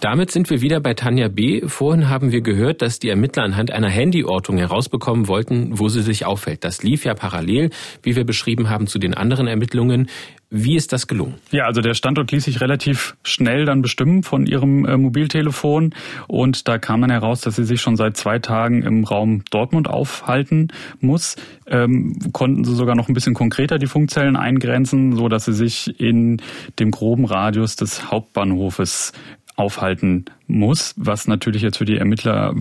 Damit 0.00 0.30
sind 0.30 0.48
wir 0.48 0.60
wieder 0.60 0.78
bei 0.78 0.94
Tanja 0.94 1.26
B. 1.26 1.66
Vorhin 1.66 2.08
haben 2.08 2.30
wir 2.30 2.40
gehört, 2.40 2.82
dass 2.82 3.00
die 3.00 3.08
Ermittler 3.08 3.42
anhand 3.42 3.72
einer 3.72 3.90
Handyortung 3.90 4.56
herausbekommen 4.56 5.26
wollten, 5.26 5.76
wo 5.80 5.88
sie 5.88 6.02
sich 6.02 6.24
auffällt. 6.24 6.62
Das 6.62 6.84
lief 6.84 7.04
ja 7.04 7.14
parallel, 7.14 7.70
wie 8.04 8.14
wir 8.14 8.24
beschrieben 8.24 8.70
haben, 8.70 8.86
zu 8.86 9.00
den 9.00 9.14
anderen 9.14 9.48
Ermittlungen. 9.48 10.08
Wie 10.50 10.76
ist 10.76 10.92
das 10.92 11.08
gelungen? 11.08 11.34
Ja, 11.50 11.64
also 11.64 11.80
der 11.80 11.94
Standort 11.94 12.30
ließ 12.30 12.44
sich 12.44 12.60
relativ 12.60 13.16
schnell 13.24 13.64
dann 13.64 13.82
bestimmen 13.82 14.22
von 14.22 14.46
ihrem 14.46 14.86
äh, 14.86 14.96
Mobiltelefon 14.96 15.92
und 16.26 16.68
da 16.68 16.78
kam 16.78 17.02
dann 17.02 17.10
heraus, 17.10 17.42
dass 17.42 17.56
sie 17.56 17.64
sich 17.64 17.82
schon 17.82 17.96
seit 17.96 18.16
zwei 18.16 18.38
Tagen 18.38 18.82
im 18.82 19.04
Raum 19.04 19.42
Dortmund 19.50 19.90
aufhalten 19.90 20.68
muss. 21.00 21.36
Ähm, 21.66 22.16
konnten 22.32 22.64
sie 22.64 22.74
sogar 22.74 22.94
noch 22.94 23.08
ein 23.08 23.14
bisschen 23.14 23.34
konkreter 23.34 23.78
die 23.78 23.88
Funkzellen 23.88 24.36
eingrenzen, 24.36 25.16
so 25.16 25.28
dass 25.28 25.44
sie 25.44 25.52
sich 25.52 26.00
in 26.00 26.40
dem 26.78 26.92
groben 26.92 27.26
Radius 27.26 27.76
des 27.76 28.10
Hauptbahnhofes 28.10 29.12
aufhalten 29.58 30.24
muss, 30.48 30.94
was 30.96 31.28
natürlich 31.28 31.62
jetzt 31.62 31.78
für 31.78 31.84
die 31.84 31.96
Ermittler 31.96 32.54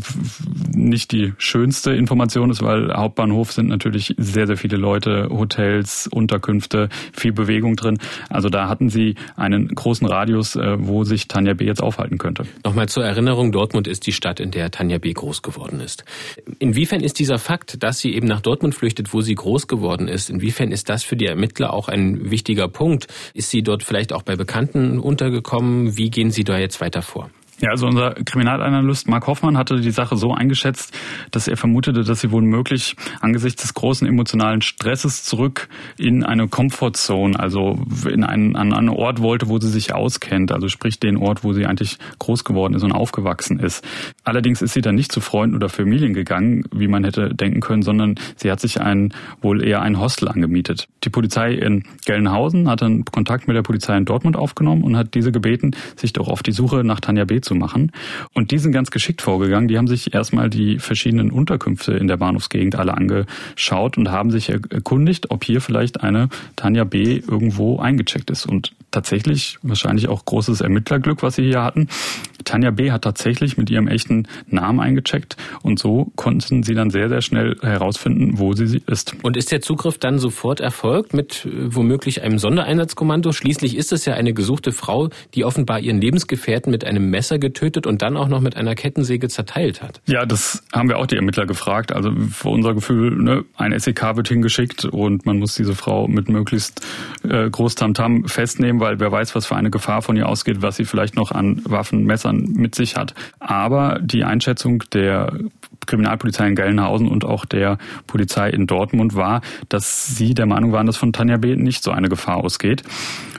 nicht 0.75 1.11
die 1.11 1.33
schönste 1.37 1.91
Information 1.91 2.49
ist, 2.49 2.61
weil 2.61 2.93
Hauptbahnhof 2.93 3.51
sind 3.51 3.67
natürlich 3.67 4.13
sehr, 4.17 4.45
sehr 4.45 4.57
viele 4.57 4.77
Leute, 4.77 5.29
Hotels, 5.31 6.07
Unterkünfte, 6.07 6.89
viel 7.13 7.31
Bewegung 7.31 7.75
drin. 7.75 7.97
Also 8.29 8.49
da 8.49 8.67
hatten 8.67 8.89
sie 8.89 9.15
einen 9.35 9.69
großen 9.69 10.05
Radius, 10.05 10.55
äh, 10.55 10.75
wo 10.79 11.03
sich 11.03 11.27
Tanja 11.27 11.53
B. 11.53 11.65
jetzt 11.65 11.81
aufhalten 11.81 12.17
könnte. 12.17 12.43
Nochmal 12.63 12.89
zur 12.89 13.05
Erinnerung, 13.05 13.51
Dortmund 13.51 13.87
ist 13.87 14.05
die 14.05 14.11
Stadt, 14.11 14.39
in 14.39 14.51
der 14.51 14.69
Tanja 14.69 14.97
B. 14.97 15.13
groß 15.13 15.41
geworden 15.41 15.79
ist. 15.79 16.03
Inwiefern 16.59 17.01
ist 17.01 17.19
dieser 17.19 17.39
Fakt, 17.39 17.81
dass 17.81 17.99
sie 17.99 18.13
eben 18.13 18.27
nach 18.27 18.41
Dortmund 18.41 18.75
flüchtet, 18.75 19.13
wo 19.13 19.21
sie 19.21 19.35
groß 19.35 19.67
geworden 19.67 20.07
ist, 20.07 20.29
inwiefern 20.29 20.71
ist 20.71 20.89
das 20.89 21.03
für 21.03 21.15
die 21.15 21.25
Ermittler 21.25 21.73
auch 21.73 21.87
ein 21.87 22.29
wichtiger 22.29 22.67
Punkt? 22.67 23.07
Ist 23.33 23.49
sie 23.49 23.63
dort 23.63 23.83
vielleicht 23.83 24.11
auch 24.11 24.23
bei 24.23 24.35
Bekannten 24.35 24.99
untergekommen? 24.99 25.97
Wie 25.97 26.09
gehen 26.09 26.31
Sie 26.31 26.43
da 26.43 26.57
jetzt 26.57 26.81
weiter 26.81 27.01
vor? 27.01 27.29
Ja, 27.59 27.71
also 27.71 27.87
unser 27.87 28.11
Kriminalanalyst 28.13 29.07
Mark 29.07 29.25
Hoffmann 29.25 29.57
hatte 29.57 29.81
die 29.81 29.89
Sache 29.89 30.15
so 30.15 30.31
eingeschätzt, 30.31 30.95
dass 31.31 31.47
er 31.47 31.57
vermutete, 31.57 32.03
dass 32.03 32.21
sie 32.21 32.31
wohl 32.31 32.43
möglich 32.43 32.95
angesichts 33.19 33.63
des 33.63 33.73
großen 33.73 34.07
emotionalen 34.07 34.61
Stresses 34.61 35.23
zurück 35.23 35.67
in 35.97 36.23
eine 36.23 36.47
Comfortzone, 36.47 37.39
also 37.39 37.79
in 38.07 38.23
einen, 38.23 38.55
an 38.55 38.73
einen 38.73 38.89
Ort 38.89 39.23
wollte, 39.23 39.49
wo 39.49 39.57
sie 39.57 39.69
sich 39.69 39.91
auskennt, 39.91 40.51
also 40.51 40.67
sprich 40.67 40.99
den 40.99 41.17
Ort, 41.17 41.43
wo 41.43 41.53
sie 41.53 41.65
eigentlich 41.65 41.97
groß 42.19 42.43
geworden 42.43 42.75
ist 42.75 42.83
und 42.83 42.91
aufgewachsen 42.91 43.59
ist. 43.59 43.83
Allerdings 44.23 44.61
ist 44.61 44.73
sie 44.73 44.81
dann 44.81 44.93
nicht 44.93 45.11
zu 45.11 45.19
Freunden 45.19 45.55
oder 45.55 45.69
Familien 45.69 46.13
gegangen, 46.13 46.63
wie 46.71 46.87
man 46.87 47.03
hätte 47.03 47.33
denken 47.33 47.61
können, 47.61 47.81
sondern 47.81 48.19
sie 48.35 48.51
hat 48.51 48.59
sich 48.59 48.81
ein, 48.81 49.15
wohl 49.41 49.63
eher 49.63 49.81
ein 49.81 49.99
Hostel 49.99 50.27
angemietet. 50.27 50.87
Die 51.03 51.09
Polizei 51.09 51.53
in 51.53 51.85
Gelnhausen 52.05 52.69
hat 52.69 52.83
dann 52.83 53.03
Kontakt 53.03 53.47
mit 53.47 53.57
der 53.57 53.63
Polizei 53.63 53.97
in 53.97 54.05
Dortmund 54.05 54.35
aufgenommen 54.35 54.83
und 54.83 54.95
hat 54.95 55.15
diese 55.15 55.31
gebeten, 55.31 55.71
sich 55.95 56.13
doch 56.13 56.27
auf 56.27 56.43
die 56.43 56.51
Suche 56.51 56.83
nach 56.83 56.99
Tanja 56.99 57.25
B 57.25 57.41
zu 57.47 57.55
machen. 57.55 57.91
Und 58.33 58.51
die 58.51 58.59
sind 58.59 58.71
ganz 58.71 58.91
geschickt 58.91 59.21
vorgegangen. 59.21 59.67
Die 59.67 59.77
haben 59.77 59.87
sich 59.87 60.13
erstmal 60.13 60.49
die 60.49 60.79
verschiedenen 60.79 61.31
Unterkünfte 61.31 61.93
in 61.93 62.07
der 62.07 62.17
Bahnhofsgegend 62.17 62.75
alle 62.75 62.93
angeschaut 62.93 63.97
und 63.97 64.11
haben 64.11 64.29
sich 64.29 64.49
erkundigt, 64.49 65.31
ob 65.31 65.43
hier 65.43 65.61
vielleicht 65.61 66.01
eine 66.01 66.29
Tanja 66.55 66.83
B. 66.83 67.21
irgendwo 67.27 67.79
eingecheckt 67.79 68.29
ist. 68.29 68.45
Und 68.45 68.73
tatsächlich 68.91 69.57
wahrscheinlich 69.63 70.07
auch 70.07 70.25
großes 70.25 70.61
Ermittlerglück, 70.61 71.23
was 71.23 71.35
sie 71.35 71.43
hier 71.43 71.63
hatten. 71.63 71.87
Tanja 72.43 72.71
B. 72.71 72.91
hat 72.91 73.03
tatsächlich 73.03 73.57
mit 73.57 73.69
ihrem 73.69 73.87
echten 73.87 74.27
Namen 74.47 74.79
eingecheckt 74.79 75.37
und 75.63 75.79
so 75.79 76.11
konnten 76.15 76.63
sie 76.63 76.73
dann 76.73 76.89
sehr, 76.89 77.09
sehr 77.09 77.21
schnell 77.21 77.57
herausfinden, 77.61 78.39
wo 78.39 78.53
sie 78.53 78.81
ist. 78.87 79.15
Und 79.23 79.37
ist 79.37 79.51
der 79.51 79.61
Zugriff 79.61 79.97
dann 79.97 80.19
sofort 80.19 80.59
erfolgt 80.59 81.13
mit 81.13 81.45
äh, 81.45 81.75
womöglich 81.75 82.21
einem 82.21 82.39
Sondereinsatzkommando? 82.39 83.31
Schließlich 83.31 83.75
ist 83.77 83.91
es 83.91 84.05
ja 84.05 84.13
eine 84.13 84.33
gesuchte 84.33 84.71
Frau, 84.71 85.09
die 85.33 85.45
offenbar 85.45 85.79
ihren 85.79 86.01
Lebensgefährten 86.01 86.71
mit 86.71 86.85
einem 86.85 87.09
Messer 87.09 87.39
getötet 87.39 87.87
und 87.87 88.01
dann 88.01 88.17
auch 88.17 88.27
noch 88.27 88.41
mit 88.41 88.55
einer 88.55 88.75
Kettensäge 88.75 89.27
zerteilt 89.29 89.81
hat. 89.81 90.01
Ja, 90.07 90.25
das 90.25 90.63
haben 90.73 90.89
wir 90.89 90.97
auch 90.97 91.07
die 91.07 91.15
Ermittler 91.15 91.45
gefragt. 91.45 91.91
Also 91.91 92.11
für 92.31 92.49
unser 92.49 92.73
Gefühl, 92.73 93.15
ne, 93.15 93.43
ein 93.55 93.77
SEK 93.77 94.15
wird 94.15 94.27
hingeschickt 94.27 94.85
und 94.85 95.25
man 95.25 95.39
muss 95.39 95.55
diese 95.55 95.75
Frau 95.75 96.07
mit 96.07 96.29
möglichst 96.29 96.85
äh, 97.23 97.49
groß 97.49 97.75
Tamtam 97.75 98.25
festnehmen, 98.25 98.79
weil 98.79 98.99
wer 98.99 99.11
weiß, 99.11 99.35
was 99.35 99.45
für 99.45 99.55
eine 99.55 99.69
Gefahr 99.69 100.01
von 100.01 100.15
ihr 100.15 100.27
ausgeht, 100.27 100.61
was 100.61 100.75
sie 100.77 100.85
vielleicht 100.85 101.15
noch 101.15 101.31
an 101.31 101.61
Waffen, 101.65 102.05
Messern 102.27 102.53
mit 102.53 102.75
sich 102.75 102.95
hat. 102.95 103.13
Aber 103.39 103.99
die 103.99 104.23
Einschätzung 104.23 104.83
der 104.93 105.33
Kriminalpolizei 105.87 106.47
in 106.47 106.55
Gelnhausen 106.55 107.07
und 107.07 107.25
auch 107.25 107.45
der 107.45 107.77
Polizei 108.05 108.49
in 108.49 108.67
Dortmund 108.67 109.15
war, 109.15 109.41
dass 109.69 110.07
sie 110.15 110.33
der 110.33 110.45
Meinung 110.45 110.71
waren, 110.71 110.85
dass 110.85 110.97
von 110.97 111.13
Tanja 111.13 111.37
B. 111.37 111.55
nicht 111.55 111.83
so 111.83 111.91
eine 111.91 112.09
Gefahr 112.09 112.37
ausgeht. 112.37 112.83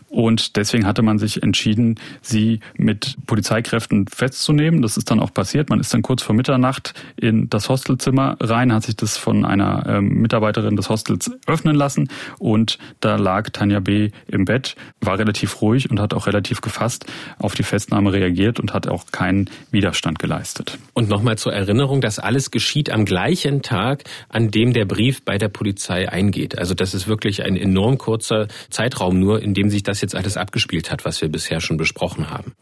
Und 0.09 0.57
deswegen 0.57 0.87
hatte 0.87 1.03
man 1.03 1.19
sich 1.19 1.43
entschieden, 1.43 1.97
sie 2.23 2.61
mit 2.77 3.17
Polizeikräften 3.27 4.07
festzunehmen. 4.09 4.81
Das 4.81 4.97
ist 4.97 5.11
dann 5.11 5.21
auch 5.21 5.33
passiert. 5.33 5.69
Man 5.69 5.81
ist 5.81 5.93
dann 5.93 6.03
kurz 6.03 6.23
vor 6.23 6.35
Mitternacht 6.35 6.95
in 7.17 7.51
das 7.51 7.69
Hostelzimmer 7.69 8.37
rein, 8.41 8.73
hat 8.73 8.85
sich 8.85 8.97
das 8.97 9.19
von 9.19 9.45
einer 9.45 9.85
ähm, 9.87 10.09
Mitarbeiterin 10.21 10.77
des 10.77 10.89
Hostels 10.89 11.31
öffnen 11.47 11.77
lassen 11.77 12.09
und 12.39 12.79
da 13.01 13.17
lag 13.17 13.51
Tanja 13.51 13.81
B. 13.81 14.11
im 14.27 14.47
Bett, 14.47 14.77
war 15.01 15.19
relativ 15.19 15.61
ruhig 15.61 15.91
und 15.91 16.01
hat 16.01 16.15
auch 16.15 16.27
relativ 16.27 16.63
gefasst 16.63 17.05
auf 17.39 17.55
die 17.55 17.63
Festnahme 17.63 18.13
reagiert 18.13 18.61
und 18.61 18.73
hat 18.73 18.89
auch 18.89 19.07
keinen 19.13 19.51
Widerstand 19.71 20.19
geleistet. 20.19 20.79
Und 20.95 21.09
nochmal 21.09 21.37
zur 21.37 21.53
Erinnerung, 21.53 22.01
das 22.01 22.19
alles 22.39 22.53
geschieht 22.53 22.93
am 22.93 23.05
gleichen 23.05 23.63
Tag, 23.63 24.05
an 24.29 24.53
dem 24.53 24.73
der 24.73 24.85
Brief 24.85 25.25
bei 25.25 25.39
der 25.39 25.49
Polizei 25.49 26.09
eingeht. 26.09 26.57
Also 26.57 26.73
das 26.73 26.95
ist 26.95 27.09
wirklich 27.09 27.43
ein 27.43 27.57
enorm 27.57 27.99
kurzer 27.99 28.47
Zeitraum 28.71 29.19
nur, 29.19 29.43
in 29.43 29.55
dem 29.55 29.71
sich 29.71 29.83
das 29.83 30.01
jetzt 30.03 30.15
alles 30.15 30.37
abgespielt 30.37 30.93
hat, 30.93 31.05
was 31.05 31.21
wir 31.21 31.29
bisher 31.29 31.61
schon 31.61 31.79
besprochen 31.79 32.31
haben. 32.31 32.53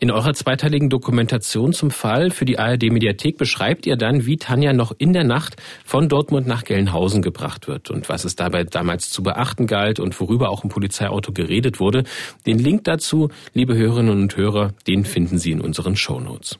In 0.00 0.10
eurer 0.10 0.34
zweiteiligen 0.34 0.90
Dokumentation 0.90 1.72
zum 1.72 1.92
Fall 1.92 2.32
für 2.32 2.44
die 2.44 2.58
ARD 2.58 2.90
Mediathek 2.90 3.38
beschreibt 3.38 3.86
ihr 3.86 3.94
dann, 3.94 4.26
wie 4.26 4.38
Tanja 4.38 4.72
noch 4.72 4.90
in 4.98 5.12
der 5.12 5.22
Nacht 5.22 5.54
von 5.84 6.08
Dortmund 6.08 6.48
nach 6.48 6.64
Gelnhausen 6.64 7.22
gebracht 7.22 7.68
wird 7.68 7.92
und 7.92 8.08
was 8.08 8.24
es 8.24 8.34
dabei 8.34 8.64
damals 8.64 9.10
zu 9.10 9.22
beachten 9.22 9.68
galt 9.68 10.00
und 10.00 10.18
worüber 10.18 10.50
auch 10.50 10.64
im 10.64 10.68
Polizeiauto 10.68 11.30
geredet 11.30 11.78
wurde. 11.78 12.02
Den 12.44 12.58
Link 12.58 12.82
dazu, 12.82 13.28
liebe 13.54 13.76
Hörerinnen 13.76 14.20
und 14.22 14.36
Hörer, 14.36 14.72
den 14.88 15.04
finden 15.04 15.38
Sie 15.38 15.52
in 15.52 15.60
unseren 15.60 15.94
Shownotes. 15.94 16.58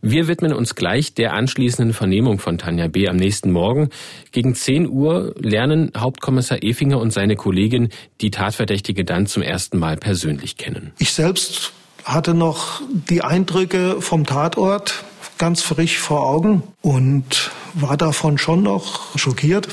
Wir 0.00 0.28
widmen 0.28 0.52
uns 0.52 0.74
gleich 0.74 1.14
der 1.14 1.32
anschließenden 1.34 1.94
Vernehmung 1.94 2.38
von 2.38 2.58
Tanja 2.58 2.88
B. 2.88 3.08
am 3.08 3.16
nächsten 3.16 3.50
Morgen. 3.50 3.90
Gegen 4.30 4.54
10 4.54 4.88
Uhr 4.88 5.34
lernen 5.38 5.92
Hauptkommissar 5.96 6.62
Efinger 6.62 6.98
und 6.98 7.12
seine 7.12 7.36
Kollegin 7.36 7.90
die 8.20 8.30
Tatverdächtige 8.30 9.04
dann 9.04 9.26
zum 9.26 9.42
ersten 9.42 9.78
Mal 9.78 9.96
persönlich 9.96 10.56
kennen. 10.56 10.92
Ich 10.98 11.12
selbst 11.12 11.72
hatte 12.04 12.34
noch 12.34 12.82
die 13.08 13.22
Eindrücke 13.22 14.00
vom 14.00 14.26
Tatort 14.26 15.04
ganz 15.38 15.62
frisch 15.62 15.98
vor 15.98 16.26
Augen 16.26 16.62
und 16.82 17.50
war 17.74 17.96
davon 17.96 18.38
schon 18.38 18.62
noch 18.62 19.18
schockiert 19.18 19.68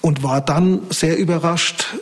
und 0.00 0.22
war 0.22 0.40
dann 0.40 0.80
sehr 0.90 1.16
überrascht, 1.16 1.94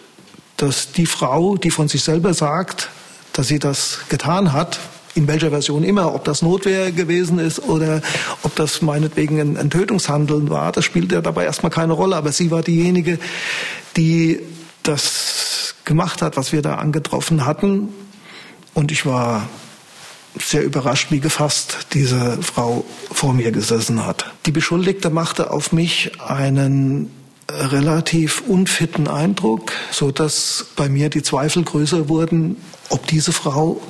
dass 0.57 0.93
die 0.93 1.07
Frau, 1.07 1.57
die 1.57 1.71
von 1.71 1.89
sich 1.89 2.03
selber 2.03 2.35
sagt, 2.35 2.89
dass 3.33 3.49
sie 3.49 3.59
das 3.59 4.01
getan 4.09 4.53
hat, 4.53 4.79
in 5.15 5.27
welcher 5.27 5.51
Version 5.51 5.83
immer, 5.83 6.15
ob 6.15 6.25
das 6.25 6.43
Notwehr 6.43 6.93
gewesen 6.93 7.39
ist 7.39 7.61
oder 7.61 8.01
ob 8.43 8.55
das 8.55 8.83
meinetwegen 8.83 9.41
ein, 9.41 9.57
ein 9.57 9.71
Tötungshandeln 9.71 10.51
war, 10.51 10.73
das 10.73 10.85
spielt 10.85 11.13
ja 11.13 11.21
dabei 11.21 11.45
erstmal 11.45 11.71
keine 11.71 11.95
Rolle. 11.95 12.17
Aber 12.17 12.33
sie 12.33 12.51
war 12.51 12.63
diejenige, 12.63 13.19
die 13.97 14.41
das 14.83 15.75
gemacht 15.85 16.23
hat, 16.23 16.37
was 16.37 16.53
wir 16.53 16.63
da 16.63 16.77
angetroffen 16.77 17.45
hatten. 17.45 17.89
Und 18.75 18.93
ich 18.93 19.05
war 19.05 19.49
sehr 20.39 20.63
überrascht, 20.63 21.11
wie 21.11 21.21
gefasst 21.21 21.89
diese 21.93 22.41
Frau 22.41 22.85
vor 23.11 23.35
mir 23.35 23.51
gesessen 23.51 24.07
hat. 24.07 24.33
Die 24.47 24.53
Beschuldigte 24.53 25.11
machte 25.11 25.51
auf 25.51 25.73
mich 25.73 26.13
einen 26.21 27.11
relativ 27.51 28.43
unfitten 28.47 29.09
Eindruck, 29.09 29.73
so 29.91 30.13
dass 30.13 30.67
bei 30.77 30.89
mir 30.89 31.11
die 31.11 31.23
Zweifel 31.23 31.65
größer 31.65 32.09
wurden, 32.09 32.57
ob 32.91 33.09
diese 33.09 33.33
Frau 33.33 33.81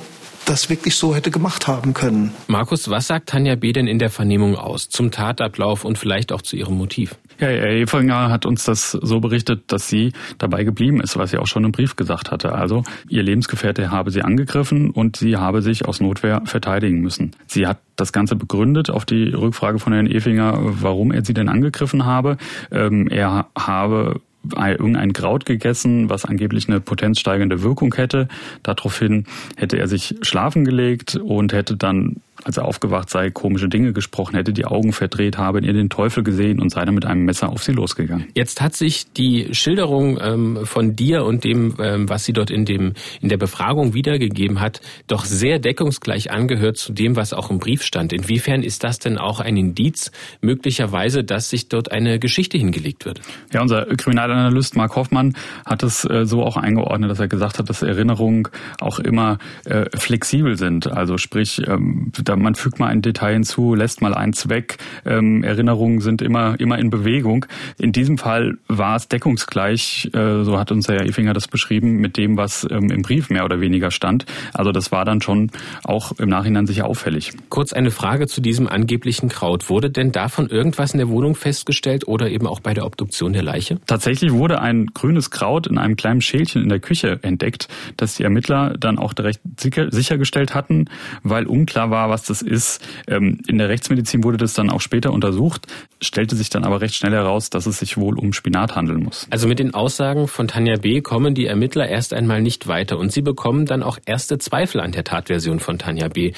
das 0.45 0.69
wirklich 0.69 0.95
so 0.95 1.15
hätte 1.15 1.31
gemacht 1.31 1.67
haben 1.67 1.93
können. 1.93 2.33
Markus, 2.47 2.89
was 2.89 3.07
sagt 3.07 3.29
Tanja 3.29 3.55
B. 3.55 3.73
denn 3.73 3.87
in 3.87 3.99
der 3.99 4.09
Vernehmung 4.09 4.55
aus 4.55 4.89
zum 4.89 5.11
Tatablauf 5.11 5.85
und 5.85 5.97
vielleicht 5.97 6.31
auch 6.31 6.41
zu 6.41 6.55
ihrem 6.55 6.77
Motiv? 6.77 7.15
Ja, 7.39 7.47
Herr 7.47 7.71
Effinger 7.71 8.29
hat 8.29 8.45
uns 8.45 8.65
das 8.65 8.91
so 8.91 9.19
berichtet, 9.19 9.63
dass 9.71 9.87
sie 9.87 10.13
dabei 10.37 10.63
geblieben 10.63 11.01
ist, 11.01 11.17
was 11.17 11.31
sie 11.31 11.37
auch 11.37 11.47
schon 11.47 11.63
im 11.63 11.71
Brief 11.71 11.95
gesagt 11.95 12.29
hatte. 12.29 12.53
Also 12.53 12.83
ihr 13.09 13.23
Lebensgefährte 13.23 13.89
habe 13.89 14.11
sie 14.11 14.21
angegriffen 14.21 14.91
und 14.91 15.17
sie 15.17 15.37
habe 15.37 15.61
sich 15.63 15.85
aus 15.85 16.01
Notwehr 16.01 16.43
verteidigen 16.45 17.01
müssen. 17.01 17.31
Sie 17.47 17.65
hat 17.65 17.79
das 17.95 18.13
Ganze 18.13 18.35
begründet 18.35 18.89
auf 18.89 19.05
die 19.05 19.29
Rückfrage 19.29 19.79
von 19.79 19.93
Herrn 19.93 20.07
Efinger, 20.07 20.57
warum 20.59 21.11
er 21.11 21.25
sie 21.25 21.33
denn 21.33 21.49
angegriffen 21.49 22.05
habe. 22.05 22.37
Ähm, 22.71 23.07
er 23.07 23.47
habe 23.57 24.21
irgendein 24.43 25.13
Kraut 25.13 25.45
gegessen, 25.45 26.09
was 26.09 26.25
angeblich 26.25 26.67
eine 26.67 26.81
potenzsteigernde 26.81 27.61
Wirkung 27.61 27.93
hätte. 27.95 28.27
Daraufhin 28.63 29.25
hätte 29.55 29.77
er 29.77 29.87
sich 29.87 30.15
schlafen 30.21 30.65
gelegt 30.65 31.15
und 31.15 31.53
hätte 31.53 31.77
dann 31.77 32.17
als 32.43 32.57
er 32.57 32.65
aufgewacht 32.65 33.09
sei, 33.09 33.29
komische 33.29 33.67
Dinge 33.67 33.93
gesprochen 33.93 34.35
hätte, 34.35 34.53
die 34.53 34.65
Augen 34.65 34.93
verdreht 34.93 35.37
habe, 35.37 35.59
in 35.59 35.65
ihr 35.65 35.73
den 35.73 35.89
Teufel 35.89 36.23
gesehen 36.23 36.59
und 36.59 36.69
sei 36.69 36.85
dann 36.85 36.95
mit 36.95 37.05
einem 37.05 37.25
Messer 37.25 37.49
auf 37.49 37.63
sie 37.63 37.71
losgegangen. 37.71 38.27
Jetzt 38.35 38.61
hat 38.61 38.75
sich 38.75 39.11
die 39.13 39.53
Schilderung 39.53 40.19
ähm, 40.21 40.59
von 40.63 40.95
dir 40.95 41.25
und 41.25 41.43
dem, 41.43 41.75
ähm, 41.79 42.09
was 42.09 42.25
sie 42.25 42.33
dort 42.33 42.49
in 42.49 42.65
dem 42.65 42.93
in 43.21 43.29
der 43.29 43.37
Befragung 43.37 43.93
wiedergegeben 43.93 44.59
hat, 44.61 44.81
doch 45.07 45.25
sehr 45.25 45.59
deckungsgleich 45.59 46.31
angehört 46.31 46.77
zu 46.77 46.93
dem, 46.93 47.15
was 47.15 47.33
auch 47.33 47.49
im 47.49 47.59
Brief 47.59 47.83
stand. 47.83 48.13
Inwiefern 48.13 48.63
ist 48.63 48.83
das 48.83 48.99
denn 48.99 49.17
auch 49.17 49.39
ein 49.39 49.57
Indiz 49.57 50.11
möglicherweise, 50.41 51.23
dass 51.23 51.49
sich 51.49 51.69
dort 51.69 51.91
eine 51.91 52.19
Geschichte 52.19 52.57
hingelegt 52.57 53.05
wird? 53.05 53.21
Ja, 53.53 53.61
unser 53.61 53.85
Kriminalanalyst 53.85 54.75
Mark 54.75 54.95
Hoffmann 54.95 55.35
hat 55.65 55.83
es 55.83 56.05
äh, 56.05 56.25
so 56.25 56.43
auch 56.43 56.57
eingeordnet, 56.57 57.09
dass 57.09 57.19
er 57.19 57.27
gesagt 57.27 57.59
hat, 57.59 57.69
dass 57.69 57.81
Erinnerungen 57.81 58.47
auch 58.79 58.99
immer 58.99 59.37
äh, 59.65 59.85
flexibel 59.97 60.57
sind. 60.57 60.91
Also 60.91 61.17
sprich, 61.17 61.61
ähm, 61.67 62.11
da 62.31 62.37
man 62.37 62.55
fügt 62.55 62.79
mal 62.79 62.87
ein 62.87 63.01
Detail 63.01 63.33
hinzu, 63.33 63.75
lässt 63.75 64.01
mal 64.01 64.13
eins 64.13 64.47
weg. 64.47 64.77
Ähm, 65.05 65.43
Erinnerungen 65.43 65.99
sind 65.99 66.21
immer, 66.21 66.57
immer 66.61 66.79
in 66.79 66.89
Bewegung. 66.89 67.45
In 67.77 67.91
diesem 67.91 68.17
Fall 68.17 68.57
war 68.69 68.95
es 68.95 69.09
deckungsgleich, 69.09 70.09
äh, 70.13 70.43
so 70.43 70.57
hat 70.57 70.71
uns 70.71 70.87
Herr 70.87 71.05
Efinger 71.05 71.33
das 71.33 71.49
beschrieben, 71.49 71.97
mit 71.97 72.15
dem, 72.15 72.37
was 72.37 72.65
ähm, 72.71 72.89
im 72.89 73.01
Brief 73.01 73.29
mehr 73.29 73.43
oder 73.43 73.59
weniger 73.59 73.91
stand. 73.91 74.25
Also 74.53 74.71
das 74.71 74.93
war 74.93 75.03
dann 75.03 75.19
schon 75.19 75.51
auch 75.83 76.13
im 76.19 76.29
Nachhinein 76.29 76.67
sicher 76.67 76.85
auffällig. 76.85 77.33
Kurz 77.49 77.73
eine 77.73 77.91
Frage 77.91 78.27
zu 78.27 78.39
diesem 78.39 78.69
angeblichen 78.69 79.27
Kraut. 79.27 79.69
Wurde 79.69 79.89
denn 79.89 80.13
davon 80.13 80.47
irgendwas 80.47 80.93
in 80.93 80.99
der 80.99 81.09
Wohnung 81.09 81.35
festgestellt 81.35 82.07
oder 82.07 82.29
eben 82.29 82.47
auch 82.47 82.61
bei 82.61 82.73
der 82.73 82.85
Obduktion 82.85 83.33
der 83.33 83.43
Leiche? 83.43 83.81
Tatsächlich 83.87 84.31
wurde 84.31 84.61
ein 84.61 84.85
grünes 84.93 85.31
Kraut 85.31 85.67
in 85.67 85.77
einem 85.77 85.97
kleinen 85.97 86.21
Schälchen 86.21 86.63
in 86.63 86.69
der 86.69 86.79
Küche 86.79 87.19
entdeckt, 87.23 87.67
das 87.97 88.15
die 88.15 88.23
Ermittler 88.23 88.75
dann 88.79 88.97
auch 88.97 89.11
direkt 89.11 89.41
sichergestellt 89.59 90.55
hatten, 90.55 90.85
weil 91.23 91.45
unklar 91.45 91.91
war, 91.91 92.09
was 92.09 92.20
was 92.21 92.27
das 92.27 92.41
ist. 92.41 92.81
Ähm, 93.07 93.39
in 93.47 93.57
der 93.57 93.69
Rechtsmedizin 93.69 94.23
wurde 94.23 94.37
das 94.37 94.53
dann 94.53 94.69
auch 94.69 94.81
später 94.81 95.11
untersucht, 95.11 95.67
stellte 96.01 96.35
sich 96.35 96.49
dann 96.49 96.63
aber 96.63 96.81
recht 96.81 96.95
schnell 96.95 97.13
heraus, 97.13 97.49
dass 97.49 97.65
es 97.65 97.79
sich 97.79 97.97
wohl 97.97 98.17
um 98.17 98.33
Spinat 98.33 98.75
handeln 98.75 99.03
muss. 99.03 99.27
Also 99.29 99.47
mit 99.47 99.59
den 99.59 99.73
Aussagen 99.73 100.27
von 100.27 100.47
Tanja 100.47 100.77
B. 100.77 101.01
kommen 101.01 101.33
die 101.33 101.45
Ermittler 101.45 101.87
erst 101.87 102.13
einmal 102.13 102.41
nicht 102.41 102.67
weiter 102.67 102.97
und 102.97 103.11
sie 103.11 103.21
bekommen 103.21 103.65
dann 103.65 103.83
auch 103.83 103.97
erste 104.05 104.37
Zweifel 104.37 104.81
an 104.81 104.91
der 104.91 105.03
Tatversion 105.03 105.59
von 105.59 105.79
Tanja 105.79 106.07
B. 106.07 106.33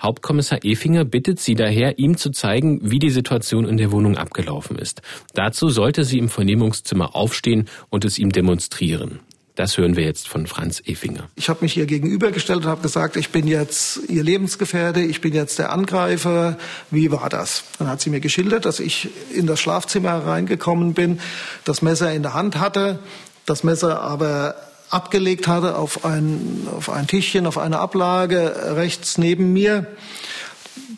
Hauptkommissar 0.00 0.64
Efinger 0.64 1.04
bittet 1.04 1.40
sie 1.40 1.54
daher, 1.54 1.98
ihm 1.98 2.16
zu 2.16 2.30
zeigen, 2.30 2.80
wie 2.82 2.98
die 2.98 3.10
Situation 3.10 3.66
in 3.66 3.76
der 3.76 3.92
Wohnung 3.92 4.16
abgelaufen 4.16 4.78
ist. 4.78 5.02
Dazu 5.34 5.68
sollte 5.68 6.04
sie 6.04 6.18
im 6.18 6.28
Vernehmungszimmer 6.28 7.14
aufstehen 7.14 7.66
und 7.90 8.04
es 8.04 8.18
ihm 8.18 8.30
demonstrieren. 8.30 9.20
Das 9.56 9.78
hören 9.78 9.96
wir 9.96 10.04
jetzt 10.04 10.28
von 10.28 10.46
Franz 10.46 10.82
Efinger. 10.84 11.30
Ich 11.34 11.48
habe 11.48 11.60
mich 11.62 11.78
ihr 11.78 11.86
gegenübergestellt 11.86 12.64
und 12.64 12.70
habe 12.70 12.82
gesagt, 12.82 13.16
ich 13.16 13.30
bin 13.30 13.46
jetzt 13.46 14.00
ihr 14.06 14.22
Lebensgefährte, 14.22 15.00
ich 15.00 15.22
bin 15.22 15.32
jetzt 15.32 15.58
der 15.58 15.72
Angreifer. 15.72 16.58
Wie 16.90 17.10
war 17.10 17.30
das? 17.30 17.64
Dann 17.78 17.88
hat 17.88 18.02
sie 18.02 18.10
mir 18.10 18.20
geschildert, 18.20 18.66
dass 18.66 18.80
ich 18.80 19.08
in 19.32 19.46
das 19.46 19.58
Schlafzimmer 19.58 20.26
reingekommen 20.26 20.92
bin, 20.92 21.20
das 21.64 21.80
Messer 21.80 22.12
in 22.12 22.22
der 22.22 22.34
Hand 22.34 22.60
hatte, 22.60 22.98
das 23.46 23.64
Messer 23.64 24.02
aber 24.02 24.56
abgelegt 24.90 25.48
hatte 25.48 25.76
auf 25.76 26.04
ein, 26.04 26.68
auf 26.76 26.90
ein 26.90 27.06
Tischchen, 27.06 27.46
auf 27.46 27.56
eine 27.56 27.78
Ablage 27.78 28.74
rechts 28.76 29.16
neben 29.16 29.54
mir 29.54 29.86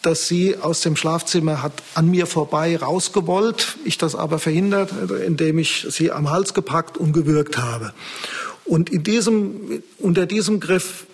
dass 0.02 0.28
sie 0.28 0.56
aus 0.56 0.80
dem 0.80 0.96
Schlafzimmer 0.96 1.62
hat 1.62 1.72
an 1.94 2.10
mir 2.10 2.26
vorbei 2.26 2.76
rausgewollt, 2.76 3.78
ich 3.84 3.98
das 3.98 4.14
aber 4.14 4.38
verhindert, 4.38 4.90
indem 5.26 5.58
ich 5.58 5.86
sie 5.90 6.12
am 6.12 6.30
Hals 6.30 6.54
gepackt 6.54 6.98
und 6.98 7.12
gewürgt 7.12 7.58
habe. 7.58 7.92
Und 8.64 8.90
in 8.90 9.02
diesem, 9.02 9.82
unter 9.98 10.26
diesem 10.26 10.60
Griff 10.60 11.06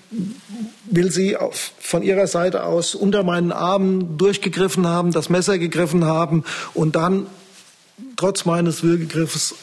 will 0.86 1.10
sie 1.10 1.36
auf, 1.36 1.72
von 1.78 2.02
ihrer 2.02 2.26
Seite 2.26 2.64
aus 2.64 2.94
unter 2.94 3.22
meinen 3.22 3.52
Armen 3.52 4.16
durchgegriffen 4.18 4.86
haben, 4.86 5.12
das 5.12 5.28
Messer 5.28 5.58
gegriffen 5.58 6.04
haben 6.04 6.44
und 6.72 6.96
dann 6.96 7.26
trotz 8.16 8.44
meines 8.44 8.82
Würgegriffes 8.82 9.54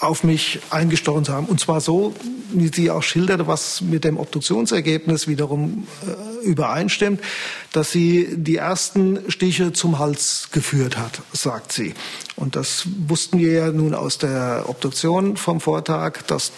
auf 0.00 0.24
mich 0.24 0.60
eingestochen 0.70 1.26
haben. 1.28 1.46
Und 1.46 1.60
zwar 1.60 1.80
so, 1.80 2.14
wie 2.52 2.70
sie 2.72 2.90
auch 2.90 3.02
schilderte, 3.02 3.46
was 3.46 3.80
mit 3.80 4.04
dem 4.04 4.18
Obduktionsergebnis 4.18 5.28
wiederum 5.28 5.86
äh, 6.02 6.44
übereinstimmt, 6.44 7.20
dass 7.72 7.92
sie 7.92 8.28
die 8.32 8.56
ersten 8.56 9.30
Stiche 9.30 9.72
zum 9.72 9.98
Hals 9.98 10.48
geführt 10.52 10.98
hat, 10.98 11.22
sagt 11.32 11.72
sie. 11.72 11.94
Und 12.36 12.56
das 12.56 12.86
wussten 13.06 13.38
wir 13.38 13.52
ja 13.52 13.72
nun 13.72 13.94
aus 13.94 14.18
der 14.18 14.64
Obduktion 14.66 15.36
vom 15.36 15.60
Vortag, 15.60 16.22
dass 16.26 16.52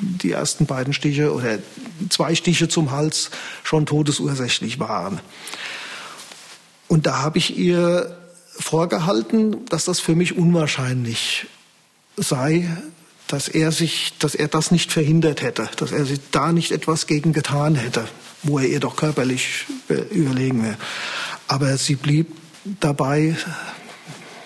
die 0.00 0.32
ersten 0.32 0.66
beiden 0.66 0.92
Stiche 0.92 1.32
oder 1.34 1.58
zwei 2.08 2.34
Stiche 2.34 2.68
zum 2.68 2.90
Hals 2.90 3.30
schon 3.62 3.84
todesursächlich 3.86 4.78
waren. 4.78 5.20
Und 6.88 7.06
da 7.06 7.18
habe 7.18 7.38
ich 7.38 7.56
ihr 7.58 8.16
vorgehalten, 8.58 9.64
dass 9.66 9.84
das 9.84 10.00
für 10.00 10.16
mich 10.16 10.36
unwahrscheinlich 10.36 11.46
sei, 12.22 12.68
dass 13.26 13.48
er 13.48 13.72
sich, 13.72 14.14
dass 14.18 14.34
er 14.34 14.48
das 14.48 14.70
nicht 14.70 14.92
verhindert 14.92 15.42
hätte, 15.42 15.68
dass 15.76 15.92
er 15.92 16.04
sich 16.04 16.20
da 16.30 16.52
nicht 16.52 16.72
etwas 16.72 17.06
gegen 17.06 17.32
getan 17.32 17.74
hätte, 17.76 18.08
wo 18.42 18.58
er 18.58 18.66
ihr 18.66 18.80
doch 18.80 18.96
körperlich 18.96 19.66
überlegen 20.10 20.62
wäre. 20.62 20.76
Aber 21.46 21.76
sie 21.76 21.94
blieb 21.94 22.28
dabei, 22.80 23.36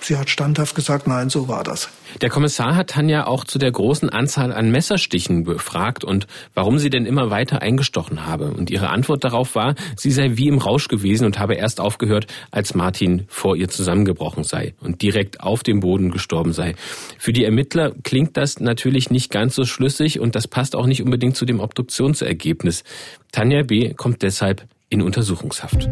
sie 0.04 0.16
hat 0.16 0.30
standhaft 0.30 0.74
gesagt, 0.74 1.06
nein, 1.06 1.30
so 1.30 1.48
war 1.48 1.64
das. 1.64 1.88
Der 2.20 2.30
Kommissar 2.30 2.76
hat 2.76 2.90
Tanja 2.90 3.26
auch 3.26 3.44
zu 3.44 3.58
der 3.58 3.72
großen 3.72 4.08
Anzahl 4.08 4.52
an 4.52 4.70
Messerstichen 4.70 5.44
befragt 5.44 6.04
und 6.04 6.26
warum 6.54 6.78
sie 6.78 6.90
denn 6.90 7.06
immer 7.06 7.30
weiter 7.30 7.62
eingestochen 7.62 8.26
habe. 8.26 8.52
Und 8.52 8.70
ihre 8.70 8.90
Antwort 8.90 9.24
darauf 9.24 9.54
war, 9.54 9.74
sie 9.96 10.10
sei 10.10 10.36
wie 10.36 10.48
im 10.48 10.58
Rausch 10.58 10.88
gewesen 10.88 11.24
und 11.24 11.38
habe 11.38 11.54
erst 11.54 11.80
aufgehört, 11.80 12.26
als 12.50 12.74
Martin 12.74 13.24
vor 13.28 13.56
ihr 13.56 13.68
zusammengebrochen 13.68 14.44
sei 14.44 14.74
und 14.80 15.02
direkt 15.02 15.40
auf 15.40 15.62
dem 15.62 15.80
Boden 15.80 16.10
gestorben 16.10 16.52
sei. 16.52 16.74
Für 17.18 17.32
die 17.32 17.44
Ermittler 17.44 17.92
klingt 18.02 18.36
das 18.36 18.60
natürlich 18.60 19.10
nicht 19.10 19.30
ganz 19.30 19.54
so 19.54 19.64
schlüssig 19.64 20.20
und 20.20 20.34
das 20.34 20.48
passt 20.48 20.76
auch 20.76 20.86
nicht 20.86 21.02
unbedingt 21.02 21.36
zu 21.36 21.44
dem 21.44 21.60
Obduktionsergebnis. 21.60 22.84
Tanja 23.32 23.62
B. 23.62 23.94
kommt 23.94 24.22
deshalb 24.22 24.66
in 24.88 25.02
Untersuchungshaft. 25.02 25.88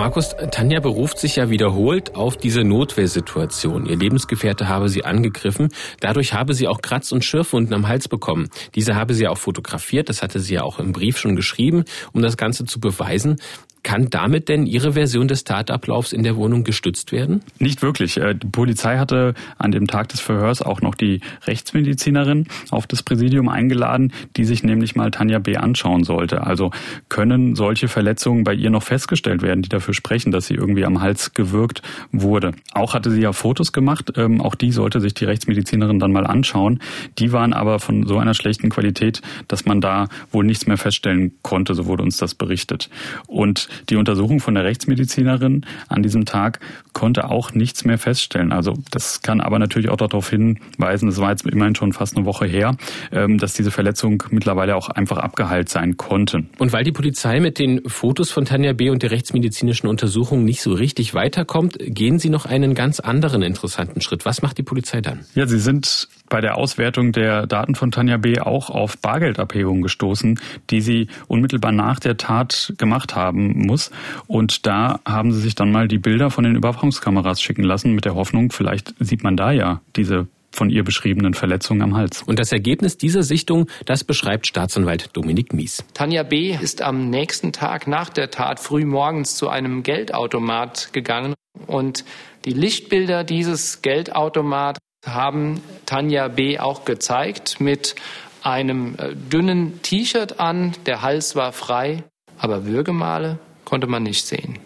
Markus, 0.00 0.34
Tanja 0.50 0.80
beruft 0.80 1.18
sich 1.18 1.36
ja 1.36 1.50
wiederholt 1.50 2.14
auf 2.16 2.38
diese 2.38 2.64
Notwehrsituation. 2.64 3.84
Ihr 3.84 3.98
Lebensgefährte 3.98 4.66
habe 4.66 4.88
sie 4.88 5.04
angegriffen. 5.04 5.68
Dadurch 6.00 6.32
habe 6.32 6.54
sie 6.54 6.68
auch 6.68 6.80
Kratz- 6.80 7.12
und 7.12 7.22
Schürfwunden 7.22 7.74
am 7.74 7.86
Hals 7.86 8.08
bekommen. 8.08 8.48
Diese 8.74 8.94
habe 8.94 9.12
sie 9.12 9.28
auch 9.28 9.36
fotografiert. 9.36 10.08
Das 10.08 10.22
hatte 10.22 10.40
sie 10.40 10.54
ja 10.54 10.62
auch 10.62 10.78
im 10.78 10.92
Brief 10.92 11.18
schon 11.18 11.36
geschrieben, 11.36 11.84
um 12.14 12.22
das 12.22 12.38
Ganze 12.38 12.64
zu 12.64 12.80
beweisen. 12.80 13.36
Kann 13.82 14.10
damit 14.10 14.48
denn 14.48 14.66
Ihre 14.66 14.92
Version 14.92 15.26
des 15.26 15.44
Tatablaufs 15.44 16.12
in 16.12 16.22
der 16.22 16.36
Wohnung 16.36 16.64
gestützt 16.64 17.12
werden? 17.12 17.40
Nicht 17.58 17.80
wirklich. 17.80 18.18
Äh, 18.18 18.34
die 18.34 18.46
Polizei 18.46 18.98
hatte 18.98 19.34
an 19.56 19.72
dem 19.72 19.86
Tag 19.86 20.10
des 20.10 20.20
Verhörs 20.20 20.60
auch 20.60 20.82
noch 20.82 20.94
die 20.94 21.20
Rechtsmedizinerin 21.46 22.46
auf 22.70 22.86
das 22.86 23.02
Präsidium 23.02 23.48
eingeladen, 23.48 24.12
die 24.36 24.44
sich 24.44 24.62
nämlich 24.62 24.96
mal 24.96 25.10
Tanja 25.10 25.38
B. 25.38 25.56
anschauen 25.56 26.04
sollte. 26.04 26.46
Also 26.46 26.72
können 27.08 27.56
solche 27.56 27.88
Verletzungen 27.88 28.44
bei 28.44 28.52
ihr 28.52 28.68
noch 28.68 28.82
festgestellt 28.82 29.40
werden, 29.40 29.62
die 29.62 29.70
dafür 29.70 29.94
sprechen, 29.94 30.30
dass 30.30 30.46
sie 30.46 30.54
irgendwie 30.54 30.84
am 30.84 31.00
Hals 31.00 31.32
gewürgt 31.32 31.80
wurde. 32.12 32.52
Auch 32.74 32.92
hatte 32.92 33.10
sie 33.10 33.22
ja 33.22 33.32
Fotos 33.32 33.72
gemacht. 33.72 34.12
Ähm, 34.16 34.42
auch 34.42 34.56
die 34.56 34.72
sollte 34.72 35.00
sich 35.00 35.14
die 35.14 35.24
Rechtsmedizinerin 35.24 35.98
dann 35.98 36.12
mal 36.12 36.26
anschauen. 36.26 36.80
Die 37.18 37.32
waren 37.32 37.54
aber 37.54 37.78
von 37.78 38.06
so 38.06 38.18
einer 38.18 38.34
schlechten 38.34 38.68
Qualität, 38.68 39.22
dass 39.48 39.64
man 39.64 39.80
da 39.80 40.08
wohl 40.32 40.44
nichts 40.44 40.66
mehr 40.66 40.76
feststellen 40.76 41.32
konnte. 41.40 41.74
So 41.74 41.86
wurde 41.86 42.02
uns 42.02 42.18
das 42.18 42.34
berichtet. 42.34 42.90
Und 43.26 43.69
die 43.88 43.96
Untersuchung 43.96 44.40
von 44.40 44.54
der 44.54 44.64
Rechtsmedizinerin 44.64 45.66
an 45.88 46.02
diesem 46.02 46.24
Tag 46.24 46.60
konnte 46.92 47.30
auch 47.30 47.52
nichts 47.52 47.84
mehr 47.84 47.98
feststellen. 47.98 48.52
Also 48.52 48.74
das 48.90 49.22
kann 49.22 49.40
aber 49.40 49.58
natürlich 49.58 49.88
auch 49.90 49.96
darauf 49.96 50.30
hinweisen, 50.30 51.08
es 51.08 51.18
war 51.18 51.30
jetzt 51.30 51.46
immerhin 51.46 51.74
schon 51.74 51.92
fast 51.92 52.16
eine 52.16 52.26
Woche 52.26 52.46
her, 52.46 52.76
ähm, 53.12 53.38
dass 53.38 53.54
diese 53.54 53.70
Verletzung 53.70 54.22
mittlerweile 54.30 54.76
auch 54.76 54.88
einfach 54.88 55.18
abgeheilt 55.18 55.68
sein 55.68 55.96
konnte. 55.96 56.44
Und 56.58 56.72
weil 56.72 56.84
die 56.84 56.92
Polizei 56.92 57.40
mit 57.40 57.58
den 57.58 57.82
Fotos 57.86 58.30
von 58.30 58.44
Tanja 58.44 58.72
B. 58.72 58.90
und 58.90 59.02
der 59.02 59.10
rechtsmedizinischen 59.10 59.88
Untersuchung 59.88 60.44
nicht 60.44 60.62
so 60.62 60.72
richtig 60.72 61.14
weiterkommt, 61.14 61.78
gehen 61.80 62.18
Sie 62.18 62.30
noch 62.30 62.46
einen 62.46 62.74
ganz 62.74 63.00
anderen 63.00 63.42
interessanten 63.42 64.00
Schritt. 64.00 64.24
Was 64.24 64.42
macht 64.42 64.58
die 64.58 64.62
Polizei 64.62 65.00
dann? 65.00 65.20
Ja, 65.34 65.46
sie 65.46 65.58
sind 65.58 66.08
bei 66.30 66.40
der 66.40 66.56
Auswertung 66.56 67.12
der 67.12 67.46
Daten 67.46 67.74
von 67.74 67.90
Tanja 67.90 68.16
B. 68.16 68.40
auch 68.40 68.70
auf 68.70 68.96
Bargeldabhebungen 68.96 69.82
gestoßen, 69.82 70.40
die 70.70 70.80
sie 70.80 71.08
unmittelbar 71.28 71.72
nach 71.72 72.00
der 72.00 72.16
Tat 72.16 72.72
gemacht 72.78 73.14
haben 73.14 73.66
muss. 73.66 73.90
Und 74.26 74.66
da 74.66 75.00
haben 75.04 75.32
sie 75.32 75.40
sich 75.40 75.54
dann 75.54 75.70
mal 75.70 75.88
die 75.88 75.98
Bilder 75.98 76.30
von 76.30 76.44
den 76.44 76.56
Überwachungskameras 76.56 77.42
schicken 77.42 77.64
lassen 77.64 77.94
mit 77.94 78.06
der 78.06 78.14
Hoffnung, 78.14 78.50
vielleicht 78.50 78.94
sieht 78.98 79.22
man 79.22 79.36
da 79.36 79.52
ja 79.52 79.82
diese 79.96 80.28
von 80.52 80.70
ihr 80.70 80.82
beschriebenen 80.82 81.34
Verletzungen 81.34 81.82
am 81.82 81.96
Hals. 81.96 82.22
Und 82.22 82.38
das 82.38 82.50
Ergebnis 82.52 82.96
dieser 82.98 83.22
Sichtung, 83.22 83.68
das 83.86 84.04
beschreibt 84.04 84.46
Staatsanwalt 84.46 85.10
Dominik 85.12 85.52
Mies. 85.52 85.84
Tanja 85.94 86.22
B. 86.22 86.56
ist 86.60 86.82
am 86.82 87.08
nächsten 87.08 87.52
Tag 87.52 87.86
nach 87.86 88.10
der 88.10 88.30
Tat 88.30 88.58
früh 88.58 88.84
morgens 88.84 89.36
zu 89.36 89.48
einem 89.48 89.82
Geldautomat 89.82 90.92
gegangen 90.92 91.34
und 91.66 92.04
die 92.44 92.52
Lichtbilder 92.52 93.22
dieses 93.22 93.82
Geldautomat 93.82 94.78
haben 95.06 95.62
Tanja 95.86 96.28
B. 96.28 96.58
auch 96.58 96.84
gezeigt 96.84 97.60
mit 97.60 97.94
einem 98.42 98.96
äh, 98.98 99.14
dünnen 99.14 99.82
T-Shirt 99.82 100.40
an, 100.40 100.72
der 100.86 101.02
Hals 101.02 101.36
war 101.36 101.52
frei, 101.52 102.04
aber 102.38 102.66
Würgemale 102.66 103.38
konnte 103.64 103.86
man 103.86 104.02
nicht 104.02 104.26
sehen. 104.26 104.58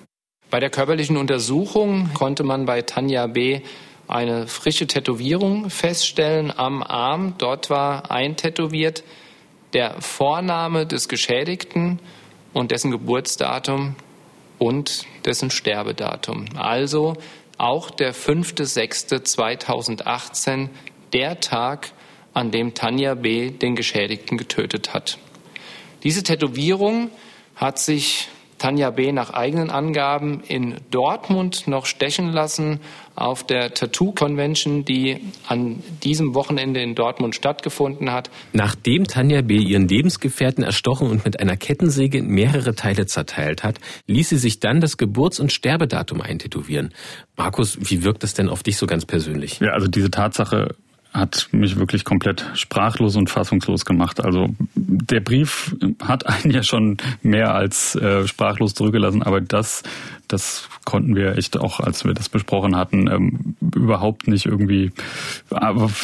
Bei 0.50 0.60
der 0.60 0.70
körperlichen 0.70 1.16
Untersuchung 1.16 2.10
konnte 2.14 2.44
man 2.44 2.66
bei 2.66 2.82
Tanja 2.82 3.26
B. 3.26 3.60
eine 4.06 4.46
frische 4.46 4.86
Tätowierung 4.86 5.70
feststellen 5.70 6.52
am 6.56 6.82
Arm. 6.82 7.34
Dort 7.38 7.70
war 7.70 8.10
eintätowiert 8.10 9.02
der 9.72 10.00
Vorname 10.00 10.86
des 10.86 11.08
Geschädigten 11.08 11.98
und 12.52 12.70
dessen 12.70 12.92
Geburtsdatum 12.92 13.96
und 14.58 15.06
dessen 15.24 15.50
Sterbedatum. 15.50 16.44
Also 16.56 17.16
auch 17.58 17.90
der 17.90 18.14
5.6.2018, 18.14 20.68
der 21.12 21.40
Tag, 21.40 21.92
an 22.32 22.50
dem 22.50 22.72
Tanja 22.74 23.14
B. 23.14 23.50
den 23.50 23.76
Geschädigten 23.76 24.36
getötet 24.36 24.92
hat. 24.92 25.18
Diese 26.02 26.24
Tätowierung 26.24 27.10
hat 27.54 27.78
sich 27.78 28.28
Tanja 28.64 28.88
B. 28.88 29.12
nach 29.12 29.28
eigenen 29.28 29.68
Angaben 29.68 30.40
in 30.40 30.76
Dortmund 30.90 31.68
noch 31.68 31.84
stechen 31.84 32.32
lassen 32.32 32.80
auf 33.14 33.46
der 33.46 33.74
Tattoo 33.74 34.12
Convention, 34.12 34.86
die 34.86 35.20
an 35.46 35.82
diesem 36.02 36.34
Wochenende 36.34 36.80
in 36.80 36.94
Dortmund 36.94 37.34
stattgefunden 37.34 38.10
hat. 38.10 38.30
Nachdem 38.54 39.04
Tanja 39.04 39.42
B. 39.42 39.58
ihren 39.58 39.86
Lebensgefährten 39.86 40.64
erstochen 40.64 41.10
und 41.10 41.26
mit 41.26 41.40
einer 41.40 41.58
Kettensäge 41.58 42.16
in 42.16 42.28
mehrere 42.28 42.74
Teile 42.74 43.04
zerteilt 43.04 43.64
hat, 43.64 43.80
ließ 44.06 44.30
sie 44.30 44.38
sich 44.38 44.60
dann 44.60 44.80
das 44.80 44.96
Geburts- 44.96 45.40
und 45.40 45.52
Sterbedatum 45.52 46.22
eintätowieren. 46.22 46.94
Markus, 47.36 47.76
wie 47.78 48.02
wirkt 48.02 48.22
das 48.22 48.32
denn 48.32 48.48
auf 48.48 48.62
dich 48.62 48.78
so 48.78 48.86
ganz 48.86 49.04
persönlich? 49.04 49.60
Ja, 49.60 49.72
also 49.72 49.88
diese 49.88 50.10
Tatsache 50.10 50.74
hat 51.14 51.48
mich 51.52 51.78
wirklich 51.78 52.04
komplett 52.04 52.44
sprachlos 52.54 53.14
und 53.14 53.30
fassungslos 53.30 53.84
gemacht. 53.84 54.22
Also 54.22 54.48
der 54.74 55.20
Brief 55.20 55.76
hat 56.02 56.26
einen 56.44 56.52
ja 56.52 56.64
schon 56.64 56.96
mehr 57.22 57.54
als 57.54 57.94
äh, 57.94 58.26
sprachlos 58.26 58.74
zurückgelassen, 58.74 59.22
aber 59.22 59.40
das, 59.40 59.84
das 60.26 60.68
konnten 60.84 61.14
wir 61.14 61.38
echt 61.38 61.56
auch, 61.56 61.78
als 61.78 62.04
wir 62.04 62.14
das 62.14 62.28
besprochen 62.28 62.76
hatten, 62.76 63.08
ähm, 63.08 63.54
überhaupt 63.74 64.26
nicht 64.26 64.46
irgendwie 64.46 64.90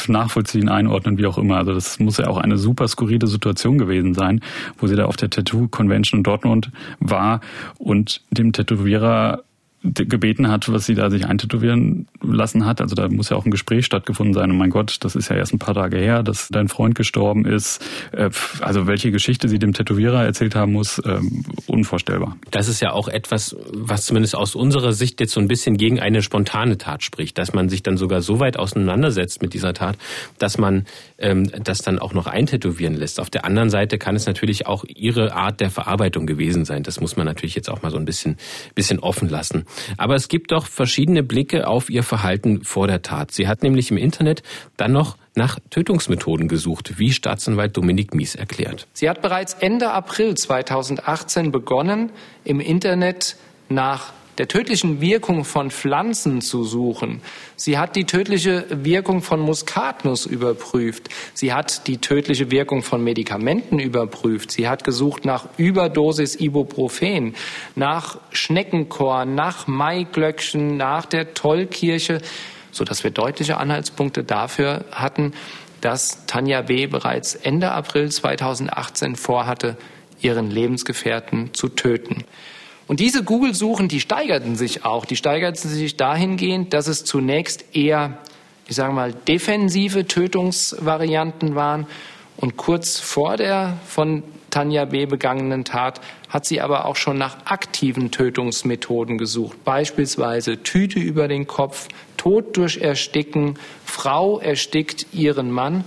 nachvollziehen, 0.07 0.69
einordnen, 0.69 1.17
wie 1.17 1.25
auch 1.25 1.37
immer. 1.37 1.57
Also 1.57 1.73
das 1.73 1.99
muss 1.99 2.17
ja 2.17 2.27
auch 2.27 2.37
eine 2.37 2.57
super 2.57 2.87
skurrile 2.87 3.27
Situation 3.27 3.77
gewesen 3.77 4.13
sein, 4.13 4.39
wo 4.77 4.87
sie 4.87 4.95
da 4.95 5.05
auf 5.05 5.17
der 5.17 5.29
Tattoo 5.29 5.67
Convention 5.67 6.19
in 6.19 6.23
Dortmund 6.23 6.71
war 6.99 7.41
und 7.77 8.21
dem 8.31 8.53
Tätowierer 8.53 9.43
gebeten 9.83 10.47
hat, 10.49 10.71
was 10.71 10.85
sie 10.85 10.93
da 10.93 11.09
sich 11.09 11.25
eintätowieren 11.25 12.07
lassen 12.21 12.65
hat. 12.65 12.81
Also 12.81 12.95
da 12.95 13.09
muss 13.09 13.29
ja 13.29 13.37
auch 13.37 13.45
ein 13.45 13.51
Gespräch 13.51 13.85
stattgefunden 13.85 14.33
sein. 14.33 14.51
Und 14.51 14.57
mein 14.57 14.69
Gott, 14.69 14.97
das 15.01 15.15
ist 15.15 15.29
ja 15.29 15.35
erst 15.35 15.53
ein 15.53 15.59
paar 15.59 15.73
Tage 15.73 15.97
her, 15.97 16.21
dass 16.21 16.49
dein 16.49 16.67
Freund 16.67 16.93
gestorben 16.93 17.45
ist. 17.45 17.83
Äh, 18.11 18.29
also 18.59 18.85
welche 18.85 19.11
Geschichte 19.11 19.49
sie 19.49 19.57
dem 19.57 19.73
Tätowierer 19.73 20.23
erzählt 20.23 20.55
haben 20.55 20.73
muss, 20.73 21.01
ähm, 21.03 21.45
unvorstellbar. 21.65 22.37
Das 22.51 22.67
ist 22.67 22.79
ja 22.79 22.91
auch 22.91 23.07
etwas, 23.07 23.55
was 23.73 24.05
zumindest 24.05 24.35
aus 24.35 24.53
unserer 24.53 24.93
Sicht 24.93 25.19
jetzt 25.19 25.33
so 25.33 25.39
ein 25.39 25.47
bisschen 25.47 25.77
gegen 25.77 25.99
eine 25.99 26.21
spontane 26.21 26.77
Tat 26.77 27.03
spricht, 27.03 27.39
dass 27.39 27.53
man 27.53 27.67
sich 27.67 27.81
dann 27.81 27.97
sogar 27.97 28.21
so 28.21 28.39
weit 28.39 28.57
auseinandersetzt 28.57 29.41
mit 29.41 29.55
dieser 29.55 29.73
Tat, 29.73 29.97
dass 30.37 30.59
man 30.59 30.85
ähm, 31.17 31.49
das 31.63 31.79
dann 31.79 31.97
auch 31.97 32.13
noch 32.13 32.27
eintätowieren 32.27 32.95
lässt. 32.95 33.19
Auf 33.19 33.31
der 33.31 33.45
anderen 33.45 33.71
Seite 33.71 33.97
kann 33.97 34.15
es 34.15 34.27
natürlich 34.27 34.67
auch 34.67 34.85
ihre 34.87 35.33
Art 35.33 35.59
der 35.59 35.71
Verarbeitung 35.71 36.27
gewesen 36.27 36.65
sein. 36.65 36.83
Das 36.83 37.01
muss 37.01 37.17
man 37.17 37.25
natürlich 37.25 37.55
jetzt 37.55 37.69
auch 37.69 37.81
mal 37.81 37.91
so 37.91 37.97
ein 37.97 38.05
bisschen, 38.05 38.37
bisschen 38.75 38.99
offen 38.99 39.27
lassen. 39.27 39.65
Aber 39.97 40.15
es 40.15 40.27
gibt 40.27 40.51
doch 40.51 40.67
verschiedene 40.67 41.23
Blicke 41.23 41.67
auf 41.67 41.89
ihr 41.89 42.03
Verhalten 42.03 42.63
vor 42.63 42.87
der 42.87 43.01
Tat. 43.01 43.31
Sie 43.31 43.47
hat 43.47 43.63
nämlich 43.63 43.91
im 43.91 43.97
Internet 43.97 44.43
dann 44.77 44.91
noch 44.91 45.17
nach 45.35 45.59
Tötungsmethoden 45.69 46.47
gesucht, 46.47 46.97
wie 46.97 47.11
Staatsanwalt 47.11 47.77
Dominik 47.77 48.13
Mies 48.13 48.35
erklärt. 48.35 48.87
Sie 48.93 49.09
hat 49.09 49.21
bereits 49.21 49.53
Ende 49.53 49.91
April 49.91 50.35
2018 50.35 51.51
begonnen, 51.51 52.11
im 52.43 52.59
Internet 52.59 53.37
nach 53.69 54.13
der 54.37 54.47
tödlichen 54.47 55.01
Wirkung 55.01 55.43
von 55.43 55.71
Pflanzen 55.71 56.41
zu 56.41 56.63
suchen. 56.63 57.21
Sie 57.55 57.77
hat 57.77 57.95
die 57.95 58.05
tödliche 58.05 58.65
Wirkung 58.69 59.21
von 59.21 59.39
Muskatnuss 59.41 60.25
überprüft. 60.25 61.09
Sie 61.33 61.53
hat 61.53 61.87
die 61.87 61.97
tödliche 61.97 62.49
Wirkung 62.51 62.81
von 62.81 63.03
Medikamenten 63.03 63.79
überprüft. 63.79 64.51
Sie 64.51 64.67
hat 64.67 64.83
gesucht 64.83 65.25
nach 65.25 65.47
Überdosis 65.57 66.39
Ibuprofen, 66.39 67.35
nach 67.75 68.19
Schneckenkorn, 68.31 69.35
nach 69.35 69.67
Maiglöckchen, 69.67 70.77
nach 70.77 71.05
der 71.05 71.33
Tollkirche, 71.33 72.21
sodass 72.71 73.03
wir 73.03 73.11
deutliche 73.11 73.57
Anhaltspunkte 73.57 74.23
dafür 74.23 74.85
hatten, 74.91 75.33
dass 75.81 76.25
Tanja 76.27 76.61
B. 76.61 76.87
bereits 76.87 77.35
Ende 77.35 77.71
April 77.71 78.09
2018 78.09 79.15
vorhatte, 79.15 79.77
ihren 80.21 80.51
Lebensgefährten 80.51 81.53
zu 81.53 81.67
töten. 81.67 82.23
Und 82.91 82.99
diese 82.99 83.23
Google-Suchen, 83.23 83.87
die 83.87 84.01
steigerten 84.01 84.57
sich 84.57 84.83
auch. 84.83 85.05
Die 85.05 85.15
steigerten 85.15 85.69
sich 85.69 85.95
dahingehend, 85.95 86.73
dass 86.73 86.87
es 86.87 87.05
zunächst 87.05 87.73
eher, 87.73 88.17
ich 88.67 88.75
sage 88.75 88.91
mal, 88.91 89.13
defensive 89.13 90.07
Tötungsvarianten 90.07 91.55
waren. 91.55 91.87
Und 92.35 92.57
kurz 92.57 92.99
vor 92.99 93.37
der 93.37 93.77
von 93.87 94.23
Tanja 94.49 94.83
B. 94.83 95.05
begangenen 95.05 95.63
Tat 95.63 96.01
hat 96.27 96.45
sie 96.45 96.59
aber 96.59 96.83
auch 96.83 96.97
schon 96.97 97.17
nach 97.17 97.45
aktiven 97.45 98.11
Tötungsmethoden 98.11 99.17
gesucht, 99.17 99.63
beispielsweise 99.63 100.61
Tüte 100.61 100.99
über 100.99 101.29
den 101.29 101.47
Kopf, 101.47 101.87
Tod 102.17 102.57
durch 102.57 102.79
Ersticken, 102.79 103.57
Frau 103.85 104.41
erstickt 104.41 105.13
ihren 105.13 105.49
Mann 105.49 105.85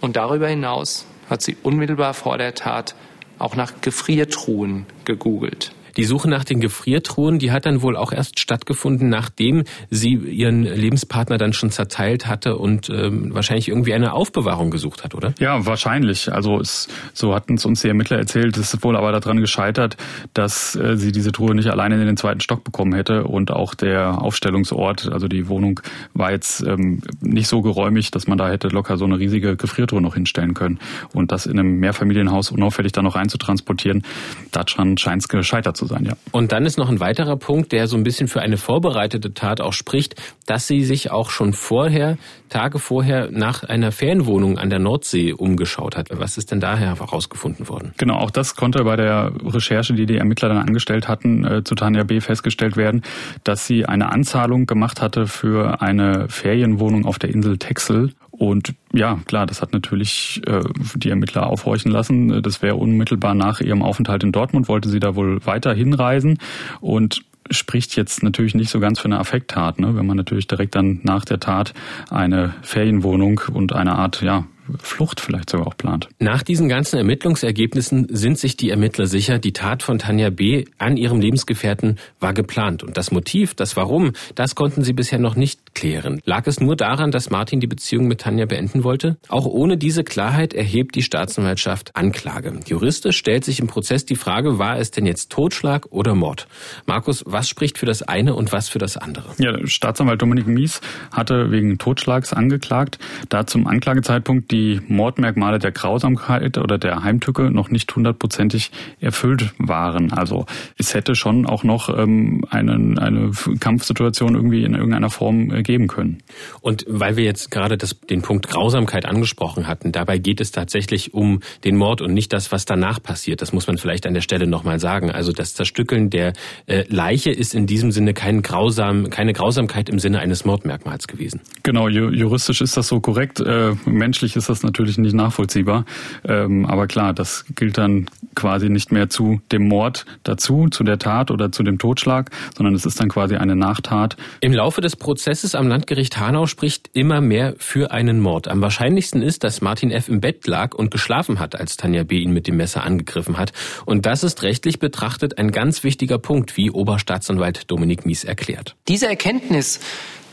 und 0.00 0.14
darüber 0.14 0.46
hinaus 0.46 1.04
hat 1.28 1.42
sie 1.42 1.56
unmittelbar 1.64 2.14
vor 2.14 2.38
der 2.38 2.54
Tat 2.54 2.94
auch 3.40 3.56
nach 3.56 3.80
Gefriertruhen 3.80 4.86
gegoogelt. 5.04 5.72
Die 5.96 6.04
Suche 6.04 6.28
nach 6.28 6.44
den 6.44 6.60
Gefriertruhen, 6.60 7.38
die 7.38 7.52
hat 7.52 7.66
dann 7.66 7.82
wohl 7.82 7.96
auch 7.96 8.12
erst 8.12 8.40
stattgefunden, 8.40 9.08
nachdem 9.08 9.64
sie 9.90 10.14
ihren 10.14 10.62
Lebenspartner 10.62 11.38
dann 11.38 11.52
schon 11.52 11.70
zerteilt 11.70 12.26
hatte 12.26 12.56
und 12.56 12.90
ähm, 12.90 13.34
wahrscheinlich 13.34 13.68
irgendwie 13.68 13.94
eine 13.94 14.12
Aufbewahrung 14.12 14.70
gesucht 14.70 15.04
hat, 15.04 15.14
oder? 15.14 15.34
Ja, 15.38 15.66
wahrscheinlich. 15.66 16.32
Also 16.32 16.58
es, 16.60 16.88
so 17.12 17.34
hatten 17.34 17.54
es 17.54 17.64
uns 17.64 17.82
die 17.82 17.88
Ermittler 17.88 18.18
erzählt, 18.18 18.56
es 18.56 18.74
ist 18.74 18.84
wohl 18.84 18.96
aber 18.96 19.12
daran 19.12 19.40
gescheitert, 19.40 19.96
dass 20.32 20.74
äh, 20.74 20.96
sie 20.96 21.12
diese 21.12 21.32
Truhe 21.32 21.54
nicht 21.54 21.68
alleine 21.68 21.94
in 21.94 22.06
den 22.06 22.16
zweiten 22.16 22.40
Stock 22.40 22.64
bekommen 22.64 22.94
hätte 22.94 23.24
und 23.24 23.50
auch 23.50 23.74
der 23.74 24.20
Aufstellungsort, 24.20 25.10
also 25.12 25.28
die 25.28 25.48
Wohnung, 25.48 25.80
war 26.12 26.32
jetzt 26.32 26.62
ähm, 26.62 27.02
nicht 27.20 27.48
so 27.48 27.62
geräumig, 27.62 28.10
dass 28.10 28.26
man 28.26 28.38
da 28.38 28.48
hätte 28.48 28.68
locker 28.68 28.96
so 28.96 29.04
eine 29.04 29.18
riesige 29.18 29.56
Gefriertruhe 29.56 30.00
noch 30.00 30.14
hinstellen 30.14 30.54
können. 30.54 30.78
Und 31.12 31.32
das 31.32 31.46
in 31.46 31.58
einem 31.58 31.78
Mehrfamilienhaus 31.78 32.50
unauffällig 32.50 32.92
da 32.92 33.02
noch 33.02 33.14
reinzutransportieren, 33.14 34.02
daran 34.50 34.98
scheint 34.98 35.22
es 35.22 35.28
gescheitert 35.28 35.76
zu 35.76 35.83
zu 35.84 35.94
sein, 35.94 36.04
ja. 36.04 36.14
Und 36.32 36.52
dann 36.52 36.64
ist 36.64 36.78
noch 36.78 36.88
ein 36.88 37.00
weiterer 37.00 37.36
Punkt, 37.36 37.72
der 37.72 37.86
so 37.86 37.96
ein 37.96 38.02
bisschen 38.02 38.28
für 38.28 38.40
eine 38.40 38.56
vorbereitete 38.56 39.34
Tat 39.34 39.60
auch 39.60 39.72
spricht, 39.72 40.16
dass 40.46 40.66
sie 40.66 40.82
sich 40.82 41.10
auch 41.10 41.30
schon 41.30 41.52
vorher, 41.52 42.16
Tage 42.48 42.78
vorher, 42.78 43.30
nach 43.30 43.64
einer 43.64 43.92
Ferienwohnung 43.92 44.58
an 44.58 44.70
der 44.70 44.78
Nordsee 44.78 45.32
umgeschaut 45.32 45.96
hat. 45.96 46.08
Was 46.12 46.38
ist 46.38 46.50
denn 46.50 46.60
daher 46.60 46.98
herausgefunden 46.98 47.68
worden? 47.68 47.92
Genau, 47.98 48.16
auch 48.16 48.30
das 48.30 48.54
konnte 48.56 48.84
bei 48.84 48.96
der 48.96 49.32
Recherche, 49.44 49.94
die 49.94 50.06
die 50.06 50.16
Ermittler 50.16 50.48
dann 50.48 50.58
angestellt 50.58 51.08
hatten, 51.08 51.44
äh, 51.44 51.64
zu 51.64 51.74
Tanja 51.74 52.04
B. 52.04 52.20
festgestellt 52.20 52.76
werden, 52.76 53.02
dass 53.44 53.66
sie 53.66 53.86
eine 53.86 54.12
Anzahlung 54.12 54.66
gemacht 54.66 55.00
hatte 55.00 55.26
für 55.26 55.82
eine 55.82 56.28
Ferienwohnung 56.28 57.06
auf 57.06 57.18
der 57.18 57.30
Insel 57.30 57.58
Texel 57.58 58.12
und 58.36 58.74
ja, 58.92 59.20
klar, 59.26 59.46
das 59.46 59.62
hat 59.62 59.72
natürlich 59.72 60.42
äh, 60.46 60.60
die 60.96 61.10
Ermittler 61.10 61.46
aufhorchen 61.46 61.92
lassen. 61.92 62.42
Das 62.42 62.62
wäre 62.62 62.74
unmittelbar 62.74 63.34
nach 63.34 63.60
ihrem 63.60 63.82
Aufenthalt 63.82 64.24
in 64.24 64.32
Dortmund, 64.32 64.68
wollte 64.68 64.88
sie 64.88 65.00
da 65.00 65.14
wohl 65.14 65.44
weiter 65.46 65.72
hinreisen 65.72 66.38
und 66.80 67.22
spricht 67.50 67.94
jetzt 67.94 68.22
natürlich 68.22 68.54
nicht 68.54 68.70
so 68.70 68.80
ganz 68.80 68.98
für 68.98 69.04
eine 69.04 69.18
Affekttat, 69.18 69.78
ne? 69.78 69.94
wenn 69.96 70.06
man 70.06 70.16
natürlich 70.16 70.46
direkt 70.46 70.74
dann 70.74 71.00
nach 71.02 71.24
der 71.24 71.40
Tat 71.40 71.74
eine 72.10 72.54
Ferienwohnung 72.62 73.42
und 73.52 73.72
eine 73.74 73.96
Art 73.96 74.22
ja, 74.22 74.46
Flucht 74.78 75.20
vielleicht 75.20 75.50
sogar 75.50 75.66
auch 75.66 75.76
plant. 75.76 76.08
Nach 76.18 76.42
diesen 76.42 76.68
ganzen 76.68 76.96
Ermittlungsergebnissen 76.96 78.08
sind 78.10 78.38
sich 78.38 78.56
die 78.56 78.70
Ermittler 78.70 79.06
sicher, 79.06 79.38
die 79.38 79.52
Tat 79.52 79.82
von 79.82 79.98
Tanja 79.98 80.30
B. 80.30 80.64
an 80.78 80.96
ihrem 80.96 81.20
Lebensgefährten 81.20 81.98
war 82.18 82.32
geplant. 82.32 82.82
Und 82.82 82.96
das 82.96 83.10
Motiv, 83.10 83.54
das 83.54 83.76
Warum, 83.76 84.12
das 84.34 84.54
konnten 84.54 84.82
sie 84.82 84.94
bisher 84.94 85.18
noch 85.18 85.36
nicht 85.36 85.60
klären. 85.74 86.20
Lag 86.24 86.46
es 86.46 86.60
nur 86.60 86.76
daran, 86.76 87.10
dass 87.10 87.30
Martin 87.30 87.60
die 87.60 87.66
Beziehung 87.66 88.06
mit 88.06 88.22
Tanja 88.22 88.46
beenden 88.46 88.84
wollte? 88.84 89.16
Auch 89.28 89.46
ohne 89.46 89.76
diese 89.76 90.04
Klarheit 90.04 90.54
erhebt 90.54 90.94
die 90.94 91.02
Staatsanwaltschaft 91.02 91.94
Anklage. 91.94 92.52
Juristisch 92.66 93.16
stellt 93.16 93.44
sich 93.44 93.60
im 93.60 93.66
Prozess 93.66 94.06
die 94.06 94.16
Frage, 94.16 94.58
war 94.58 94.78
es 94.78 94.90
denn 94.90 95.06
jetzt 95.06 95.30
Totschlag 95.30 95.86
oder 95.90 96.14
Mord? 96.14 96.46
Markus, 96.86 97.24
was 97.26 97.48
spricht 97.48 97.78
für 97.78 97.86
das 97.86 98.02
eine 98.02 98.34
und 98.34 98.52
was 98.52 98.68
für 98.68 98.78
das 98.78 98.96
andere? 98.96 99.30
Ja, 99.38 99.66
Staatsanwalt 99.66 100.22
Dominik 100.22 100.46
Mies 100.46 100.80
hatte 101.12 101.50
wegen 101.50 101.78
Totschlags 101.78 102.32
angeklagt, 102.32 102.98
da 103.28 103.46
zum 103.46 103.66
Anklagezeitpunkt 103.66 104.50
die 104.50 104.80
Mordmerkmale 104.86 105.58
der 105.58 105.72
Grausamkeit 105.72 106.56
oder 106.58 106.78
der 106.78 107.02
Heimtücke 107.02 107.50
noch 107.50 107.70
nicht 107.70 107.94
hundertprozentig 107.94 108.70
erfüllt 109.00 109.52
waren. 109.58 110.12
Also 110.12 110.46
es 110.78 110.94
hätte 110.94 111.14
schon 111.14 111.46
auch 111.46 111.64
noch 111.64 111.88
ähm, 111.96 112.44
eine, 112.50 112.72
eine 113.00 113.30
Kampfsituation 113.58 114.34
irgendwie 114.34 114.64
in 114.64 114.74
irgendeiner 114.74 115.10
Form 115.10 115.50
äh, 115.50 115.63
geben 115.64 115.88
können. 115.88 116.18
Und 116.60 116.84
weil 116.88 117.16
wir 117.16 117.24
jetzt 117.24 117.50
gerade 117.50 117.76
das, 117.76 117.98
den 117.98 118.22
Punkt 118.22 118.48
Grausamkeit 118.48 119.06
angesprochen 119.06 119.66
hatten, 119.66 119.92
dabei 119.92 120.18
geht 120.18 120.40
es 120.40 120.52
tatsächlich 120.52 121.14
um 121.14 121.40
den 121.64 121.76
Mord 121.76 122.00
und 122.00 122.14
nicht 122.14 122.32
das, 122.32 122.52
was 122.52 122.64
danach 122.64 123.02
passiert. 123.02 123.42
Das 123.42 123.52
muss 123.52 123.66
man 123.66 123.78
vielleicht 123.78 124.06
an 124.06 124.14
der 124.14 124.20
Stelle 124.20 124.46
nochmal 124.46 124.78
sagen. 124.78 125.10
Also 125.10 125.32
das 125.32 125.54
Zerstückeln 125.54 126.10
der 126.10 126.32
äh, 126.66 126.84
Leiche 126.88 127.30
ist 127.30 127.54
in 127.54 127.66
diesem 127.66 127.90
Sinne 127.90 128.14
kein 128.14 128.42
grausam, 128.42 129.10
keine 129.10 129.32
Grausamkeit 129.32 129.88
im 129.88 129.98
Sinne 129.98 130.20
eines 130.20 130.44
Mordmerkmals 130.44 131.08
gewesen. 131.08 131.40
Genau, 131.62 131.88
juristisch 131.88 132.60
ist 132.60 132.76
das 132.76 132.88
so 132.88 133.00
korrekt. 133.00 133.40
Äh, 133.40 133.72
menschlich 133.86 134.36
ist 134.36 134.48
das 134.48 134.62
natürlich 134.62 134.98
nicht 134.98 135.14
nachvollziehbar. 135.14 135.84
Ähm, 136.24 136.66
aber 136.66 136.86
klar, 136.86 137.12
das 137.12 137.44
gilt 137.54 137.78
dann 137.78 138.06
quasi 138.34 138.68
nicht 138.68 138.92
mehr 138.92 139.08
zu 139.08 139.40
dem 139.52 139.68
Mord 139.68 140.06
dazu, 140.22 140.68
zu 140.68 140.84
der 140.84 140.98
Tat 140.98 141.30
oder 141.30 141.52
zu 141.52 141.62
dem 141.62 141.78
Totschlag, 141.78 142.30
sondern 142.56 142.74
es 142.74 142.84
ist 142.84 143.00
dann 143.00 143.08
quasi 143.08 143.36
eine 143.36 143.56
Nachtat. 143.56 144.16
Im 144.40 144.52
Laufe 144.52 144.80
des 144.80 144.96
Prozesses 144.96 145.53
am 145.56 145.68
Landgericht 145.68 146.18
Hanau 146.18 146.46
spricht 146.46 146.90
immer 146.92 147.20
mehr 147.20 147.54
für 147.58 147.90
einen 147.90 148.20
Mord. 148.20 148.48
Am 148.48 148.60
wahrscheinlichsten 148.60 149.22
ist, 149.22 149.44
dass 149.44 149.60
Martin 149.60 149.90
F. 149.90 150.08
im 150.08 150.20
Bett 150.20 150.46
lag 150.46 150.74
und 150.74 150.90
geschlafen 150.90 151.38
hat, 151.38 151.54
als 151.54 151.76
Tanja 151.76 152.04
B. 152.04 152.18
ihn 152.18 152.32
mit 152.32 152.46
dem 152.46 152.56
Messer 152.56 152.84
angegriffen 152.84 153.38
hat. 153.38 153.52
Und 153.86 154.06
das 154.06 154.24
ist 154.24 154.42
rechtlich 154.42 154.78
betrachtet 154.78 155.38
ein 155.38 155.50
ganz 155.50 155.84
wichtiger 155.84 156.18
Punkt, 156.18 156.56
wie 156.56 156.70
Oberstaatsanwalt 156.70 157.70
Dominik 157.70 158.06
Mies 158.06 158.24
erklärt. 158.24 158.76
Diese 158.88 159.08
Erkenntnis 159.08 159.80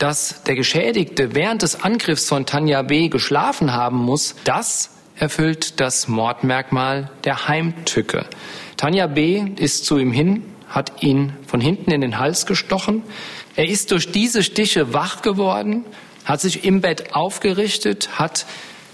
dass 0.02 0.42
der 0.42 0.56
Geschädigte 0.56 1.36
während 1.36 1.62
des 1.62 1.84
Angriffs 1.84 2.28
von 2.28 2.44
Tanja 2.44 2.82
B. 2.82 3.08
geschlafen 3.08 3.72
haben 3.72 3.98
muss, 3.98 4.34
das 4.42 4.90
erfüllt 5.14 5.78
das 5.78 6.08
Mordmerkmal 6.08 7.08
der 7.22 7.46
Heimtücke. 7.46 8.26
Tanja 8.76 9.06
B. 9.06 9.44
ist 9.56 9.84
zu 9.84 9.98
ihm 9.98 10.10
hin, 10.10 10.42
hat 10.68 11.04
ihn 11.04 11.34
von 11.46 11.60
hinten 11.60 11.92
in 11.92 12.00
den 12.00 12.18
Hals 12.18 12.46
gestochen. 12.46 13.04
Er 13.54 13.68
ist 13.68 13.90
durch 13.90 14.10
diese 14.10 14.42
Stiche 14.42 14.94
wach 14.94 15.22
geworden, 15.22 15.84
hat 16.24 16.40
sich 16.40 16.64
im 16.64 16.80
Bett 16.80 17.14
aufgerichtet, 17.14 18.18
hat 18.18 18.46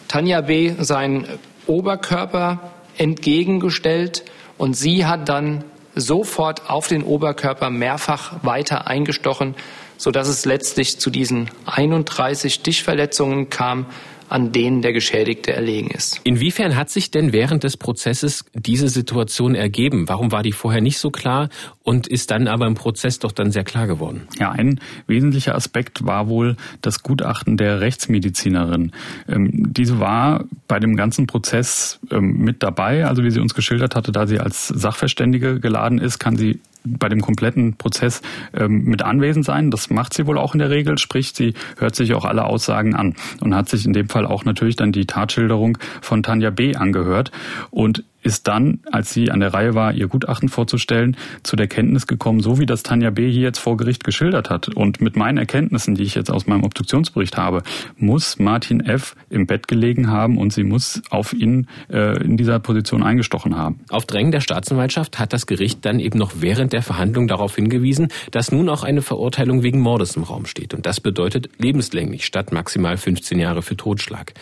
Tanja 0.08 0.40
B. 0.40 0.74
seinen 0.78 1.26
Oberkörper 1.66 2.72
entgegengestellt 2.96 4.24
und 4.56 4.74
sie 4.74 5.06
hat 5.06 5.28
dann 5.28 5.64
sofort 5.94 6.70
auf 6.70 6.88
den 6.88 7.04
Oberkörper 7.04 7.70
mehrfach 7.70 8.42
weiter 8.42 8.86
eingestochen, 8.88 9.54
sodass 9.96 10.28
es 10.28 10.44
letztlich 10.44 10.98
zu 10.98 11.10
diesen 11.10 11.50
31 11.66 12.54
Stichverletzungen 12.54 13.50
kam, 13.50 13.86
an 14.28 14.52
denen 14.52 14.82
der 14.82 14.92
Geschädigte 14.92 15.52
erlegen 15.52 15.90
ist. 15.90 16.20
Inwiefern 16.24 16.76
hat 16.76 16.90
sich 16.90 17.10
denn 17.10 17.32
während 17.32 17.64
des 17.64 17.76
Prozesses 17.76 18.44
diese 18.54 18.88
Situation 18.88 19.54
ergeben? 19.54 20.08
Warum 20.08 20.32
war 20.32 20.42
die 20.42 20.52
vorher 20.52 20.80
nicht 20.80 20.98
so 20.98 21.10
klar 21.10 21.48
und 21.82 22.06
ist 22.06 22.30
dann 22.30 22.48
aber 22.48 22.66
im 22.66 22.74
Prozess 22.74 23.18
doch 23.18 23.32
dann 23.32 23.50
sehr 23.50 23.64
klar 23.64 23.86
geworden? 23.86 24.28
Ja, 24.38 24.50
ein 24.50 24.80
wesentlicher 25.06 25.54
Aspekt 25.54 26.04
war 26.04 26.28
wohl 26.28 26.56
das 26.82 27.02
Gutachten 27.02 27.56
der 27.56 27.80
Rechtsmedizinerin. 27.80 28.92
Ähm, 29.28 29.50
diese 29.72 30.00
war 30.00 30.44
bei 30.66 30.78
dem 30.78 30.96
ganzen 30.96 31.26
Prozess 31.26 31.98
ähm, 32.10 32.38
mit 32.38 32.62
dabei, 32.62 33.06
also 33.06 33.24
wie 33.24 33.30
sie 33.30 33.40
uns 33.40 33.54
geschildert 33.54 33.94
hatte, 33.94 34.12
da 34.12 34.26
sie 34.26 34.38
als 34.38 34.68
Sachverständige 34.68 35.60
geladen 35.60 35.98
ist, 35.98 36.18
kann 36.18 36.36
sie 36.36 36.60
bei 36.84 37.08
dem 37.08 37.20
kompletten 37.20 37.76
Prozess 37.76 38.22
ähm, 38.54 38.84
mit 38.84 39.02
anwesend 39.02 39.44
sein. 39.44 39.70
Das 39.70 39.90
macht 39.90 40.14
sie 40.14 40.26
wohl 40.26 40.38
auch 40.38 40.54
in 40.54 40.58
der 40.58 40.70
Regel, 40.70 40.98
sprich, 40.98 41.32
sie 41.34 41.54
hört 41.78 41.94
sich 41.94 42.14
auch 42.14 42.24
alle 42.24 42.44
Aussagen 42.44 42.94
an 42.94 43.14
und 43.40 43.54
hat 43.54 43.68
sich 43.68 43.84
in 43.84 43.92
dem 43.92 44.08
Fall 44.08 44.26
auch 44.26 44.44
natürlich 44.44 44.76
dann 44.76 44.92
die 44.92 45.06
Tatschilderung 45.06 45.78
von 46.00 46.22
Tanja 46.22 46.50
B. 46.50 46.74
angehört. 46.76 47.30
Und 47.70 48.04
ist 48.28 48.46
dann, 48.46 48.80
als 48.92 49.12
sie 49.12 49.30
an 49.30 49.40
der 49.40 49.54
Reihe 49.54 49.74
war, 49.74 49.94
ihr 49.94 50.06
Gutachten 50.06 50.50
vorzustellen, 50.50 51.16
zu 51.42 51.56
der 51.56 51.66
Kenntnis 51.66 52.06
gekommen, 52.06 52.40
so 52.40 52.58
wie 52.58 52.66
das 52.66 52.82
Tanja 52.82 53.08
B. 53.08 53.30
hier 53.30 53.42
jetzt 53.42 53.58
vor 53.58 53.78
Gericht 53.78 54.04
geschildert 54.04 54.50
hat. 54.50 54.68
Und 54.68 55.00
mit 55.00 55.16
meinen 55.16 55.38
Erkenntnissen, 55.38 55.94
die 55.94 56.02
ich 56.02 56.14
jetzt 56.14 56.30
aus 56.30 56.46
meinem 56.46 56.62
Obduktionsbericht 56.62 57.38
habe, 57.38 57.62
muss 57.96 58.38
Martin 58.38 58.80
F. 58.80 59.16
im 59.30 59.46
Bett 59.46 59.66
gelegen 59.66 60.10
haben 60.10 60.36
und 60.36 60.52
sie 60.52 60.62
muss 60.62 61.00
auf 61.08 61.32
ihn 61.32 61.68
äh, 61.90 62.22
in 62.22 62.36
dieser 62.36 62.58
Position 62.58 63.02
eingestochen 63.02 63.56
haben. 63.56 63.80
Auf 63.88 64.04
Drängen 64.04 64.30
der 64.30 64.42
Staatsanwaltschaft 64.42 65.18
hat 65.18 65.32
das 65.32 65.46
Gericht 65.46 65.86
dann 65.86 65.98
eben 65.98 66.18
noch 66.18 66.32
während 66.36 66.74
der 66.74 66.82
Verhandlung 66.82 67.28
darauf 67.28 67.56
hingewiesen, 67.56 68.08
dass 68.30 68.52
nun 68.52 68.68
auch 68.68 68.82
eine 68.82 69.00
Verurteilung 69.00 69.62
wegen 69.62 69.80
Mordes 69.80 70.16
im 70.16 70.24
Raum 70.24 70.44
steht. 70.44 70.74
Und 70.74 70.84
das 70.84 71.00
bedeutet 71.00 71.48
lebenslänglich 71.56 72.26
statt 72.26 72.52
maximal 72.52 72.98
15 72.98 73.38
Jahre 73.38 73.62
für 73.62 73.76
Totschlag. 73.76 74.34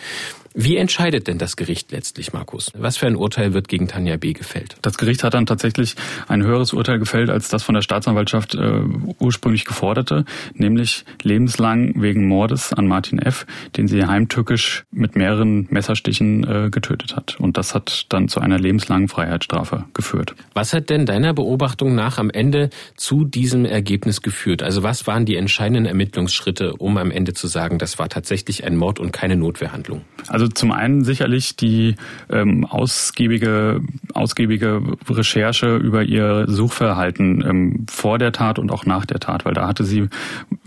Wie 0.59 0.75
entscheidet 0.75 1.27
denn 1.27 1.37
das 1.37 1.55
Gericht 1.55 1.91
letztlich, 1.91 2.33
Markus? 2.33 2.71
Was 2.75 2.97
für 2.97 3.05
ein 3.05 3.15
Urteil 3.15 3.53
wird 3.53 3.67
gegen 3.67 3.87
Tanja 3.87 4.17
B. 4.17 4.33
gefällt? 4.33 4.75
Das 4.81 4.97
Gericht 4.97 5.23
hat 5.23 5.35
dann 5.35 5.45
tatsächlich 5.45 5.95
ein 6.27 6.41
höheres 6.41 6.73
Urteil 6.73 6.97
gefällt, 6.97 7.29
als 7.29 7.49
das 7.49 7.61
von 7.61 7.75
der 7.75 7.83
Staatsanwaltschaft 7.83 8.55
äh, 8.55 8.81
ursprünglich 9.19 9.65
geforderte, 9.65 10.25
nämlich 10.55 11.05
lebenslang 11.21 12.01
wegen 12.01 12.27
Mordes 12.27 12.73
an 12.73 12.87
Martin 12.87 13.19
F., 13.19 13.45
den 13.75 13.87
sie 13.87 14.03
heimtückisch 14.03 14.85
mit 14.89 15.15
mehreren 15.15 15.67
Messerstichen 15.69 16.43
äh, 16.43 16.69
getötet 16.71 17.15
hat. 17.15 17.39
Und 17.39 17.57
das 17.57 17.75
hat 17.75 18.07
dann 18.09 18.27
zu 18.27 18.39
einer 18.39 18.57
lebenslangen 18.57 19.09
Freiheitsstrafe 19.09 19.85
geführt. 19.93 20.33
Was 20.55 20.73
hat 20.73 20.89
denn 20.89 21.05
deiner 21.05 21.35
Beobachtung 21.35 21.93
nach 21.93 22.17
am 22.17 22.31
Ende 22.31 22.71
zu 22.95 23.25
diesem 23.25 23.63
Ergebnis 23.65 24.23
geführt? 24.23 24.63
Also 24.63 24.81
was 24.81 25.05
waren 25.05 25.25
die 25.25 25.35
entscheidenden 25.35 25.85
Ermittlungsschritte, 25.85 26.73
um 26.73 26.97
am 26.97 27.11
Ende 27.11 27.35
zu 27.35 27.45
sagen, 27.45 27.77
das 27.77 27.99
war 27.99 28.09
tatsächlich 28.09 28.63
ein 28.63 28.75
Mord 28.75 28.99
und 28.99 29.11
keine 29.13 29.35
Notwehrhandlung? 29.35 30.01
Also 30.29 30.46
Also 30.47 30.53
zum 30.53 30.71
einen 30.71 31.03
sicherlich 31.03 31.57
die 31.57 31.95
ähm, 32.29 32.63
ausgiebige, 32.63 33.81
ausgiebige 34.13 34.81
Recherche 35.09 35.75
über 35.75 36.03
ihr 36.03 36.45
Suchverhalten 36.47 37.43
ähm, 37.45 37.85
vor 37.89 38.17
der 38.17 38.31
Tat 38.31 38.57
und 38.57 38.71
auch 38.71 38.85
nach 38.85 39.05
der 39.05 39.19
Tat, 39.19 39.43
weil 39.43 39.53
da 39.53 39.67
hatte 39.67 39.83
sie, 39.83 40.07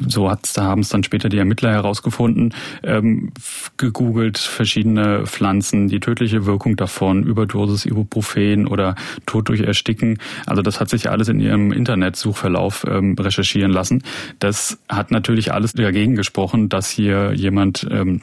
so 0.07 0.31
hat's, 0.31 0.53
da 0.53 0.65
haben 0.65 0.83
es 0.83 0.91
dann 0.91 1.03
später 1.03 1.31
die 1.31 1.39
Ermittler 1.39 1.73
herausgefunden, 1.73 2.53
ähm, 2.83 3.33
gegoogelt 3.79 4.37
verschiedene 4.37 5.25
Pflanzen, 5.25 5.89
die 5.89 6.01
tödliche 6.01 6.45
Wirkung 6.45 6.77
davon, 6.77 7.23
Überdosis 7.23 7.87
Ibuprofen 7.87 8.67
oder 8.67 8.97
Tod 9.25 9.49
durch 9.49 9.61
Ersticken. 9.61 10.19
Also 10.45 10.61
das 10.61 10.79
hat 10.79 10.91
sich 10.91 11.09
alles 11.09 11.29
in 11.29 11.41
ihrem 11.41 11.73
Internetsuchverlauf 11.73 12.85
ähm, 12.87 13.17
recherchieren 13.19 13.73
lassen. 13.73 14.03
Das 14.41 14.79
hat 14.91 15.11
natürlich 15.11 15.55
alles 15.55 15.73
dagegen 15.73 16.17
gesprochen, 16.17 16.69
dass 16.69 16.91
hier 16.91 17.33
jemand 17.33 17.87
ähm, 17.91 18.21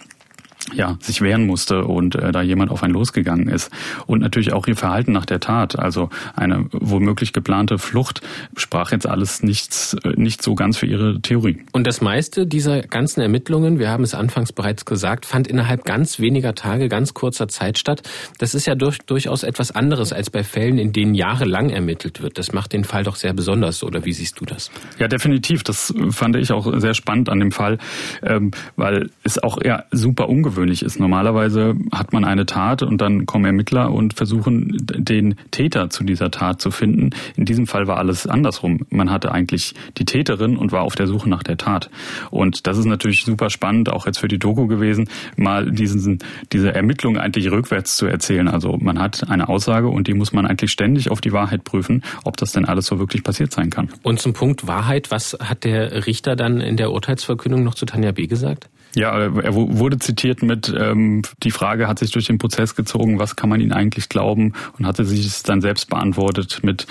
ja, 0.73 0.97
sich 0.99 1.21
wehren 1.21 1.45
musste 1.45 1.85
und 1.85 2.15
äh, 2.15 2.31
da 2.31 2.41
jemand 2.41 2.71
auf 2.71 2.83
einen 2.83 2.93
losgegangen 2.93 3.47
ist. 3.47 3.71
Und 4.05 4.21
natürlich 4.21 4.53
auch 4.53 4.67
ihr 4.67 4.75
Verhalten 4.75 5.11
nach 5.11 5.25
der 5.25 5.39
Tat, 5.39 5.79
also 5.79 6.09
eine 6.35 6.65
womöglich 6.71 7.33
geplante 7.33 7.77
Flucht, 7.77 8.21
sprach 8.55 8.91
jetzt 8.91 9.07
alles 9.07 9.43
nichts, 9.43 9.95
äh, 10.03 10.13
nicht 10.15 10.41
so 10.41 10.55
ganz 10.55 10.77
für 10.77 10.85
ihre 10.85 11.21
Theorie. 11.21 11.63
Und 11.71 11.87
das 11.87 12.01
meiste 12.01 12.45
dieser 12.45 12.81
ganzen 12.81 13.21
Ermittlungen, 13.21 13.79
wir 13.79 13.89
haben 13.89 14.03
es 14.03 14.13
anfangs 14.13 14.51
bereits 14.51 14.85
gesagt, 14.85 15.25
fand 15.25 15.47
innerhalb 15.47 15.85
ganz 15.85 16.19
weniger 16.19 16.53
Tage, 16.53 16.89
ganz 16.89 17.13
kurzer 17.13 17.47
Zeit 17.47 17.77
statt. 17.77 18.03
Das 18.39 18.53
ist 18.53 18.67
ja 18.67 18.75
durch, 18.75 18.99
durchaus 18.99 19.43
etwas 19.43 19.71
anderes 19.71 20.11
als 20.11 20.29
bei 20.29 20.43
Fällen, 20.43 20.77
in 20.77 20.91
denen 20.91 21.15
jahrelang 21.15 21.69
ermittelt 21.69 22.21
wird. 22.21 22.37
Das 22.37 22.51
macht 22.51 22.73
den 22.73 22.83
Fall 22.83 23.03
doch 23.03 23.15
sehr 23.15 23.33
besonders, 23.33 23.83
oder 23.83 24.05
wie 24.05 24.13
siehst 24.13 24.39
du 24.39 24.45
das? 24.45 24.69
Ja, 24.99 25.07
definitiv. 25.07 25.63
Das 25.63 25.93
fand 26.11 26.35
ich 26.35 26.51
auch 26.51 26.71
sehr 26.79 26.93
spannend 26.93 27.29
an 27.29 27.39
dem 27.39 27.51
Fall, 27.51 27.77
ähm, 28.23 28.51
weil 28.75 29.09
es 29.23 29.41
auch 29.41 29.59
ja 29.63 29.83
super 29.91 30.29
ungewöhnlich 30.29 30.56
ungewöhnlich 30.57 30.81
ist. 30.81 30.99
Normalerweise 30.99 31.75
hat 31.91 32.13
man 32.13 32.25
eine 32.25 32.45
Tat 32.45 32.81
und 32.81 32.99
dann 32.99 33.25
kommen 33.25 33.45
Ermittler 33.45 33.91
und 33.91 34.15
versuchen, 34.15 34.75
den 34.79 35.35
Täter 35.51 35.89
zu 35.89 36.03
dieser 36.03 36.31
Tat 36.31 36.61
zu 36.61 36.71
finden. 36.71 37.11
In 37.35 37.45
diesem 37.45 37.67
Fall 37.67 37.87
war 37.87 37.97
alles 37.97 38.25
andersrum. 38.25 38.85
Man 38.89 39.11
hatte 39.11 39.31
eigentlich 39.31 39.75
die 39.97 40.05
Täterin 40.05 40.57
und 40.57 40.71
war 40.71 40.81
auf 40.81 40.95
der 40.95 41.05
Suche 41.05 41.29
nach 41.29 41.43
der 41.43 41.57
Tat. 41.57 41.89
Und 42.31 42.65
das 42.65 42.77
ist 42.77 42.85
natürlich 42.85 43.23
super 43.23 43.49
spannend, 43.49 43.89
auch 43.89 44.07
jetzt 44.07 44.17
für 44.19 44.27
die 44.27 44.39
Doku 44.39 44.67
gewesen, 44.67 45.09
mal 45.35 45.71
diesen, 45.71 46.19
diese 46.51 46.73
Ermittlung 46.73 47.17
eigentlich 47.17 47.51
rückwärts 47.51 47.95
zu 47.95 48.07
erzählen. 48.07 48.47
Also 48.47 48.77
man 48.77 48.99
hat 48.99 49.29
eine 49.29 49.49
Aussage 49.49 49.89
und 49.89 50.07
die 50.07 50.15
muss 50.15 50.33
man 50.33 50.47
eigentlich 50.47 50.71
ständig 50.71 51.11
auf 51.11 51.21
die 51.21 51.33
Wahrheit 51.33 51.63
prüfen, 51.63 52.03
ob 52.23 52.37
das 52.37 52.51
denn 52.51 52.65
alles 52.65 52.87
so 52.87 52.97
wirklich 52.99 53.23
passiert 53.23 53.51
sein 53.51 53.69
kann. 53.69 53.89
Und 54.01 54.19
zum 54.19 54.33
Punkt 54.33 54.67
Wahrheit, 54.67 55.11
was 55.11 55.37
hat 55.39 55.63
der 55.63 56.07
Richter 56.07 56.35
dann 56.35 56.61
in 56.61 56.77
der 56.77 56.91
Urteilsverkündung 56.91 57.63
noch 57.63 57.75
zu 57.75 57.85
Tanja 57.85 58.11
B. 58.11 58.25
gesagt? 58.25 58.69
Ja, 58.97 59.15
er 59.19 59.53
wurde 59.53 59.99
zitiert 59.99 60.41
mit, 60.41 60.73
ähm, 60.75 61.21
die 61.43 61.51
Frage 61.51 61.87
hat 61.87 61.99
sich 61.99 62.09
durch 62.09 62.25
den 62.25 62.39
Prozess 62.39 62.73
gezogen, 62.73 63.19
was 63.19 63.35
kann 63.35 63.47
man 63.47 63.61
ihnen 63.61 63.71
eigentlich 63.71 64.09
glauben 64.09 64.53
und 64.79 64.87
hatte 64.87 65.05
sich 65.05 65.23
es 65.23 65.43
dann 65.43 65.61
selbst 65.61 65.87
beantwortet 65.91 66.61
mit, 66.63 66.87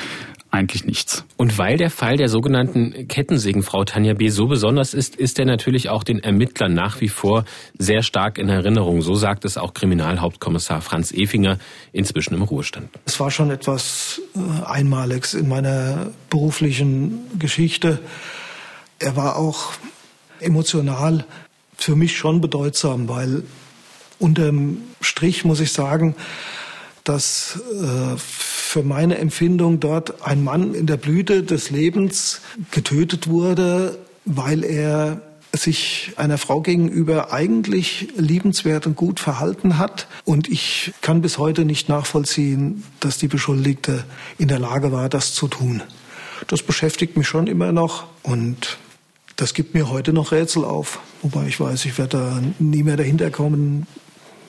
eigentlich 0.53 0.85
nichts. 0.85 1.25
Und 1.37 1.59
weil 1.59 1.77
der 1.77 1.91
Fall 1.91 2.17
der 2.17 2.29
sogenannten 2.29 3.09
Kettensägenfrau 3.09 3.85
Tanja 3.85 4.15
B. 4.15 4.29
so 4.29 4.47
besonders 4.47 4.95
ist, 4.95 5.17
ist 5.17 5.41
er 5.41 5.47
natürlich 5.47 5.89
auch 5.89 6.05
den 6.05 6.21
Ermittlern 6.21 6.75
nach 6.75 7.01
wie 7.01 7.09
vor 7.09 7.45
sehr 7.77 8.03
stark 8.03 8.39
in 8.39 8.49
Erinnerung. 8.49 9.03
So 9.03 9.17
sagt 9.17 9.45
es 9.45 9.59
auch 9.59 9.75
Kriminalhauptkommissar 9.75 10.83
Franz 10.83 11.13
Efinger, 11.13 11.59
inzwischen 11.93 12.35
im 12.35 12.43
Ruhestand. 12.43 12.89
Es 13.05 13.19
war 13.19 13.33
schon 13.33 13.51
etwas 13.51 14.23
äh, 14.37 14.65
Einmaliges 14.65 15.35
in 15.35 15.49
meiner 15.49 16.13
beruflichen 16.31 17.19
Geschichte. 17.37 17.99
Er 19.01 19.17
war 19.17 19.37
auch 19.37 19.73
emotional 20.41 21.25
für 21.77 21.97
mich 21.97 22.17
schon 22.17 22.41
bedeutsam, 22.41 23.09
weil 23.09 23.43
unterm 24.19 24.79
Strich 25.01 25.45
muss 25.45 25.61
ich 25.61 25.73
sagen, 25.73 26.15
dass 27.05 27.61
äh, 27.73 28.17
für 28.17 28.83
meine 28.83 29.19
Empfindung 29.19 29.79
dort 29.79 30.27
ein 30.27 30.43
Mann 30.43 30.75
in 30.75 30.87
der 30.87 30.97
Blüte 30.97 31.43
des 31.43 31.71
Lebens 31.71 32.41
getötet 32.73 33.29
wurde, 33.29 33.99
weil 34.25 34.65
er 34.65 35.23
sich 35.53 36.13
einer 36.17 36.39
Frau 36.39 36.61
gegenüber 36.61 37.33
eigentlich 37.33 38.09
liebenswert 38.17 38.87
und 38.87 38.97
gut 38.97 39.21
verhalten 39.21 39.79
hat. 39.79 40.09
Und 40.25 40.49
ich 40.49 40.93
kann 41.01 41.23
bis 41.23 41.39
heute 41.39 41.65
nicht 41.65 41.89
nachvollziehen, 41.89 42.83
dass 43.01 43.19
die 43.19 43.29
Beschuldigte 43.29 44.05
in 44.39 44.49
der 44.49 44.59
Lage 44.59 44.93
war, 44.93 45.09
das 45.09 45.33
zu 45.33 45.49
tun. 45.49 45.83
Das 46.49 46.63
beschäftigt 46.63 47.17
mich 47.17 47.27
schon 47.27 47.47
immer 47.47 47.73
noch 47.73 48.05
und 48.23 48.79
das 49.37 49.55
gibt 49.55 49.75
mir 49.75 49.91
heute 49.91 50.13
noch 50.13 50.33
Rätsel 50.33 50.65
auf. 50.65 51.01
Wobei 51.23 51.47
ich 51.47 51.61
weiß, 51.61 51.85
ich 51.85 51.99
werde 51.99 52.19
da 52.19 52.43
nie 52.59 52.83
mehr 52.83 52.97
dahinter 52.97 53.31
kommen, 53.31 53.87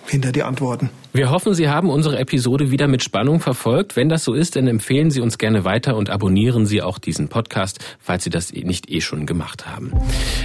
hinter 0.05 0.31
die 0.31 0.43
Antworten. 0.43 0.89
Wir 1.13 1.31
hoffen, 1.31 1.53
Sie 1.53 1.69
haben 1.69 1.89
unsere 1.89 2.19
Episode 2.19 2.69
wieder 2.69 2.87
mit 2.87 3.01
Spannung 3.01 3.39
verfolgt. 3.39 3.95
Wenn 3.95 4.09
das 4.09 4.25
so 4.25 4.33
ist, 4.33 4.55
dann 4.55 4.67
empfehlen 4.67 5.09
Sie 5.09 5.21
uns 5.21 5.37
gerne 5.37 5.63
weiter 5.63 5.95
und 5.95 6.09
abonnieren 6.09 6.65
Sie 6.65 6.81
auch 6.81 6.99
diesen 6.99 7.29
Podcast, 7.29 7.79
falls 7.99 8.25
Sie 8.25 8.29
das 8.29 8.51
nicht 8.53 8.91
eh 8.91 8.99
schon 8.99 9.25
gemacht 9.25 9.65
haben. 9.65 9.93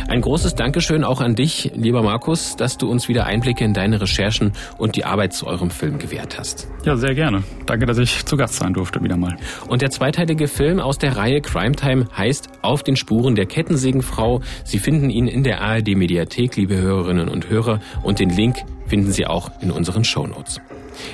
Ein 0.08 0.20
großes 0.20 0.54
Dankeschön 0.54 1.04
auch 1.04 1.20
an 1.20 1.34
dich, 1.34 1.72
lieber 1.74 2.02
Markus, 2.02 2.56
dass 2.56 2.78
du 2.78 2.88
uns 2.88 3.08
wieder 3.08 3.26
Einblicke 3.26 3.64
in 3.64 3.74
deine 3.74 4.00
Recherchen 4.00 4.52
und 4.78 4.96
die 4.96 5.04
Arbeit 5.04 5.34
zu 5.34 5.46
eurem 5.46 5.70
Film 5.70 5.98
gewährt 5.98 6.38
hast. 6.38 6.68
Ja, 6.84 6.96
sehr 6.96 7.14
gerne. 7.14 7.42
Danke, 7.66 7.84
dass 7.84 7.98
ich 7.98 8.24
zu 8.24 8.36
Gast 8.36 8.54
sein 8.54 8.72
durfte 8.72 9.02
wieder 9.02 9.16
mal. 9.16 9.36
Und 9.66 9.82
der 9.82 9.90
zweiteilige 9.90 10.46
Film 10.46 10.78
aus 10.78 10.96
der 10.96 11.16
Reihe 11.16 11.40
Crime 11.40 11.74
Time 11.74 12.06
heißt 12.16 12.48
Auf 12.62 12.82
den 12.82 12.96
Spuren 12.96 13.34
der 13.34 13.46
Kettensägenfrau. 13.46 14.40
Sie 14.64 14.78
finden 14.78 15.10
ihn 15.10 15.26
in 15.26 15.42
der 15.42 15.60
ARD 15.60 15.96
Mediathek, 15.96 16.56
liebe 16.56 16.76
Hörerinnen 16.76 17.28
und 17.28 17.50
Hörer, 17.50 17.80
und 18.04 18.20
den 18.20 18.30
Link 18.30 18.56
finden 18.86 19.10
Sie 19.10 19.26
auch 19.26 19.50
in 19.60 19.70
unseren 19.70 20.04
Shownotes. 20.04 20.60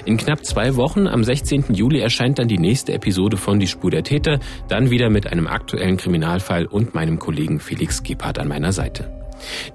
In 0.04 0.16
knapp 0.16 0.44
zwei 0.44 0.76
Wochen, 0.76 1.06
am 1.06 1.24
16. 1.24 1.74
Juli, 1.74 2.00
erscheint 2.00 2.38
dann 2.38 2.48
die 2.48 2.58
nächste 2.58 2.92
Episode 2.92 3.36
von 3.36 3.58
Die 3.58 3.66
Spur 3.66 3.90
der 3.90 4.02
Täter, 4.02 4.40
dann 4.68 4.90
wieder 4.90 5.10
mit 5.10 5.26
einem 5.26 5.46
aktuellen 5.46 5.96
Kriminalfall 5.96 6.66
und 6.66 6.94
meinem 6.94 7.18
Kollegen 7.18 7.60
Felix 7.60 8.02
Gebhardt 8.02 8.38
an 8.38 8.48
meiner 8.48 8.72
Seite. 8.72 9.10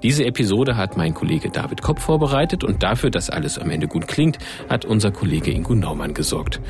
Diese 0.02 0.24
Episode 0.24 0.76
hat 0.76 0.96
mein 0.96 1.14
Kollege 1.14 1.50
David 1.50 1.82
Kopp 1.82 2.00
vorbereitet 2.00 2.64
und 2.64 2.82
dafür, 2.82 3.10
dass 3.10 3.30
alles 3.30 3.58
am 3.58 3.70
Ende 3.70 3.86
gut 3.86 4.08
klingt, 4.08 4.38
hat 4.68 4.84
unser 4.84 5.10
Kollege 5.10 5.50
Ingo 5.50 5.74
Naumann 5.74 6.14
gesorgt. 6.14 6.60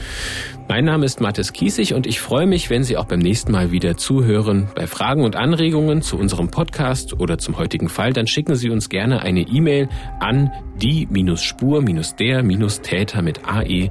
Mein 0.68 0.84
Name 0.84 1.04
ist 1.04 1.20
Mathis 1.20 1.52
Kiesig 1.52 1.94
und 1.94 2.06
ich 2.06 2.20
freue 2.20 2.46
mich, 2.46 2.70
wenn 2.70 2.84
Sie 2.84 2.96
auch 2.96 3.04
beim 3.04 3.18
nächsten 3.18 3.52
Mal 3.52 3.70
wieder 3.70 3.96
zuhören. 3.96 4.68
Bei 4.74 4.86
Fragen 4.86 5.24
und 5.24 5.36
Anregungen 5.36 6.02
zu 6.02 6.16
unserem 6.16 6.48
Podcast 6.48 7.20
oder 7.20 7.38
zum 7.38 7.58
heutigen 7.58 7.88
Fall, 7.88 8.12
dann 8.12 8.26
schicken 8.26 8.54
Sie 8.54 8.70
uns 8.70 8.88
gerne 8.88 9.22
eine 9.22 9.42
E-Mail 9.42 9.88
an 10.20 10.50
die-spur-der-täter 10.80 13.22
mit 13.22 13.40
ae.mdr.de. 13.46 13.90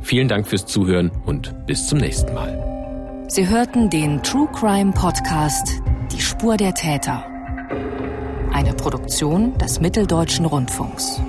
Vielen 0.00 0.28
Dank 0.28 0.46
fürs 0.46 0.66
Zuhören 0.66 1.10
und 1.26 1.66
bis 1.66 1.86
zum 1.86 1.98
nächsten 1.98 2.32
Mal. 2.32 3.26
Sie 3.28 3.46
hörten 3.46 3.90
den 3.90 4.22
True 4.22 4.48
Crime 4.52 4.92
Podcast 4.92 5.82
Die 6.12 6.20
Spur 6.22 6.56
der 6.56 6.72
Täter. 6.72 7.24
Eine 8.52 8.72
Produktion 8.72 9.58
des 9.58 9.80
Mitteldeutschen 9.80 10.46
Rundfunks. 10.46 11.20